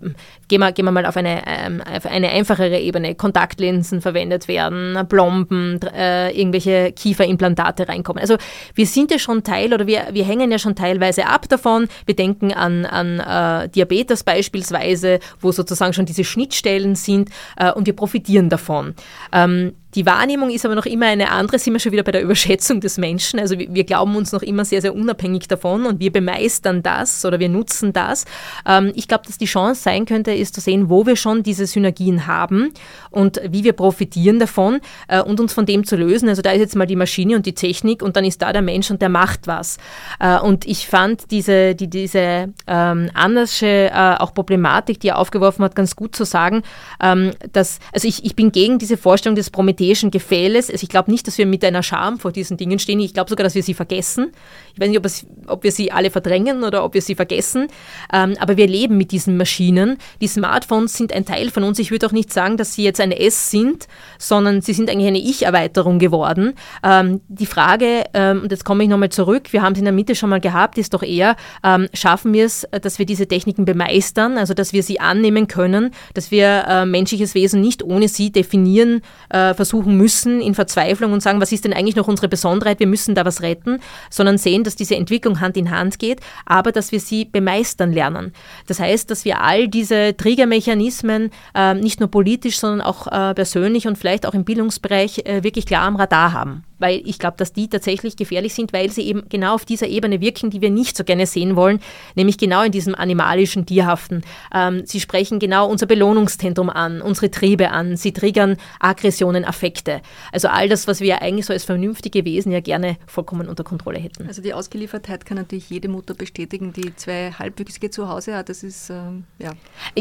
gehen 0.48 0.60
wir, 0.60 0.72
gehen 0.72 0.84
wir 0.84 0.92
mal 0.92 1.06
auf 1.06 1.16
eine, 1.16 1.42
ähm, 1.46 1.82
auf 1.82 2.06
eine 2.06 2.30
einfachere 2.30 2.80
Ebene, 2.80 3.14
Kontaktlinsen 3.14 4.00
verwendet 4.00 4.48
werden, 4.48 4.98
Plomben, 5.08 5.80
äh, 5.94 6.30
irgendwelche 6.30 6.92
Kieferimplantate 6.92 7.88
reinkommen. 7.88 8.20
Also 8.20 8.36
wir 8.74 8.86
sind 8.86 9.10
ja 9.10 9.18
schon 9.18 9.44
Teil 9.44 9.72
oder 9.72 9.86
wir, 9.86 10.08
wir 10.12 10.24
hängen 10.24 10.50
ja 10.50 10.58
schon 10.58 10.74
teilweise 10.74 11.11
ab 11.20 11.48
davon. 11.48 11.88
Wir 12.06 12.16
denken 12.16 12.52
an, 12.52 12.86
an 12.86 13.20
äh, 13.20 13.68
Diabetes 13.68 14.24
beispielsweise, 14.24 15.20
wo 15.40 15.52
sozusagen 15.52 15.92
schon 15.92 16.06
diese 16.06 16.24
Schnittstellen 16.24 16.94
sind 16.94 17.30
äh, 17.56 17.72
und 17.72 17.86
wir 17.86 17.94
profitieren 17.94 18.48
davon. 18.48 18.94
Ähm, 19.32 19.74
die 19.94 20.06
Wahrnehmung 20.06 20.50
ist 20.50 20.64
aber 20.64 20.74
noch 20.74 20.86
immer 20.86 21.06
eine 21.06 21.30
andere, 21.30 21.58
sind 21.58 21.74
wir 21.74 21.80
schon 21.80 21.92
wieder 21.92 22.02
bei 22.02 22.12
der 22.12 22.22
Überschätzung 22.22 22.80
des 22.80 22.96
Menschen. 22.96 23.38
Also 23.38 23.58
wir 23.58 23.84
glauben 23.84 24.16
uns 24.16 24.32
noch 24.32 24.42
immer 24.42 24.64
sehr, 24.64 24.80
sehr 24.80 24.94
unabhängig 24.94 25.48
davon 25.48 25.84
und 25.84 26.00
wir 26.00 26.10
bemeistern 26.10 26.82
das 26.82 27.24
oder 27.24 27.38
wir 27.38 27.48
nutzen 27.48 27.92
das. 27.92 28.24
Ähm, 28.66 28.92
ich 28.94 29.06
glaube, 29.06 29.24
dass 29.26 29.36
die 29.36 29.44
Chance 29.44 29.82
sein 29.82 30.06
könnte, 30.06 30.32
ist 30.32 30.54
zu 30.54 30.60
sehen, 30.60 30.88
wo 30.88 31.04
wir 31.04 31.16
schon 31.16 31.42
diese 31.42 31.66
Synergien 31.66 32.26
haben 32.26 32.72
und 33.10 33.40
wie 33.50 33.64
wir 33.64 33.74
profitieren 33.74 34.38
davon 34.38 34.80
äh, 35.08 35.20
und 35.20 35.40
uns 35.40 35.52
von 35.52 35.66
dem 35.66 35.84
zu 35.84 35.96
lösen. 35.96 36.28
Also 36.28 36.40
da 36.40 36.52
ist 36.52 36.60
jetzt 36.60 36.76
mal 36.76 36.86
die 36.86 36.96
Maschine 36.96 37.36
und 37.36 37.44
die 37.44 37.54
Technik 37.54 38.02
und 38.02 38.16
dann 38.16 38.24
ist 38.24 38.40
da 38.40 38.52
der 38.52 38.62
Mensch 38.62 38.90
und 38.90 39.02
der 39.02 39.10
macht 39.10 39.46
was. 39.46 39.76
Äh, 40.20 40.38
und 40.38 40.66
ich 40.66 40.86
fand 40.86 41.30
diese, 41.30 41.74
die, 41.74 41.88
diese 41.88 42.48
ähm, 42.66 43.10
andersche 43.12 43.66
äh, 43.66 44.16
auch 44.18 44.32
Problematik, 44.32 45.00
die 45.00 45.08
er 45.08 45.18
aufgeworfen 45.18 45.64
hat, 45.64 45.74
ganz 45.74 45.96
gut 45.96 46.16
zu 46.16 46.24
sagen, 46.24 46.62
ähm, 47.02 47.32
dass, 47.52 47.78
also 47.92 48.08
ich, 48.08 48.24
ich 48.24 48.34
bin 48.34 48.52
gegen 48.52 48.78
diese 48.78 48.96
Vorstellung 48.96 49.36
des 49.36 49.50
Prometheus 49.50 49.81
europäischen 49.82 50.10
Gefälles. 50.10 50.70
Also 50.70 50.84
ich 50.84 50.88
glaube 50.88 51.10
nicht, 51.10 51.26
dass 51.26 51.38
wir 51.38 51.46
mit 51.46 51.64
einer 51.64 51.82
Scham 51.82 52.18
vor 52.18 52.32
diesen 52.32 52.56
Dingen 52.56 52.78
stehen. 52.78 53.00
Ich 53.00 53.14
glaube 53.14 53.28
sogar, 53.28 53.44
dass 53.44 53.54
wir 53.54 53.62
sie 53.62 53.74
vergessen. 53.74 54.32
Ich 54.74 54.80
weiß 54.80 54.88
nicht, 54.88 54.98
ob, 54.98 55.04
es, 55.04 55.26
ob, 55.46 55.64
wir 55.64 55.72
sie 55.72 55.90
alle 55.90 56.10
verdrängen 56.10 56.62
oder 56.62 56.84
ob 56.84 56.94
wir 56.94 57.02
sie 57.02 57.14
vergessen. 57.14 57.66
Ähm, 58.12 58.36
aber 58.38 58.56
wir 58.56 58.66
leben 58.66 58.96
mit 58.96 59.10
diesen 59.10 59.36
Maschinen. 59.36 59.98
Die 60.20 60.28
Smartphones 60.28 60.94
sind 60.94 61.12
ein 61.12 61.24
Teil 61.24 61.50
von 61.50 61.64
uns. 61.64 61.78
Ich 61.78 61.90
würde 61.90 62.06
auch 62.06 62.12
nicht 62.12 62.32
sagen, 62.32 62.56
dass 62.56 62.74
sie 62.74 62.84
jetzt 62.84 63.00
ein 63.00 63.10
S 63.10 63.50
sind, 63.50 63.88
sondern 64.18 64.60
sie 64.60 64.72
sind 64.72 64.88
eigentlich 64.88 65.08
eine 65.08 65.18
Ich-Erweiterung 65.18 65.98
geworden. 65.98 66.54
Ähm, 66.84 67.20
die 67.28 67.46
Frage, 67.46 68.04
ähm, 68.14 68.42
und 68.42 68.52
jetzt 68.52 68.64
komme 68.64 68.84
ich 68.84 68.88
nochmal 68.88 69.10
zurück, 69.10 69.52
wir 69.52 69.62
haben 69.62 69.72
es 69.72 69.78
in 69.78 69.84
der 69.84 69.92
Mitte 69.92 70.14
schon 70.14 70.30
mal 70.30 70.40
gehabt, 70.40 70.78
ist 70.78 70.94
doch 70.94 71.02
eher, 71.02 71.36
ähm, 71.64 71.88
schaffen 71.92 72.32
wir 72.32 72.46
es, 72.46 72.66
dass 72.70 72.98
wir 72.98 73.06
diese 73.06 73.26
Techniken 73.26 73.64
bemeistern, 73.64 74.38
also 74.38 74.54
dass 74.54 74.72
wir 74.72 74.82
sie 74.82 75.00
annehmen 75.00 75.48
können, 75.48 75.90
dass 76.14 76.30
wir 76.30 76.64
äh, 76.68 76.86
menschliches 76.86 77.34
Wesen 77.34 77.60
nicht 77.60 77.82
ohne 77.82 78.08
sie 78.08 78.30
definieren, 78.30 79.02
äh, 79.28 79.54
versuchen, 79.54 79.71
suchen 79.72 79.96
müssen 79.96 80.42
in 80.42 80.54
Verzweiflung 80.54 81.12
und 81.12 81.22
sagen, 81.22 81.40
was 81.40 81.50
ist 81.50 81.64
denn 81.64 81.72
eigentlich 81.72 81.96
noch 81.96 82.06
unsere 82.06 82.28
Besonderheit, 82.28 82.78
wir 82.78 82.86
müssen 82.86 83.14
da 83.14 83.24
was 83.24 83.40
retten, 83.40 83.80
sondern 84.10 84.36
sehen, 84.36 84.64
dass 84.64 84.76
diese 84.76 84.96
Entwicklung 84.96 85.40
Hand 85.40 85.56
in 85.56 85.70
Hand 85.70 85.98
geht, 85.98 86.20
aber 86.44 86.72
dass 86.72 86.92
wir 86.92 87.00
sie 87.00 87.24
bemeistern 87.24 87.90
lernen. 87.90 88.34
Das 88.66 88.80
heißt, 88.80 89.10
dass 89.10 89.24
wir 89.24 89.40
all 89.40 89.68
diese 89.68 90.14
Triggermechanismen 90.14 91.30
äh, 91.54 91.74
nicht 91.74 92.00
nur 92.00 92.10
politisch, 92.10 92.58
sondern 92.58 92.82
auch 92.82 93.06
äh, 93.06 93.32
persönlich 93.34 93.86
und 93.88 93.96
vielleicht 93.96 94.26
auch 94.26 94.34
im 94.34 94.44
Bildungsbereich 94.44 95.24
äh, 95.24 95.42
wirklich 95.42 95.64
klar 95.64 95.86
am 95.86 95.96
Radar 95.96 96.34
haben 96.34 96.64
weil 96.82 97.00
ich 97.06 97.18
glaube, 97.18 97.36
dass 97.38 97.52
die 97.52 97.68
tatsächlich 97.68 98.16
gefährlich 98.16 98.52
sind, 98.52 98.72
weil 98.72 98.90
sie 98.90 99.02
eben 99.02 99.22
genau 99.28 99.54
auf 99.54 99.64
dieser 99.64 99.86
Ebene 99.86 100.20
wirken, 100.20 100.50
die 100.50 100.60
wir 100.60 100.70
nicht 100.70 100.96
so 100.96 101.04
gerne 101.04 101.26
sehen 101.26 101.56
wollen, 101.56 101.80
nämlich 102.14 102.36
genau 102.36 102.62
in 102.62 102.72
diesem 102.72 102.94
animalischen, 102.94 103.64
tierhaften. 103.64 104.22
Ähm, 104.54 104.82
sie 104.84 105.00
sprechen 105.00 105.38
genau 105.38 105.68
unser 105.68 105.86
Belohnungszentrum 105.86 106.68
an, 106.68 107.00
unsere 107.00 107.30
Triebe 107.30 107.70
an, 107.70 107.96
sie 107.96 108.12
triggern 108.12 108.56
Aggressionen, 108.80 109.44
Affekte. 109.44 110.02
Also 110.32 110.48
all 110.48 110.68
das, 110.68 110.86
was 110.86 111.00
wir 111.00 111.22
eigentlich 111.22 111.46
so 111.46 111.52
als 111.52 111.64
vernünftige 111.64 112.24
Wesen 112.24 112.52
ja 112.52 112.60
gerne 112.60 112.96
vollkommen 113.06 113.48
unter 113.48 113.64
Kontrolle 113.64 113.98
hätten. 113.98 114.26
Also 114.26 114.42
die 114.42 114.52
Ausgeliefertheit 114.52 115.24
kann 115.24 115.36
natürlich 115.36 115.70
jede 115.70 115.88
Mutter 115.88 116.14
bestätigen, 116.14 116.72
die 116.72 116.94
zwei 116.96 117.32
Halbwüchsige 117.32 117.90
zu 117.90 118.08
Hause 118.08 118.36
hat. 118.36 118.48
Das 118.48 118.62
ist, 118.62 118.90
ähm, 118.90 119.24
ja. 119.38 119.52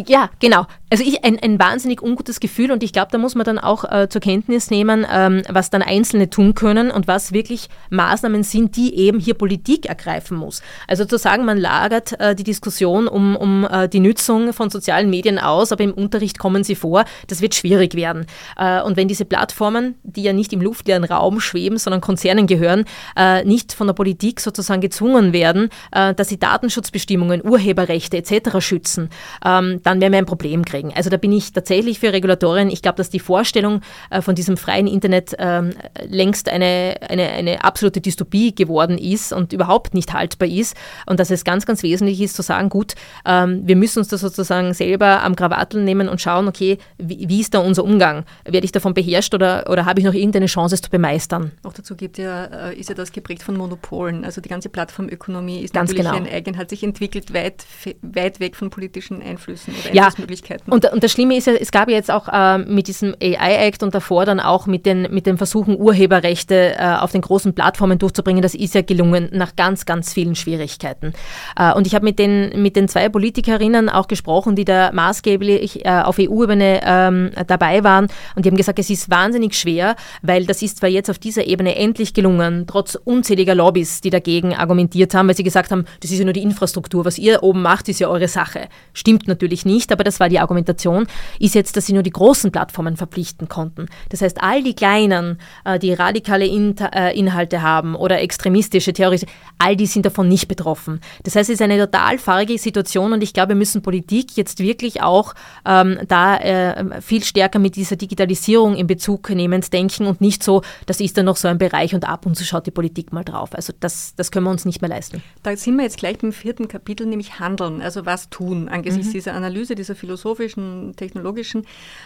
Ja, 0.08 0.30
genau. 0.40 0.66
Also 0.90 1.04
ich, 1.04 1.24
ein, 1.24 1.38
ein 1.40 1.60
wahnsinnig 1.60 2.02
ungutes 2.02 2.40
Gefühl 2.40 2.72
und 2.72 2.82
ich 2.84 2.92
glaube, 2.92 3.10
da 3.12 3.18
muss 3.18 3.36
man 3.36 3.46
dann 3.46 3.60
auch 3.60 3.84
äh, 3.84 4.10
zur 4.10 4.22
Kenntnis 4.22 4.72
nehmen, 4.72 5.06
ähm, 5.10 5.44
was 5.48 5.70
dann 5.70 5.82
Einzelne 5.82 6.30
tun 6.30 6.56
können 6.56 6.71
können 6.72 6.90
und 6.90 7.06
was 7.06 7.34
wirklich 7.34 7.68
Maßnahmen 7.90 8.44
sind, 8.44 8.78
die 8.78 8.96
eben 8.96 9.20
hier 9.20 9.34
Politik 9.34 9.88
ergreifen 9.88 10.38
muss. 10.38 10.62
Also 10.88 11.04
zu 11.04 11.18
sagen, 11.18 11.44
man 11.44 11.58
lagert 11.58 12.18
äh, 12.20 12.34
die 12.34 12.46
Diskussion 12.46 13.10
um, 13.10 13.36
um 13.36 13.68
äh, 13.70 13.90
die 13.90 14.00
Nutzung 14.00 14.54
von 14.54 14.70
sozialen 14.70 15.10
Medien 15.10 15.38
aus, 15.38 15.74
aber 15.74 15.84
im 15.84 15.94
Unterricht 15.94 16.40
kommen 16.40 16.64
sie 16.64 16.76
vor, 16.76 17.04
das 17.28 17.42
wird 17.42 17.56
schwierig 17.56 17.94
werden. 17.96 18.26
Äh, 18.58 18.82
und 18.84 18.96
wenn 18.96 19.10
diese 19.10 19.26
Plattformen, 19.26 19.96
die 20.04 20.24
ja 20.24 20.32
nicht 20.32 20.54
im 20.54 20.62
luftleeren 20.62 21.04
Raum 21.04 21.42
schweben, 21.42 21.78
sondern 21.78 22.00
Konzernen 22.00 22.48
gehören, 22.48 22.86
äh, 23.18 23.44
nicht 23.44 23.74
von 23.74 23.88
der 23.88 23.94
Politik 23.94 24.40
sozusagen 24.40 24.80
gezwungen 24.80 25.34
werden, 25.34 25.68
äh, 25.92 26.14
dass 26.14 26.30
sie 26.30 26.40
Datenschutzbestimmungen, 26.40 27.46
Urheberrechte 27.46 28.16
etc. 28.16 28.62
schützen, 28.62 29.10
ähm, 29.44 29.82
dann 29.84 30.00
werden 30.00 30.14
wir 30.14 30.20
ein 30.20 30.26
Problem 30.26 30.64
kriegen. 30.64 30.94
Also 30.96 31.10
da 31.10 31.18
bin 31.18 31.34
ich 31.34 31.52
tatsächlich 31.52 32.00
für 32.00 32.14
Regulatorien. 32.14 32.70
Ich 32.70 32.82
glaube, 32.82 32.96
dass 32.96 33.10
die 33.10 33.20
Vorstellung 33.20 33.82
äh, 34.10 34.22
von 34.22 34.36
diesem 34.36 34.56
freien 34.56 34.88
Internet 34.88 35.36
ähm, 35.38 35.72
längst 36.08 36.48
eine, 36.52 36.96
eine, 37.08 37.30
eine 37.30 37.64
absolute 37.64 38.02
Dystopie 38.02 38.54
geworden 38.54 38.98
ist 38.98 39.34
und 39.34 39.54
überhaupt 39.54 39.94
nicht 39.94 40.14
haltbar 40.14 40.48
ist. 40.48 40.76
Und 41.06 41.20
dass 41.20 41.32
es 41.32 41.44
ganz, 41.44 41.66
ganz 41.66 41.84
wesentlich 41.84 42.22
ist 42.22 42.36
zu 42.36 42.42
sagen, 42.42 42.70
gut, 42.70 42.94
ähm, 43.26 43.62
wir 43.64 43.76
müssen 43.76 44.00
uns 44.00 44.10
da 44.10 44.18
sozusagen 44.18 44.74
selber 44.74 45.24
am 45.24 45.36
Krawattel 45.36 45.84
nehmen 45.84 46.10
und 46.10 46.22
schauen, 46.22 46.48
okay, 46.48 46.78
wie, 46.98 47.28
wie, 47.28 47.42
ist 47.42 47.54
da 47.54 47.60
unser 47.60 47.84
Umgang? 47.84 48.26
Werde 48.46 48.66
ich 48.66 48.72
davon 48.72 48.94
beherrscht 48.94 49.34
oder, 49.34 49.70
oder 49.70 49.86
habe 49.86 50.00
ich 50.00 50.06
noch 50.06 50.14
irgendeine 50.14 50.46
Chance, 50.46 50.76
es 50.76 50.82
zu 50.82 50.90
bemeistern? 50.90 51.52
Auch 51.64 51.74
dazu 51.74 51.96
gibt 51.96 52.18
ja, 52.18 52.46
äh, 52.46 52.76
ist 52.80 52.90
ja 52.90 52.96
das 52.96 53.12
geprägt 53.12 53.44
von 53.44 53.58
Monopolen. 53.58 54.26
Also 54.26 54.42
die 54.42 54.50
ganze 54.50 54.70
Plattformökonomie 54.70 55.62
ist 55.62 55.74
ganz 55.74 55.92
natürlich 55.92 56.12
genau. 56.12 56.26
ein 56.26 56.32
eigen, 56.32 56.58
hat 56.58 56.70
sich 56.70 56.84
entwickelt 56.84 57.34
weit, 57.34 57.66
weit 58.02 58.40
weg 58.40 58.56
von 58.56 58.70
politischen 58.70 59.22
Einflüssen 59.22 59.74
oder 59.74 59.94
ja, 59.94 60.06
Einflussmöglichkeiten. 60.06 60.72
Und, 60.72 60.92
und 60.92 61.04
das 61.04 61.12
Schlimme 61.12 61.38
ist 61.38 61.48
ja, 61.48 61.54
es 61.54 61.72
gab 61.72 61.90
ja 61.90 61.96
jetzt 61.96 62.12
auch 62.12 62.28
äh, 62.28 62.58
mit 62.60 62.88
diesem 62.88 63.16
AI-Act 63.22 63.84
und 63.84 63.96
davor 63.96 64.26
dann 64.26 64.40
auch 64.40 64.68
mit 64.68 64.86
den, 64.86 65.04
mit 65.14 65.26
den 65.26 65.38
Versuchen, 65.38 65.80
Urheberrechte 65.80 66.41
Projekte 66.42 66.76
äh, 66.78 66.98
auf 67.00 67.12
den 67.12 67.22
großen 67.22 67.54
Plattformen 67.54 68.00
durchzubringen, 68.00 68.42
das 68.42 68.56
ist 68.56 68.74
ja 68.74 68.82
gelungen 68.82 69.30
nach 69.32 69.56
ganz, 69.56 69.86
ganz 69.86 70.14
vielen 70.14 70.36
Schwierigkeiten. 70.36 71.14
Äh, 71.56 71.74
und 71.74 71.88
ich 71.88 71.96
habe 71.96 72.06
mit 72.06 72.20
den, 72.20 72.62
mit 72.62 72.76
den 72.76 72.88
zwei 72.88 73.10
Politikerinnen 73.10 73.90
auch 73.90 74.08
gesprochen, 74.08 74.56
die 74.56 74.66
da 74.66 74.92
maßgeblich 74.92 75.86
äh, 75.86 75.90
auf 75.90 76.18
EU-Ebene 76.20 76.82
ähm, 76.84 77.32
dabei 77.48 77.84
waren. 77.84 78.08
Und 78.36 78.46
die 78.46 78.50
haben 78.50 78.58
gesagt, 78.58 78.80
es 78.80 78.90
ist 78.90 79.10
wahnsinnig 79.10 79.54
schwer, 79.56 79.96
weil 80.22 80.46
das 80.46 80.62
ist 80.62 80.78
zwar 80.78 80.90
jetzt 80.90 81.10
auf 81.10 81.20
dieser 81.20 81.46
Ebene 81.46 81.76
endlich 81.76 82.14
gelungen, 82.14 82.66
trotz 82.68 82.96
unzähliger 82.96 83.56
Lobbys, 83.56 84.02
die 84.02 84.10
dagegen 84.10 84.56
argumentiert 84.56 85.14
haben, 85.14 85.28
weil 85.28 85.36
sie 85.36 85.44
gesagt 85.44 85.72
haben, 85.72 85.86
das 86.02 86.12
ist 86.12 86.20
ja 86.20 86.26
nur 86.26 86.34
die 86.34 86.44
Infrastruktur, 86.44 87.06
was 87.06 87.18
ihr 87.18 87.44
oben 87.44 87.62
macht, 87.62 87.90
ist 87.90 88.00
ja 88.00 88.08
eure 88.08 88.28
Sache. 88.28 88.68
Stimmt 88.94 89.28
natürlich 89.28 89.66
nicht, 89.66 89.92
aber 89.92 90.04
das 90.04 90.20
war 90.20 90.30
die 90.30 90.40
Argumentation 90.40 91.08
ist 91.40 91.56
jetzt, 91.56 91.78
dass 91.78 91.86
sie 91.86 91.94
nur 91.94 92.04
die 92.04 92.12
großen 92.12 92.52
Plattformen 92.52 92.98
verpflichten 92.98 93.48
konnten. 93.48 93.88
Das 94.10 94.22
heißt, 94.22 94.42
all 94.42 94.64
die 94.64 94.74
kleinen, 94.74 95.40
äh, 95.66 95.80
die 95.80 95.94
radikale 96.32 96.46
äh, 96.94 97.18
Inhalte 97.18 97.62
haben 97.62 97.96
oder 97.96 98.22
extremistische, 98.22 98.94
terroristische, 98.94 99.32
all 99.58 99.76
die 99.76 99.86
sind 99.86 100.06
davon 100.06 100.28
nicht 100.28 100.48
betroffen. 100.48 101.00
Das 101.24 101.36
heißt, 101.36 101.50
es 101.50 101.56
ist 101.56 101.62
eine 101.62 101.78
total 101.78 102.18
fahrige 102.18 102.58
Situation 102.58 103.14
und 103.14 103.24
ich 103.24 103.34
glaube, 103.34 103.50
wir 103.50 103.56
müssen 103.56 103.82
Politik 103.82 104.38
jetzt 104.38 104.60
wirklich 104.60 105.02
auch 105.02 105.34
ähm, 105.66 106.00
da 106.08 106.38
äh, 106.38 107.02
viel 107.02 107.24
stärker 107.24 107.60
mit 107.60 107.76
dieser 107.76 107.96
Digitalisierung 107.96 108.76
in 108.76 108.88
Bezug 108.88 109.30
nehmend 109.30 109.72
denken 109.74 110.06
und 110.06 110.22
nicht 110.22 110.44
so, 110.44 110.62
das 110.86 111.00
ist 111.00 111.18
dann 111.18 111.26
noch 111.26 111.38
so 111.38 111.48
ein 111.48 111.58
Bereich 111.58 111.94
und 111.94 112.08
ab 112.08 112.26
und 112.26 112.36
zu 112.36 112.44
schaut 112.44 112.66
die 112.66 112.72
Politik 112.72 113.12
mal 113.14 113.24
drauf. 113.24 113.50
Also 113.54 113.74
das, 113.80 114.16
das 114.16 114.32
können 114.32 114.46
wir 114.46 114.52
uns 114.52 114.66
nicht 114.66 114.82
mehr 114.82 114.90
leisten. 114.90 115.22
Da 115.44 115.56
sind 115.56 115.76
wir 115.76 115.84
jetzt 115.84 115.98
gleich 115.98 116.18
beim 116.18 116.32
vierten 116.32 116.68
Kapitel, 116.68 117.06
nämlich 117.06 117.40
Handeln, 117.40 117.82
also 117.82 118.06
was 118.06 118.30
tun 118.30 118.70
angesichts 118.70 119.08
mhm. 119.08 119.14
dieser 119.14 119.34
Analyse, 119.34 119.76
dieser 119.76 119.96
philosophischen, 119.96 120.96
technologischen. 120.96 121.66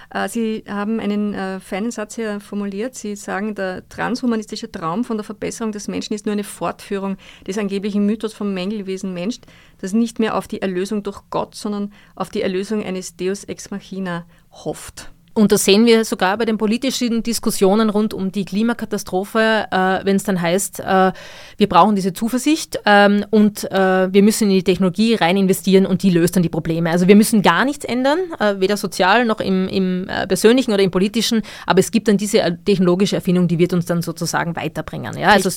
Äh, 0.10 0.30
Sie 0.30 0.64
haben 0.68 1.00
einen 1.00 1.34
äh, 1.34 1.60
feinen 1.60 1.92
Satz 1.92 2.16
hier 2.16 2.40
formuliert. 2.40 2.96
Sie 2.96 3.16
sagen, 3.16 3.56
der 3.56 3.88
transhumanistische 4.16 4.72
Traum 4.72 5.04
von 5.04 5.18
der 5.18 5.26
Verbesserung 5.26 5.74
des 5.74 5.90
Menschen 5.90 6.14
ist 6.14 6.26
nur 6.26 6.34
eine 6.34 6.46
Fortführung 6.46 7.18
des 7.46 7.58
angeblichen 7.58 8.06
Mythos 8.06 8.34
vom 8.34 8.54
Mängelwesen 8.54 9.14
Mensch, 9.14 9.40
das 9.82 9.92
nicht 9.92 10.20
mehr 10.20 10.38
auf 10.38 10.48
die 10.48 10.62
Erlösung 10.62 11.04
durch 11.04 11.22
Gott, 11.30 11.54
sondern 11.54 11.92
auf 12.16 12.30
die 12.30 12.42
Erlösung 12.42 12.82
eines 12.82 13.18
Deus 13.18 13.44
ex 13.44 13.72
machina 13.72 14.26
hofft. 14.52 15.12
Und 15.36 15.52
das 15.52 15.66
sehen 15.66 15.86
wir 15.86 16.06
sogar 16.06 16.38
bei 16.38 16.46
den 16.46 16.58
politischen 16.58 17.22
Diskussionen 17.22 17.90
rund 17.90 18.14
um 18.14 18.32
die 18.32 18.46
Klimakatastrophe, 18.46 19.68
äh, 19.70 20.06
wenn 20.06 20.16
es 20.16 20.24
dann 20.24 20.42
heißt, 20.42 20.80
äh, 20.80 21.12
wir 21.58 21.68
brauchen 21.68 21.96
diese 21.96 22.14
Zuversicht 22.14 22.80
ähm, 22.86 23.26
und 23.32 23.70
äh, 23.70 24.14
wir 24.14 24.24
müssen 24.24 24.46
in 24.46 24.56
die 24.56 24.64
Technologie 24.64 25.16
rein 25.16 25.36
investieren 25.36 25.86
und 25.86 26.04
die 26.04 26.10
löst 26.10 26.38
dann 26.38 26.44
die 26.44 26.50
Probleme. 26.50 26.90
Also 26.90 27.10
wir 27.10 27.18
müssen 27.18 27.42
gar 27.42 27.66
nichts 27.66 27.84
ändern, 27.84 28.20
äh, 28.40 28.62
weder 28.62 28.78
sozial 28.78 29.26
noch 29.26 29.42
im, 29.42 29.68
im 29.68 30.08
äh, 30.08 30.26
persönlichen 30.26 30.72
oder 30.72 30.84
im 30.84 30.92
politischen, 30.92 31.42
aber 31.66 31.82
es 31.82 31.92
gibt 31.92 32.08
dann 32.08 32.16
diese 32.16 32.40
äh, 32.40 32.56
technologische 32.64 33.18
Erfindung, 33.18 33.50
die 33.50 33.60
wird 33.60 33.74
uns 33.74 33.86
dann 33.86 34.02
sozusagen 34.02 34.56
weiterbringen. 34.56 35.18
Ja? 35.18 35.32
Also 35.32 35.50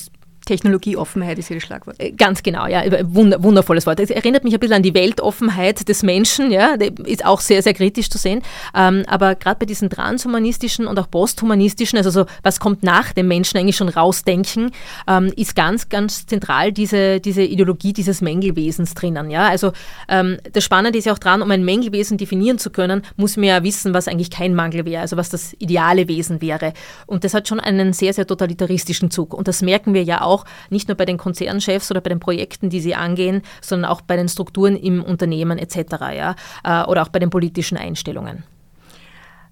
Technologieoffenheit 0.45 1.37
ist 1.37 1.47
hier 1.47 1.57
das 1.57 1.63
Schlagwort. 1.63 1.99
Äh, 1.99 2.11
ganz 2.11 2.43
genau, 2.43 2.67
ja, 2.67 2.83
wundervolles 3.03 3.85
Wort. 3.85 3.99
Es 3.99 4.09
erinnert 4.09 4.43
mich 4.43 4.53
ein 4.53 4.59
bisschen 4.59 4.77
an 4.77 4.83
die 4.83 4.93
Weltoffenheit 4.93 5.87
des 5.87 6.03
Menschen, 6.03 6.51
ja, 6.51 6.75
ist 7.05 7.25
auch 7.25 7.41
sehr, 7.41 7.61
sehr 7.61 7.73
kritisch 7.73 8.09
zu 8.09 8.17
sehen. 8.17 8.41
Ähm, 8.75 9.03
aber 9.07 9.35
gerade 9.35 9.59
bei 9.59 9.65
diesen 9.65 9.89
transhumanistischen 9.89 10.87
und 10.87 10.97
auch 10.97 11.09
posthumanistischen, 11.09 11.97
also 11.97 12.09
so, 12.09 12.25
was 12.43 12.59
kommt 12.59 12.83
nach 12.83 13.13
dem 13.13 13.27
Menschen 13.27 13.57
eigentlich 13.57 13.75
schon 13.75 13.89
rausdenken, 13.89 14.71
ähm, 15.07 15.31
ist 15.35 15.55
ganz, 15.55 15.89
ganz 15.89 16.25
zentral 16.25 16.71
diese, 16.71 17.19
diese 17.19 17.43
Ideologie 17.43 17.93
dieses 17.93 18.21
Mängelwesens 18.21 18.93
drinnen. 18.93 19.29
Ja? 19.29 19.47
Also 19.47 19.71
ähm, 20.07 20.37
das 20.53 20.63
Spannende 20.63 20.97
ist 20.97 21.05
ja 21.05 21.13
auch 21.13 21.19
dran, 21.19 21.41
um 21.41 21.51
ein 21.51 21.63
Mängelwesen 21.63 22.17
definieren 22.17 22.59
zu 22.59 22.69
können, 22.69 23.03
muss 23.17 23.37
man 23.37 23.45
ja 23.45 23.63
wissen, 23.63 23.93
was 23.93 24.07
eigentlich 24.07 24.31
kein 24.31 24.55
Mangel 24.55 24.85
wäre, 24.85 25.01
also 25.01 25.17
was 25.17 25.29
das 25.29 25.53
ideale 25.59 26.07
Wesen 26.07 26.41
wäre. 26.41 26.73
Und 27.05 27.23
das 27.23 27.33
hat 27.33 27.47
schon 27.47 27.59
einen 27.59 27.93
sehr, 27.93 28.13
sehr 28.13 28.25
totalitaristischen 28.25 29.11
Zug. 29.11 29.33
Und 29.33 29.47
das 29.47 29.61
merken 29.61 29.93
wir 29.93 30.03
ja 30.03 30.21
auch 30.21 30.28
auch 30.29 30.45
nicht 30.69 30.87
nur 30.87 30.95
bei 30.95 31.05
den 31.05 31.17
Konzernchefs 31.17 31.91
oder 31.91 32.01
bei 32.01 32.09
den 32.09 32.19
Projekten, 32.19 32.69
die 32.69 32.81
sie 32.81 32.95
angehen, 32.95 33.41
sondern 33.61 33.91
auch 33.91 34.01
bei 34.01 34.15
den 34.15 34.29
Strukturen 34.29 34.77
im 34.77 35.03
Unternehmen 35.03 35.57
etc. 35.57 35.75
Ja? 36.15 36.35
Äh, 36.63 36.83
oder 36.85 37.01
auch 37.01 37.09
bei 37.09 37.19
den 37.19 37.29
politischen 37.29 37.77
Einstellungen. 37.77 38.43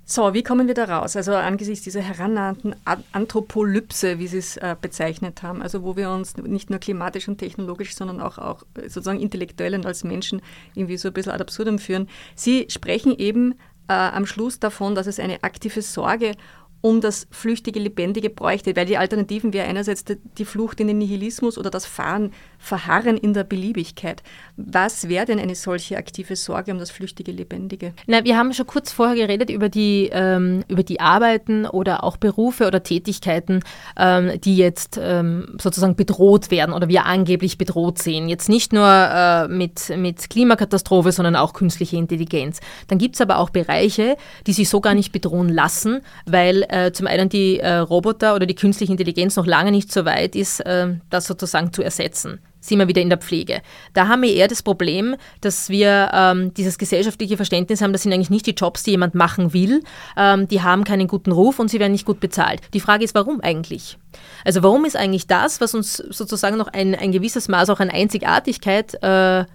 So, 0.10 0.34
wie 0.34 0.42
kommen 0.42 0.68
wir 0.68 0.74
da 0.74 0.86
raus? 0.86 1.18
Also 1.18 1.34
angesichts 1.34 1.84
dieser 1.84 2.00
herannahenden 2.00 2.78
Anthropolypse, 3.12 4.20
wie 4.20 4.28
Sie 4.28 4.38
es 4.38 4.56
äh, 4.56 4.78
bezeichnet 4.80 5.44
haben, 5.44 5.62
also 5.62 5.84
wo 5.84 5.98
wir 5.98 6.10
uns 6.12 6.38
nicht 6.38 6.70
nur 6.70 6.80
klimatisch 6.80 7.28
und 7.28 7.40
technologisch, 7.40 7.94
sondern 7.94 8.22
auch, 8.22 8.38
auch 8.38 8.64
sozusagen 8.84 9.20
intellektuell 9.20 9.76
und 9.76 9.86
als 9.86 10.06
Menschen 10.06 10.42
irgendwie 10.76 10.96
so 10.96 11.10
ein 11.10 11.14
bisschen 11.14 11.34
ad 11.34 11.42
absurdum 11.42 11.78
führen. 11.78 12.08
Sie 12.36 12.68
sprechen 12.70 13.18
eben 13.18 13.56
äh, 13.90 13.94
am 13.94 14.26
Schluss 14.26 14.60
davon, 14.60 14.96
dass 14.96 15.08
es 15.08 15.20
eine 15.20 15.44
aktive 15.44 15.82
Sorge 15.82 16.36
um 16.82 17.02
das 17.02 17.28
flüchtige 17.32 17.80
Lebendige 17.80 18.30
bräuchte, 18.30 18.76
weil 18.76 18.86
die 18.86 18.98
Alternativen 18.98 19.54
wäre 19.54 19.68
einerseits 19.68 20.06
die 20.06 20.46
Flucht 20.46 20.80
in 20.80 20.88
den 20.88 21.00
Nihilismus 21.00 21.58
oder 21.58 21.70
das 21.70 21.86
Fahren, 21.86 22.32
Verharren 22.58 23.18
in 23.18 23.34
der 23.34 23.44
Beliebigkeit. 23.44 24.24
Was 24.58 25.08
wäre 25.08 25.26
denn 25.26 25.40
eine 25.40 25.56
solche 25.56 25.98
aktive 25.98 26.36
Sorge 26.36 26.72
um 26.72 26.80
das 26.80 26.92
flüchtige 26.92 27.32
Lebendige? 27.32 27.94
Na, 28.08 28.24
wir 28.24 28.38
haben 28.38 28.54
schon 28.54 28.68
kurz 28.68 28.92
vorher 28.92 29.16
geredet 29.16 29.50
über 29.50 29.70
die, 29.70 30.10
ähm, 30.12 30.64
über 30.68 30.84
die 30.84 31.00
Arbeiten 31.00 31.66
oder 31.66 32.04
auch 32.04 32.18
Berufe 32.18 32.68
oder 32.68 32.82
Tätigkeiten, 32.84 33.62
ähm, 33.98 34.42
die 34.42 34.58
jetzt 34.58 35.00
ähm, 35.02 35.56
sozusagen 35.62 35.96
bedroht 35.96 36.52
werden 36.52 36.74
oder 36.74 36.88
wir 36.88 37.06
angeblich 37.06 37.58
bedroht 37.58 38.00
sehen. 38.00 38.30
Jetzt 38.30 38.50
nicht 38.50 38.74
nur 38.74 38.88
äh, 38.88 39.48
mit, 39.48 39.90
mit 39.96 40.30
Klimakatastrophe, 40.30 41.12
sondern 41.12 41.36
auch 41.36 41.54
künstliche 41.54 41.98
Intelligenz. 41.98 42.60
Dann 42.88 42.98
gibt 42.98 43.16
es 43.16 43.22
aber 43.22 43.38
auch 43.38 43.50
Bereiche, 43.50 44.18
die 44.48 44.54
sich 44.54 44.70
so 44.70 44.82
gar 44.82 44.94
nicht 44.94 45.12
bedrohen 45.12 45.50
lassen, 45.50 46.02
weil 46.26 46.66
äh, 46.70 46.92
zum 46.92 47.08
einen 47.08 47.30
die 47.30 47.60
äh, 47.60 47.76
Roboter 47.76 48.36
oder 48.36 48.46
die 48.46 48.56
künstliche 48.56 48.92
Intelligenz 48.92 49.36
noch 49.36 49.46
lange 49.46 49.72
nicht 49.72 49.92
so 49.92 50.06
weit 50.06 50.36
ist, 50.36 50.60
äh, 50.62 50.96
das 51.10 51.28
sozusagen 51.28 51.72
zu 51.72 51.84
ersetzen. 51.84 52.40
Sind 52.60 52.80
wir 52.80 52.88
wieder 52.88 53.02
in 53.02 53.10
der 53.10 53.20
Pflege. 53.20 53.62
Da 53.94 54.08
haben 54.08 54.24
wir 54.24 54.34
eher 54.34 54.48
das 54.48 54.64
Problem, 54.64 55.16
dass 55.42 55.70
wir 55.70 56.10
ähm, 56.14 56.54
dieses 56.54 56.78
gesellschaftliche 56.78 57.38
Verständnis 57.38 57.82
haben, 57.82 57.94
das 57.94 58.04
sind 58.04 58.14
eigentlich 58.14 58.30
nicht 58.30 58.48
die 58.48 58.52
Jobs, 58.52 58.84
die 58.84 58.92
jemand 58.92 59.16
machen 59.16 59.54
will. 59.54 59.84
Ähm, 60.18 60.48
die 60.48 60.62
haben 60.62 60.84
keinen 60.84 61.08
guten 61.08 61.32
Ruf 61.32 61.60
und 61.60 61.70
sie 61.70 61.80
werden 61.80 61.92
nicht 61.92 62.06
gut 62.06 62.20
bezahlt. 62.20 62.62
Die 62.74 62.80
Frage 62.80 63.06
ist, 63.06 63.16
warum 63.16 63.42
eigentlich? 63.42 63.98
Also 64.44 64.64
warum 64.64 64.86
ist 64.86 64.96
eigentlich 64.96 65.28
das, 65.28 65.62
was 65.62 65.76
uns 65.76 65.98
sozusagen 65.98 66.58
noch 66.58 66.68
ein, 66.68 66.96
ein 66.96 67.12
gewisses 67.12 67.48
Maß 67.48 67.70
auch 67.70 67.80
an 67.80 67.90
Einzigartigkeit 67.90 69.02
äh, 69.04 69.46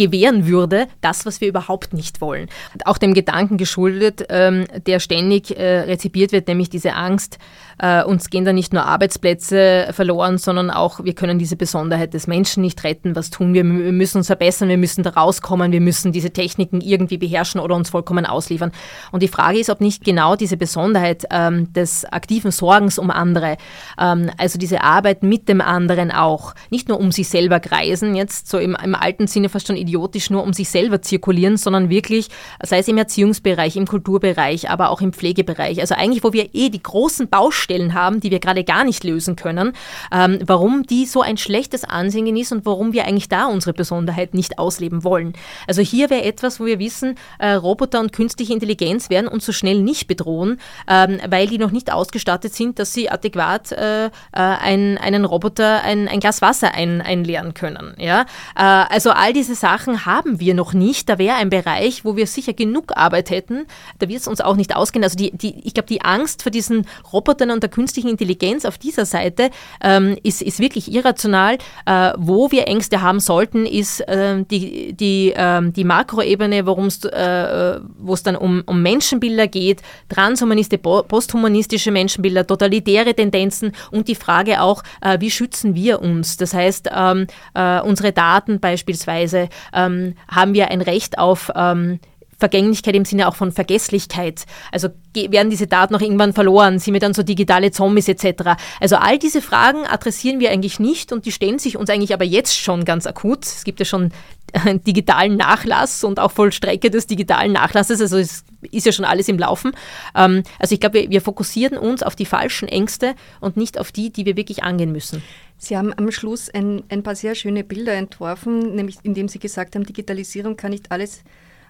gewähren 0.00 0.46
würde, 0.46 0.86
das, 1.02 1.26
was 1.26 1.40
wir 1.42 1.48
überhaupt 1.48 1.92
nicht 1.92 2.22
wollen. 2.22 2.48
Auch 2.86 2.96
dem 2.96 3.12
Gedanken 3.12 3.58
geschuldet, 3.58 4.24
ähm, 4.30 4.64
der 4.86 4.98
ständig 4.98 5.56
äh, 5.58 5.80
rezipiert 5.80 6.32
wird, 6.32 6.48
nämlich 6.48 6.70
diese 6.70 6.94
Angst, 6.94 7.38
äh, 7.80 8.04
uns 8.04 8.28
gehen 8.28 8.44
da 8.44 8.52
nicht 8.52 8.72
nur 8.74 8.84
Arbeitsplätze 8.84 9.88
verloren, 9.92 10.36
sondern 10.36 10.70
auch 10.70 11.02
wir 11.02 11.14
können 11.14 11.38
diese 11.38 11.56
Besonderheit 11.56 12.12
des 12.12 12.26
Menschen 12.26 12.62
nicht 12.62 12.84
retten. 12.84 13.16
Was 13.16 13.30
tun 13.30 13.54
wir? 13.54 13.64
Wir 13.64 13.92
müssen 13.92 14.18
uns 14.18 14.26
verbessern, 14.26 14.68
wir 14.68 14.76
müssen 14.76 15.02
da 15.02 15.10
rauskommen, 15.10 15.72
wir 15.72 15.80
müssen 15.80 16.12
diese 16.12 16.30
Techniken 16.30 16.82
irgendwie 16.82 17.16
beherrschen 17.16 17.58
oder 17.58 17.74
uns 17.74 17.88
vollkommen 17.88 18.26
ausliefern. 18.26 18.70
Und 19.12 19.22
die 19.22 19.28
Frage 19.28 19.58
ist, 19.58 19.70
ob 19.70 19.80
nicht 19.80 20.04
genau 20.04 20.36
diese 20.36 20.58
Besonderheit 20.58 21.24
ähm, 21.30 21.72
des 21.72 22.04
aktiven 22.04 22.50
Sorgens 22.50 22.98
um 22.98 23.10
andere, 23.10 23.56
ähm, 23.98 24.30
also 24.36 24.58
diese 24.58 24.82
Arbeit 24.82 25.22
mit 25.22 25.48
dem 25.48 25.62
anderen 25.62 26.10
auch, 26.10 26.54
nicht 26.68 26.88
nur 26.88 27.00
um 27.00 27.12
sich 27.12 27.30
selber 27.30 27.60
kreisen, 27.60 28.14
jetzt 28.14 28.50
so 28.50 28.58
im, 28.58 28.76
im 28.82 28.94
alten 28.94 29.26
Sinne 29.26 29.48
fast 29.48 29.66
schon 29.66 29.76
idiotisch 29.76 30.28
nur 30.28 30.42
um 30.42 30.52
sich 30.52 30.68
selber 30.68 31.00
zirkulieren, 31.00 31.56
sondern 31.56 31.88
wirklich, 31.88 32.28
sei 32.62 32.80
es 32.80 32.88
im 32.88 32.98
Erziehungsbereich, 32.98 33.76
im 33.76 33.86
Kulturbereich, 33.86 34.68
aber 34.68 34.90
auch 34.90 35.00
im 35.00 35.14
Pflegebereich. 35.14 35.80
Also 35.80 35.94
eigentlich, 35.94 36.22
wo 36.22 36.34
wir 36.34 36.50
eh 36.54 36.68
die 36.68 36.82
großen 36.82 37.28
Baustellen 37.28 37.69
Baustellen 37.70 37.94
haben, 37.94 38.20
die 38.20 38.30
wir 38.30 38.40
gerade 38.40 38.64
gar 38.64 38.84
nicht 38.84 39.04
lösen 39.04 39.36
können, 39.36 39.72
ähm, 40.12 40.38
warum 40.44 40.82
die 40.84 41.06
so 41.06 41.22
ein 41.22 41.36
schlechtes 41.36 41.84
Ansehen 41.84 42.36
ist 42.36 42.52
und 42.52 42.66
warum 42.66 42.92
wir 42.92 43.04
eigentlich 43.04 43.28
da 43.28 43.46
unsere 43.46 43.72
Besonderheit 43.72 44.34
nicht 44.34 44.58
ausleben 44.58 45.04
wollen. 45.04 45.34
Also 45.66 45.82
hier 45.82 46.10
wäre 46.10 46.24
etwas, 46.24 46.58
wo 46.58 46.66
wir 46.66 46.78
wissen, 46.78 47.16
äh, 47.38 47.52
Roboter 47.52 48.00
und 48.00 48.12
künstliche 48.12 48.52
Intelligenz 48.52 49.08
werden 49.10 49.28
uns 49.28 49.46
so 49.46 49.52
schnell 49.52 49.82
nicht 49.82 50.08
bedrohen, 50.08 50.60
ähm, 50.88 51.20
weil 51.28 51.46
die 51.46 51.58
noch 51.58 51.70
nicht 51.70 51.92
ausgestattet 51.92 52.54
sind, 52.54 52.78
dass 52.78 52.92
sie 52.92 53.08
adäquat 53.08 53.72
äh, 53.72 54.06
äh 54.06 54.10
ein, 54.32 54.98
einen 54.98 55.24
Roboter 55.24 55.82
ein, 55.82 56.08
ein 56.08 56.20
Glas 56.20 56.42
Wasser 56.42 56.74
ein, 56.74 57.00
einleeren 57.00 57.54
können. 57.54 57.94
Ja? 57.98 58.22
Äh, 58.56 58.62
also 58.62 59.10
all 59.10 59.32
diese 59.32 59.54
Sachen 59.54 60.06
haben 60.06 60.40
wir 60.40 60.54
noch 60.54 60.72
nicht. 60.72 61.08
Da 61.08 61.18
wäre 61.18 61.36
ein 61.36 61.50
Bereich, 61.50 62.04
wo 62.04 62.16
wir 62.16 62.26
sicher 62.26 62.52
genug 62.52 62.96
Arbeit 62.96 63.30
hätten. 63.30 63.66
Da 63.98 64.08
wird 64.08 64.20
es 64.20 64.28
uns 64.28 64.40
auch 64.40 64.56
nicht 64.56 64.74
ausgehen. 64.74 65.04
Also 65.04 65.16
die, 65.16 65.30
die, 65.36 65.60
ich 65.64 65.74
glaube, 65.74 65.86
die 65.86 66.02
Angst 66.02 66.42
vor 66.42 66.50
diesen 66.50 66.86
Robotern 67.12 67.49
und 67.52 67.60
und 67.60 67.62
der 67.62 67.70
künstlichen 67.70 68.08
Intelligenz 68.08 68.64
auf 68.64 68.78
dieser 68.78 69.04
Seite 69.04 69.50
ähm, 69.82 70.16
ist, 70.22 70.40
ist 70.40 70.60
wirklich 70.60 70.90
irrational. 70.90 71.58
Äh, 71.84 72.12
wo 72.16 72.50
wir 72.50 72.66
Ängste 72.66 73.02
haben 73.02 73.20
sollten, 73.20 73.66
ist 73.66 74.00
äh, 74.08 74.42
die, 74.50 74.94
die, 74.94 75.32
äh, 75.32 75.60
die 75.70 75.84
Makroebene, 75.84 76.64
worum 76.64 76.88
äh, 76.88 77.80
wo 77.98 78.14
es 78.14 78.22
dann 78.22 78.36
um, 78.36 78.62
um 78.64 78.80
Menschenbilder 78.80 79.46
geht, 79.46 79.82
transhumanistische, 80.08 80.80
posthumanistische 80.80 81.90
Menschenbilder, 81.90 82.46
totalitäre 82.46 83.14
Tendenzen 83.14 83.72
und 83.90 84.08
die 84.08 84.14
Frage 84.14 84.62
auch, 84.62 84.82
äh, 85.02 85.20
wie 85.20 85.30
schützen 85.30 85.74
wir 85.74 86.00
uns? 86.00 86.38
Das 86.38 86.54
heißt, 86.54 86.88
ähm, 86.96 87.26
äh, 87.54 87.80
unsere 87.80 88.12
Daten 88.12 88.58
beispielsweise, 88.58 89.50
ähm, 89.74 90.14
haben 90.28 90.54
wir 90.54 90.70
ein 90.70 90.80
Recht 90.80 91.18
auf 91.18 91.50
ähm, 91.54 92.00
Vergänglichkeit 92.40 92.96
im 92.96 93.04
Sinne 93.04 93.28
auch 93.28 93.36
von 93.36 93.52
Vergesslichkeit. 93.52 94.46
Also 94.72 94.88
werden 95.14 95.50
diese 95.50 95.66
Daten 95.66 95.92
noch 95.92 96.00
irgendwann 96.00 96.32
verloren? 96.32 96.78
Sind 96.78 96.94
wir 96.94 97.00
dann 97.00 97.14
so 97.14 97.22
digitale 97.22 97.70
Zombies 97.70 98.08
etc.? 98.08 98.56
Also 98.80 98.96
all 98.96 99.18
diese 99.18 99.42
Fragen 99.42 99.86
adressieren 99.86 100.40
wir 100.40 100.50
eigentlich 100.50 100.80
nicht 100.80 101.12
und 101.12 101.26
die 101.26 101.32
stellen 101.32 101.58
sich 101.58 101.76
uns 101.76 101.90
eigentlich 101.90 102.14
aber 102.14 102.24
jetzt 102.24 102.58
schon 102.58 102.84
ganz 102.84 103.06
akut. 103.06 103.44
Es 103.44 103.64
gibt 103.64 103.78
ja 103.78 103.84
schon 103.84 104.10
einen 104.52 104.82
digitalen 104.84 105.36
Nachlass 105.36 106.02
und 106.02 106.18
auch 106.18 106.32
Vollstrecke 106.32 106.90
des 106.90 107.06
digitalen 107.06 107.52
Nachlasses. 107.52 108.00
Also 108.00 108.18
es 108.18 108.44
ist 108.70 108.86
ja 108.86 108.92
schon 108.92 109.04
alles 109.04 109.28
im 109.28 109.38
Laufen. 109.38 109.72
Ähm, 110.16 110.42
also 110.58 110.74
ich 110.74 110.80
glaube, 110.80 111.02
wir, 111.02 111.10
wir 111.10 111.20
fokussieren 111.20 111.78
uns 111.78 112.02
auf 112.02 112.16
die 112.16 112.26
falschen 112.26 112.68
Ängste 112.68 113.14
und 113.40 113.56
nicht 113.56 113.78
auf 113.78 113.92
die, 113.92 114.10
die 114.10 114.26
wir 114.26 114.36
wirklich 114.36 114.62
angehen 114.62 114.92
müssen. 114.92 115.22
Sie 115.58 115.76
haben 115.76 115.92
am 115.96 116.10
Schluss 116.10 116.48
ein, 116.48 116.84
ein 116.88 117.02
paar 117.02 117.14
sehr 117.14 117.34
schöne 117.34 117.64
Bilder 117.64 117.92
entworfen, 117.92 118.74
nämlich 118.74 118.96
indem 119.02 119.28
Sie 119.28 119.38
gesagt 119.38 119.74
haben, 119.74 119.84
Digitalisierung 119.84 120.56
kann 120.56 120.70
nicht 120.70 120.90
alles 120.90 121.22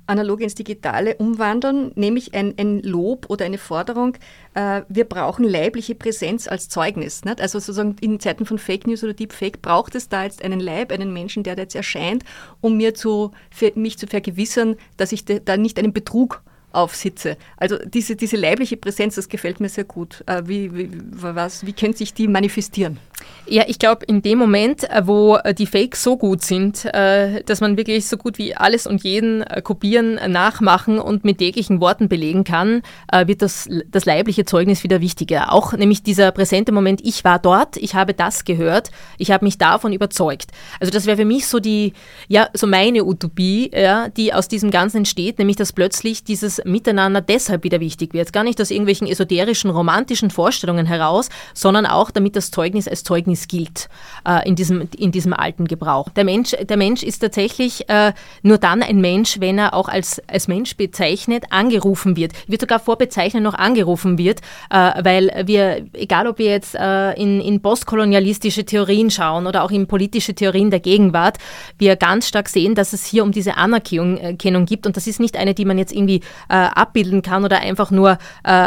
analog 0.07 0.41
ins 0.41 0.55
Digitale 0.55 1.17
umwandeln, 1.17 1.93
nämlich 1.95 2.35
ein, 2.35 2.55
ein 2.59 2.81
Lob 2.81 3.27
oder 3.29 3.45
eine 3.45 3.59
Forderung, 3.59 4.17
äh, 4.55 4.83
wir 4.89 5.05
brauchen 5.05 5.45
leibliche 5.45 5.95
Präsenz 5.95 6.49
als 6.49 6.69
Zeugnis. 6.69 7.25
Nicht? 7.25 7.41
Also 7.41 7.59
sozusagen 7.59 7.97
in 8.01 8.21
Zeiten 8.21 8.47
von 8.47 8.59
Fake 8.59 8.87
News 8.87 9.05
oder 9.05 9.15
Deepfake 9.15 9.63
braucht 9.63 9.95
es 9.95 10.09
da 10.09 10.25
jetzt 10.25 10.43
einen 10.45 10.61
Leib, 10.61 10.93
einen 10.93 11.13
Menschen, 11.13 11.43
der 11.43 11.57
da 11.57 11.63
jetzt 11.63 11.75
erscheint, 11.75 12.25
um 12.61 12.77
mir 12.77 12.95
zu, 12.95 13.31
mich 13.75 13.99
zu 13.99 14.07
vergewissern, 14.07 14.77
dass 14.97 15.13
ich 15.13 15.25
da 15.25 15.57
nicht 15.57 15.79
einen 15.79 15.93
Betrug 15.93 16.43
aufsitze. 16.73 17.37
Also 17.57 17.79
diese, 17.79 18.17
diese 18.17 18.37
leibliche 18.37 18.77
Präsenz, 18.77 19.17
das 19.17 19.29
gefällt 19.29 19.61
mir 19.61 19.69
sehr 19.69 19.85
gut. 19.85 20.23
Äh, 20.27 20.43
wie, 20.47 20.75
wie, 20.75 20.91
was, 21.21 21.67
wie 21.67 21.73
können 21.73 21.95
sich 21.95 22.15
die 22.15 22.29
manifestieren? 22.29 22.99
Ja, 23.47 23.65
ich 23.67 23.81
glaube, 23.81 24.05
in 24.07 24.23
dem 24.23 24.39
Moment, 24.39 24.89
äh, 24.89 25.07
wo 25.07 25.37
äh, 25.37 25.53
die 25.55 25.67
Fakes 25.67 26.05
so 26.05 26.17
gut 26.17 26.43
sind, 26.43 26.85
dass 26.85 27.61
man 27.61 27.77
wirklich 27.77 28.07
so 28.07 28.17
gut 28.17 28.39
wie 28.39 28.55
alles 28.55 28.87
und 28.87 29.03
jeden 29.03 29.45
kopieren, 29.65 30.19
nachmachen 30.29 30.99
und 30.99 31.25
mit 31.25 31.39
täglichen 31.39 31.81
Worten 31.81 32.09
belegen 32.09 32.45
kann, 32.45 32.83
wird 33.27 33.43
das, 33.43 33.69
das 33.89 34.05
leibliche 34.05 34.45
Zeugnis 34.45 34.83
wieder 34.83 35.01
wichtiger. 35.01 35.53
Auch 35.53 35.73
nämlich 35.73 36.03
dieser 36.03 36.31
präsente 36.33 36.73
Moment, 36.73 37.01
ich 37.05 37.25
war 37.25 37.39
dort, 37.39 37.77
ich 37.77 37.95
habe 37.95 38.15
das 38.15 38.45
gehört, 38.45 38.91
ich 39.19 39.31
habe 39.31 39.45
mich 39.45 39.59
davon 39.59 39.93
überzeugt. 39.93 40.51
Also 40.81 40.93
das 40.93 41.07
wäre 41.07 41.17
für 41.17 41.25
mich 41.25 41.47
so 41.47 41.61
die, 41.61 41.93
ja, 42.29 42.49
so 42.55 42.67
meine 42.67 43.05
Utopie, 43.05 43.71
ja, 43.75 44.09
die 44.09 44.33
aus 44.33 44.49
diesem 44.49 44.71
Ganzen 44.71 44.99
entsteht, 44.99 45.39
nämlich 45.39 45.57
dass 45.57 45.73
plötzlich 45.73 46.25
dieses 46.25 46.63
Miteinander 46.65 47.21
deshalb 47.21 47.65
wieder 47.65 47.81
wichtig 47.81 48.15
wird. 48.15 48.33
Gar 48.33 48.45
nicht 48.45 48.61
aus 48.61 48.71
irgendwelchen 48.71 49.07
esoterischen, 49.07 49.71
romantischen 49.71 50.31
Vorstellungen 50.31 50.87
heraus, 50.87 51.29
sondern 51.55 51.87
auch 51.87 52.11
damit 52.11 52.37
das 52.37 52.51
Zeugnis 52.51 52.89
als 52.89 53.03
Zeugnis 53.03 53.10
gilt 53.49 53.89
äh, 54.27 54.49
in, 54.49 54.57
diesem, 54.57 54.89
in 54.97 55.13
diesem 55.13 55.33
alten 55.33 55.67
Gebrauch. 55.67 56.09
Der 56.11 56.25
Mensch, 56.25 56.51
der 56.51 56.77
Mensch 56.77 57.03
ist 57.03 57.21
tatsächlich 57.21 57.89
äh, 57.89 58.13
nur 58.43 58.59
dann 58.59 58.83
ein 58.83 59.01
Mensch, 59.01 59.41
wenn 59.41 59.59
er 59.59 59.75
auch 59.75 59.89
als, 59.89 60.21
als 60.29 60.49
Mensch 60.49 60.77
bezeichnet, 60.77 61.45
angerufen 61.51 62.17
wird. 62.17 62.33
Wird 62.47 62.61
sogar 62.61 62.79
vor 62.79 62.97
Bezeichnen 62.97 63.43
noch 63.43 63.55
angerufen 63.55 64.19
wird, 64.19 64.41
äh, 64.71 65.05
weil 65.05 65.45
wir, 65.47 65.87
egal 65.95 66.27
ob 66.27 66.39
wir 66.39 66.51
jetzt 66.51 66.75
äh, 66.75 67.13
in, 67.13 67.41
in 67.41 67.61
postkolonialistische 67.61 68.65
Theorien 68.65 69.11
schauen 69.11 69.47
oder 69.47 69.65
auch 69.65 69.71
in 69.71 69.87
politische 69.87 70.35
Theorien 70.35 70.71
der 70.71 70.81
Gegenwart, 70.81 71.39
wir 71.79 71.97
ganz 71.97 72.29
stark 72.29 72.49
sehen, 72.49 72.75
dass 72.75 72.93
es 72.93 73.05
hier 73.05 73.23
um 73.23 73.33
diese 73.33 73.57
Anerkennung 73.57 74.19
äh, 74.19 74.65
gibt 74.65 74.87
und 74.87 74.97
das 74.97 75.07
ist 75.07 75.21
nicht 75.21 75.37
eine, 75.37 75.55
die 75.55 75.65
man 75.65 75.79
jetzt 75.79 75.93
irgendwie 75.93 76.21
äh, 76.49 76.55
abbilden 76.55 77.23
kann 77.23 77.45
oder 77.45 77.61
einfach 77.61 77.91
nur 77.91 78.19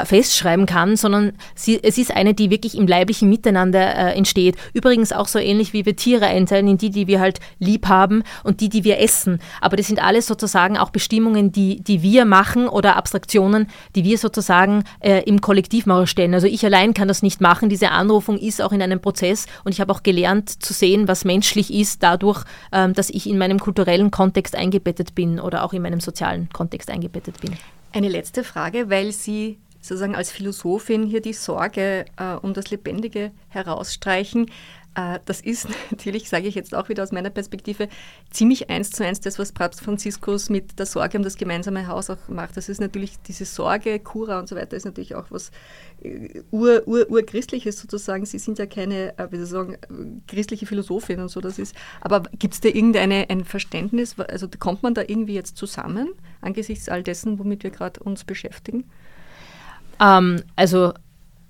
festschreiben 0.06 0.66
kann, 0.66 0.96
sondern 0.96 1.34
sie, 1.56 1.80
es 1.82 1.98
ist 1.98 2.16
eine, 2.16 2.34
die 2.34 2.50
wirklich 2.50 2.78
im 2.78 2.88
leiblichen 2.88 3.30
Miteinander 3.30 3.96
äh, 3.96 4.18
entsteht. 4.34 4.56
Übrigens 4.74 5.12
auch 5.12 5.28
so 5.28 5.40
ähnlich 5.40 5.74
wie 5.74 5.86
wir 5.86 5.96
Tiere 5.96 6.26
einteilen 6.26 6.68
in 6.68 6.78
die, 6.78 6.90
die 6.90 7.08
wir 7.08 7.20
halt 7.20 7.40
lieb 7.60 7.88
haben 7.88 8.24
und 8.44 8.62
die, 8.62 8.70
die 8.70 8.84
wir 8.84 9.00
essen. 9.00 9.40
Aber 9.62 9.78
das 9.78 9.88
sind 9.88 10.04
alles 10.04 10.28
sozusagen 10.28 10.78
auch 10.78 10.90
Bestimmungen, 10.90 11.52
die, 11.52 11.82
die 11.82 12.02
wir 12.02 12.26
machen 12.26 12.68
oder 12.68 12.96
Abstraktionen, 12.96 13.68
die 13.96 14.04
wir 14.04 14.18
sozusagen 14.18 14.84
äh, 15.00 15.24
im 15.24 15.42
Kollektivmauer 15.42 16.08
stellen. 16.08 16.34
Also 16.34 16.48
ich 16.48 16.66
allein 16.66 16.94
kann 16.94 17.08
das 17.08 17.22
nicht 17.22 17.42
machen. 17.42 17.70
Diese 17.70 17.92
Anrufung 17.92 18.38
ist 18.38 18.62
auch 18.62 18.72
in 18.72 18.82
einem 18.82 19.00
Prozess 19.00 19.46
und 19.64 19.72
ich 19.72 19.82
habe 19.82 19.94
auch 19.94 20.04
gelernt 20.04 20.64
zu 20.64 20.74
sehen, 20.74 21.08
was 21.08 21.26
menschlich 21.26 21.74
ist, 21.74 22.04
dadurch, 22.04 22.44
ähm, 22.72 22.94
dass 22.94 23.10
ich 23.10 23.30
in 23.30 23.38
meinem 23.38 23.60
kulturellen 23.60 24.12
Kontext 24.12 24.56
eingebettet 24.56 25.16
bin 25.16 25.40
oder 25.40 25.64
auch 25.64 25.74
in 25.74 25.82
meinem 25.82 26.00
sozialen 26.00 26.50
Kontext 26.52 26.90
eingebettet 26.90 27.40
bin. 27.42 27.52
Eine 27.92 28.10
letzte 28.10 28.44
Frage, 28.44 28.90
weil 28.90 29.12
Sie 29.12 29.60
sozusagen 29.84 30.16
als 30.16 30.32
Philosophin 30.32 31.04
hier 31.04 31.22
die 31.22 31.34
Sorge 31.34 32.06
äh, 32.18 32.36
um 32.42 32.54
das 32.54 32.72
Lebendige 32.72 33.32
herausstreichen. 33.50 34.50
Äh, 34.96 35.20
das 35.26 35.42
ist 35.42 35.68
natürlich, 35.92 36.30
sage 36.30 36.48
ich 36.48 36.56
jetzt 36.56 36.74
auch 36.76 36.90
wieder 36.90 37.04
aus 37.04 37.12
meiner 37.12 37.30
Perspektive, 37.30 37.90
ziemlich 38.30 38.70
eins 38.70 38.92
zu 38.92 39.06
eins 39.06 39.20
das, 39.20 39.40
was 39.40 39.52
Papst 39.52 39.82
Franziskus 39.82 40.50
mit 40.50 40.80
der 40.80 40.86
Sorge 40.86 41.18
um 41.18 41.24
das 41.24 41.38
gemeinsame 41.38 41.88
Haus 41.88 42.10
auch 42.10 42.28
macht. 42.28 42.58
Das 42.58 42.70
ist 42.70 42.80
natürlich 42.80 43.20
diese 43.28 43.46
Sorge, 43.46 44.00
Cura 44.00 44.40
und 44.40 44.48
so 44.48 44.56
weiter, 44.56 44.78
ist 44.78 44.86
natürlich 44.86 45.16
auch 45.16 45.26
was 45.30 45.52
äh, 46.02 46.42
ur, 46.52 46.88
ur, 46.88 47.10
urchristliches 47.10 47.80
sozusagen. 47.80 48.26
Sie 48.26 48.40
sind 48.40 48.60
ja 48.60 48.66
keine, 48.66 49.18
äh, 49.18 49.28
wie 49.32 49.38
soll 49.38 49.44
ich 49.44 49.50
sagen, 49.50 50.22
christliche 50.28 50.66
Philosophin 50.66 51.20
und 51.20 51.30
so. 51.30 51.42
Das 51.42 51.60
ist. 51.60 51.76
Aber 52.02 52.22
gibt 52.38 52.54
es 52.54 52.62
da 52.62 52.70
irgendein 52.70 53.12
ein 53.12 53.46
Verständnis? 53.46 54.16
Also 54.20 54.48
kommt 54.60 54.84
man 54.84 54.94
da 54.94 55.02
irgendwie 55.02 55.34
jetzt 55.34 55.58
zusammen 55.58 56.10
angesichts 56.42 56.90
all 56.90 57.04
dessen, 57.04 57.40
womit 57.40 57.64
wir 57.64 57.72
gerade 57.72 58.00
uns 58.02 58.24
beschäftigen? 58.24 58.86
Ähm, 60.00 60.42
also 60.56 60.94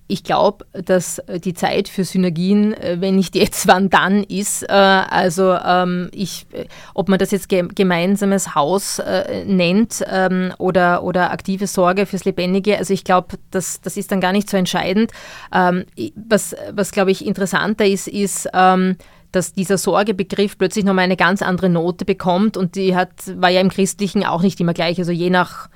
ich 0.07 0.23
glaube, 0.23 0.65
dass 0.73 1.21
die 1.43 1.53
Zeit 1.53 1.87
für 1.87 2.03
Synergien, 2.03 2.73
äh, 2.73 2.97
wenn 2.99 3.15
nicht 3.15 3.35
jetzt, 3.35 3.67
wann 3.67 3.89
dann 3.89 4.23
ist. 4.23 4.63
Äh, 4.63 4.73
also 4.73 5.53
ähm, 5.53 6.09
ich, 6.13 6.45
äh, 6.51 6.65
ob 6.93 7.09
man 7.09 7.19
das 7.19 7.31
jetzt 7.31 7.49
gemeinsames 7.49 8.53
Haus 8.55 9.01
nennt 9.45 10.03
ähm, 10.07 10.53
oder, 10.57 11.03
oder 11.03 11.31
aktive 11.31 11.67
Sorge 11.67 12.05
fürs 12.05 12.25
Lebendige, 12.25 12.77
also 12.77 12.93
ich 12.93 13.03
glaube, 13.03 13.37
das, 13.51 13.81
das 13.81 13.97
ist 13.97 14.11
dann 14.11 14.21
gar 14.21 14.31
nicht 14.31 14.49
so 14.49 14.57
entscheidend. 14.57 15.11
Ähm, 15.53 15.85
was, 16.15 16.55
was 16.71 16.91
glaube 16.91 17.11
ich, 17.11 17.25
interessanter 17.25 17.85
ist, 17.85 18.07
ist, 18.07 18.47
dass 18.53 19.53
dieser 19.53 19.77
Sorgebegriff 19.77 20.57
plötzlich 20.57 20.85
nochmal 20.85 21.05
eine 21.05 21.17
ganz 21.17 21.41
andere 21.41 21.69
Note 21.69 22.05
bekommt 22.05 22.55
und 22.55 22.75
die 22.75 22.95
hat, 22.95 23.09
war 23.35 23.49
ja 23.49 23.61
im 23.61 23.69
Christlichen 23.69 24.23
auch 24.23 24.41
nicht 24.41 24.59
immer 24.59 24.73
gleich. 24.73 24.99
Also 24.99 25.11
je 25.11 25.29
nach 25.29 25.69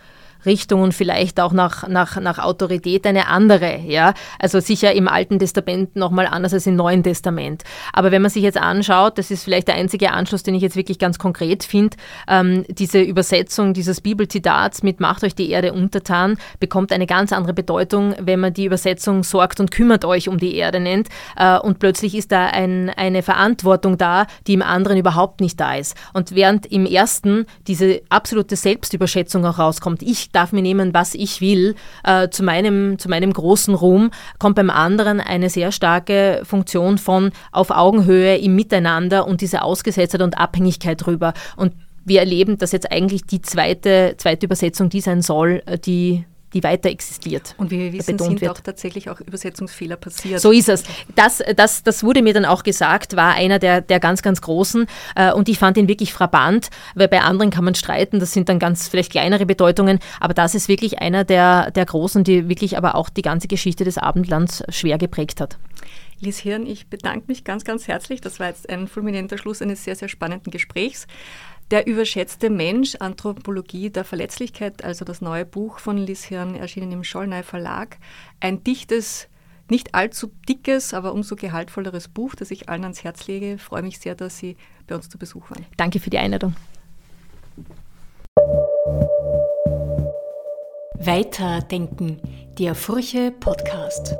Richtung 0.45 0.81
und 0.81 0.93
vielleicht 0.93 1.39
auch 1.39 1.51
nach, 1.51 1.87
nach, 1.87 2.19
nach 2.19 2.39
Autorität 2.39 3.05
eine 3.05 3.27
andere. 3.27 3.79
Ja? 3.85 4.13
Also 4.39 4.59
sicher 4.59 4.93
im 4.93 5.07
Alten 5.07 5.39
Testament 5.39 5.95
nochmal 5.95 6.27
anders 6.27 6.53
als 6.53 6.67
im 6.67 6.75
Neuen 6.75 7.03
Testament. 7.03 7.63
Aber 7.93 8.11
wenn 8.11 8.21
man 8.21 8.31
sich 8.31 8.43
jetzt 8.43 8.57
anschaut, 8.57 9.17
das 9.17 9.31
ist 9.31 9.43
vielleicht 9.43 9.67
der 9.67 9.75
einzige 9.75 10.11
Anschluss, 10.11 10.43
den 10.43 10.55
ich 10.55 10.61
jetzt 10.61 10.75
wirklich 10.75 10.99
ganz 10.99 11.19
konkret 11.19 11.63
finde, 11.63 11.97
ähm, 12.27 12.65
diese 12.69 13.01
Übersetzung 13.01 13.73
dieses 13.73 14.01
Bibelzitats 14.01 14.83
mit 14.83 14.99
Macht 14.99 15.23
euch 15.23 15.35
die 15.35 15.49
Erde 15.49 15.73
untertan, 15.73 16.37
bekommt 16.59 16.91
eine 16.91 17.05
ganz 17.05 17.31
andere 17.31 17.53
Bedeutung, 17.53 18.15
wenn 18.19 18.39
man 18.39 18.53
die 18.53 18.65
Übersetzung 18.65 19.23
sorgt 19.23 19.59
und 19.59 19.71
kümmert 19.71 20.05
euch 20.05 20.29
um 20.29 20.37
die 20.37 20.55
Erde 20.55 20.79
nennt. 20.79 21.09
Äh, 21.35 21.57
und 21.59 21.79
plötzlich 21.79 22.15
ist 22.15 22.31
da 22.31 22.47
ein, 22.47 22.89
eine 22.89 23.23
Verantwortung 23.23 23.97
da, 23.97 24.27
die 24.47 24.53
im 24.53 24.61
anderen 24.61 24.97
überhaupt 24.97 25.41
nicht 25.41 25.59
da 25.59 25.75
ist. 25.75 25.95
Und 26.13 26.33
während 26.33 26.65
im 26.65 26.85
ersten 26.85 27.45
diese 27.67 28.01
absolute 28.09 28.55
Selbstüberschätzung 28.55 29.45
auch 29.45 29.59
rauskommt, 29.59 30.01
ich 30.01 30.26
darf 30.31 30.51
mir 30.51 30.61
nehmen, 30.61 30.93
was 30.93 31.13
ich 31.13 31.41
will, 31.41 31.75
äh, 32.03 32.29
zu, 32.29 32.43
meinem, 32.43 32.99
zu 32.99 33.09
meinem 33.09 33.33
großen 33.33 33.73
Ruhm, 33.73 34.11
kommt 34.39 34.55
beim 34.55 34.69
anderen 34.69 35.19
eine 35.19 35.49
sehr 35.49 35.71
starke 35.71 36.41
Funktion 36.43 36.97
von 36.97 37.31
auf 37.51 37.71
Augenhöhe 37.71 38.37
im 38.37 38.55
Miteinander 38.55 39.27
und 39.27 39.41
diese 39.41 39.61
Ausgesetztheit 39.61 40.21
und 40.21 40.37
Abhängigkeit 40.37 41.05
drüber. 41.05 41.33
Und 41.55 41.73
wir 42.05 42.21
erleben, 42.21 42.57
dass 42.57 42.71
jetzt 42.71 42.91
eigentlich 42.91 43.25
die 43.25 43.41
zweite, 43.41 44.15
zweite 44.17 44.45
Übersetzung 44.45 44.89
die 44.89 45.01
sein 45.01 45.21
soll, 45.21 45.61
äh, 45.65 45.77
die 45.77 46.25
die 46.57 46.63
weiter 46.63 46.89
existiert. 46.89 47.53
Und 47.57 47.69
wie 47.69 47.79
wir 47.79 47.93
wissen, 47.93 48.17
sind 48.17 48.41
wird. 48.41 48.51
auch 48.51 48.59
tatsächlich 48.59 49.09
auch 49.09 49.19
Übersetzungsfehler 49.19 49.95
passiert. 49.95 50.39
So 50.39 50.51
ist 50.51 50.69
es. 50.69 50.83
Das, 51.15 51.43
das, 51.55 51.83
das 51.83 52.03
wurde 52.03 52.23
mir 52.23 52.33
dann 52.33 52.45
auch 52.45 52.63
gesagt, 52.63 53.15
war 53.15 53.35
einer 53.35 53.59
der, 53.59 53.81
der 53.81 53.99
ganz, 53.99 54.21
ganz 54.23 54.41
großen. 54.41 54.87
Äh, 55.15 55.31
und 55.33 55.49
ich 55.49 55.59
fand 55.59 55.77
ihn 55.77 55.87
wirklich 55.87 56.13
frappant, 56.13 56.69
weil 56.95 57.07
bei 57.07 57.21
anderen 57.21 57.51
kann 57.51 57.63
man 57.63 57.75
streiten, 57.75 58.19
das 58.19 58.33
sind 58.33 58.49
dann 58.49 58.57
ganz 58.57 58.87
vielleicht 58.87 59.11
kleinere 59.11 59.45
Bedeutungen, 59.45 59.99
aber 60.19 60.33
das 60.33 60.55
ist 60.55 60.67
wirklich 60.67 60.99
einer 60.99 61.23
der, 61.23 61.71
der 61.71 61.85
großen, 61.85 62.23
die 62.23 62.49
wirklich 62.49 62.77
aber 62.77 62.95
auch 62.95 63.09
die 63.09 63.21
ganze 63.21 63.47
Geschichte 63.47 63.83
des 63.83 63.97
Abendlands 63.97 64.63
schwer 64.69 64.97
geprägt 64.97 65.39
hat. 65.41 65.57
Lies 66.19 66.39
Hirn, 66.39 66.65
ich 66.65 66.87
bedanke 66.87 67.25
mich 67.27 67.43
ganz, 67.43 67.63
ganz 67.63 67.87
herzlich. 67.87 68.21
Das 68.21 68.39
war 68.39 68.47
jetzt 68.47 68.67
ein 68.69 68.87
fulminanter 68.87 69.37
Schluss 69.37 69.61
eines 69.61 69.83
sehr, 69.83 69.95
sehr 69.95 70.07
spannenden 70.07 70.51
Gesprächs. 70.51 71.05
Der 71.69 71.85
überschätzte 71.85 72.49
Mensch, 72.49 72.95
Anthropologie 72.95 73.89
der 73.89 74.05
Verletzlichkeit, 74.05 74.85
also 74.85 75.03
das 75.03 75.19
neue 75.19 75.45
Buch 75.45 75.79
von 75.79 75.97
Lies 75.97 76.23
Hirn, 76.23 76.55
erschienen 76.55 76.93
im 76.93 77.03
Schollnei 77.03 77.43
Verlag. 77.43 77.97
Ein 78.39 78.63
dichtes, 78.63 79.27
nicht 79.69 79.93
allzu 79.93 80.31
dickes, 80.47 80.93
aber 80.93 81.11
umso 81.11 81.35
gehaltvolleres 81.35 82.07
Buch, 82.07 82.35
das 82.35 82.51
ich 82.51 82.69
allen 82.69 82.83
ans 82.83 83.03
Herz 83.03 83.27
lege. 83.27 83.55
Ich 83.55 83.61
freue 83.61 83.81
mich 83.81 83.99
sehr, 83.99 84.15
dass 84.15 84.37
Sie 84.37 84.55
bei 84.87 84.95
uns 84.95 85.09
zu 85.09 85.17
Besuch 85.17 85.51
waren. 85.51 85.65
Danke 85.75 85.99
für 85.99 86.09
die 86.09 86.19
Einladung. 86.19 86.55
Weiterdenken, 90.99 92.21
der 92.57 92.75
Furche 92.75 93.31
Podcast. 93.31 94.15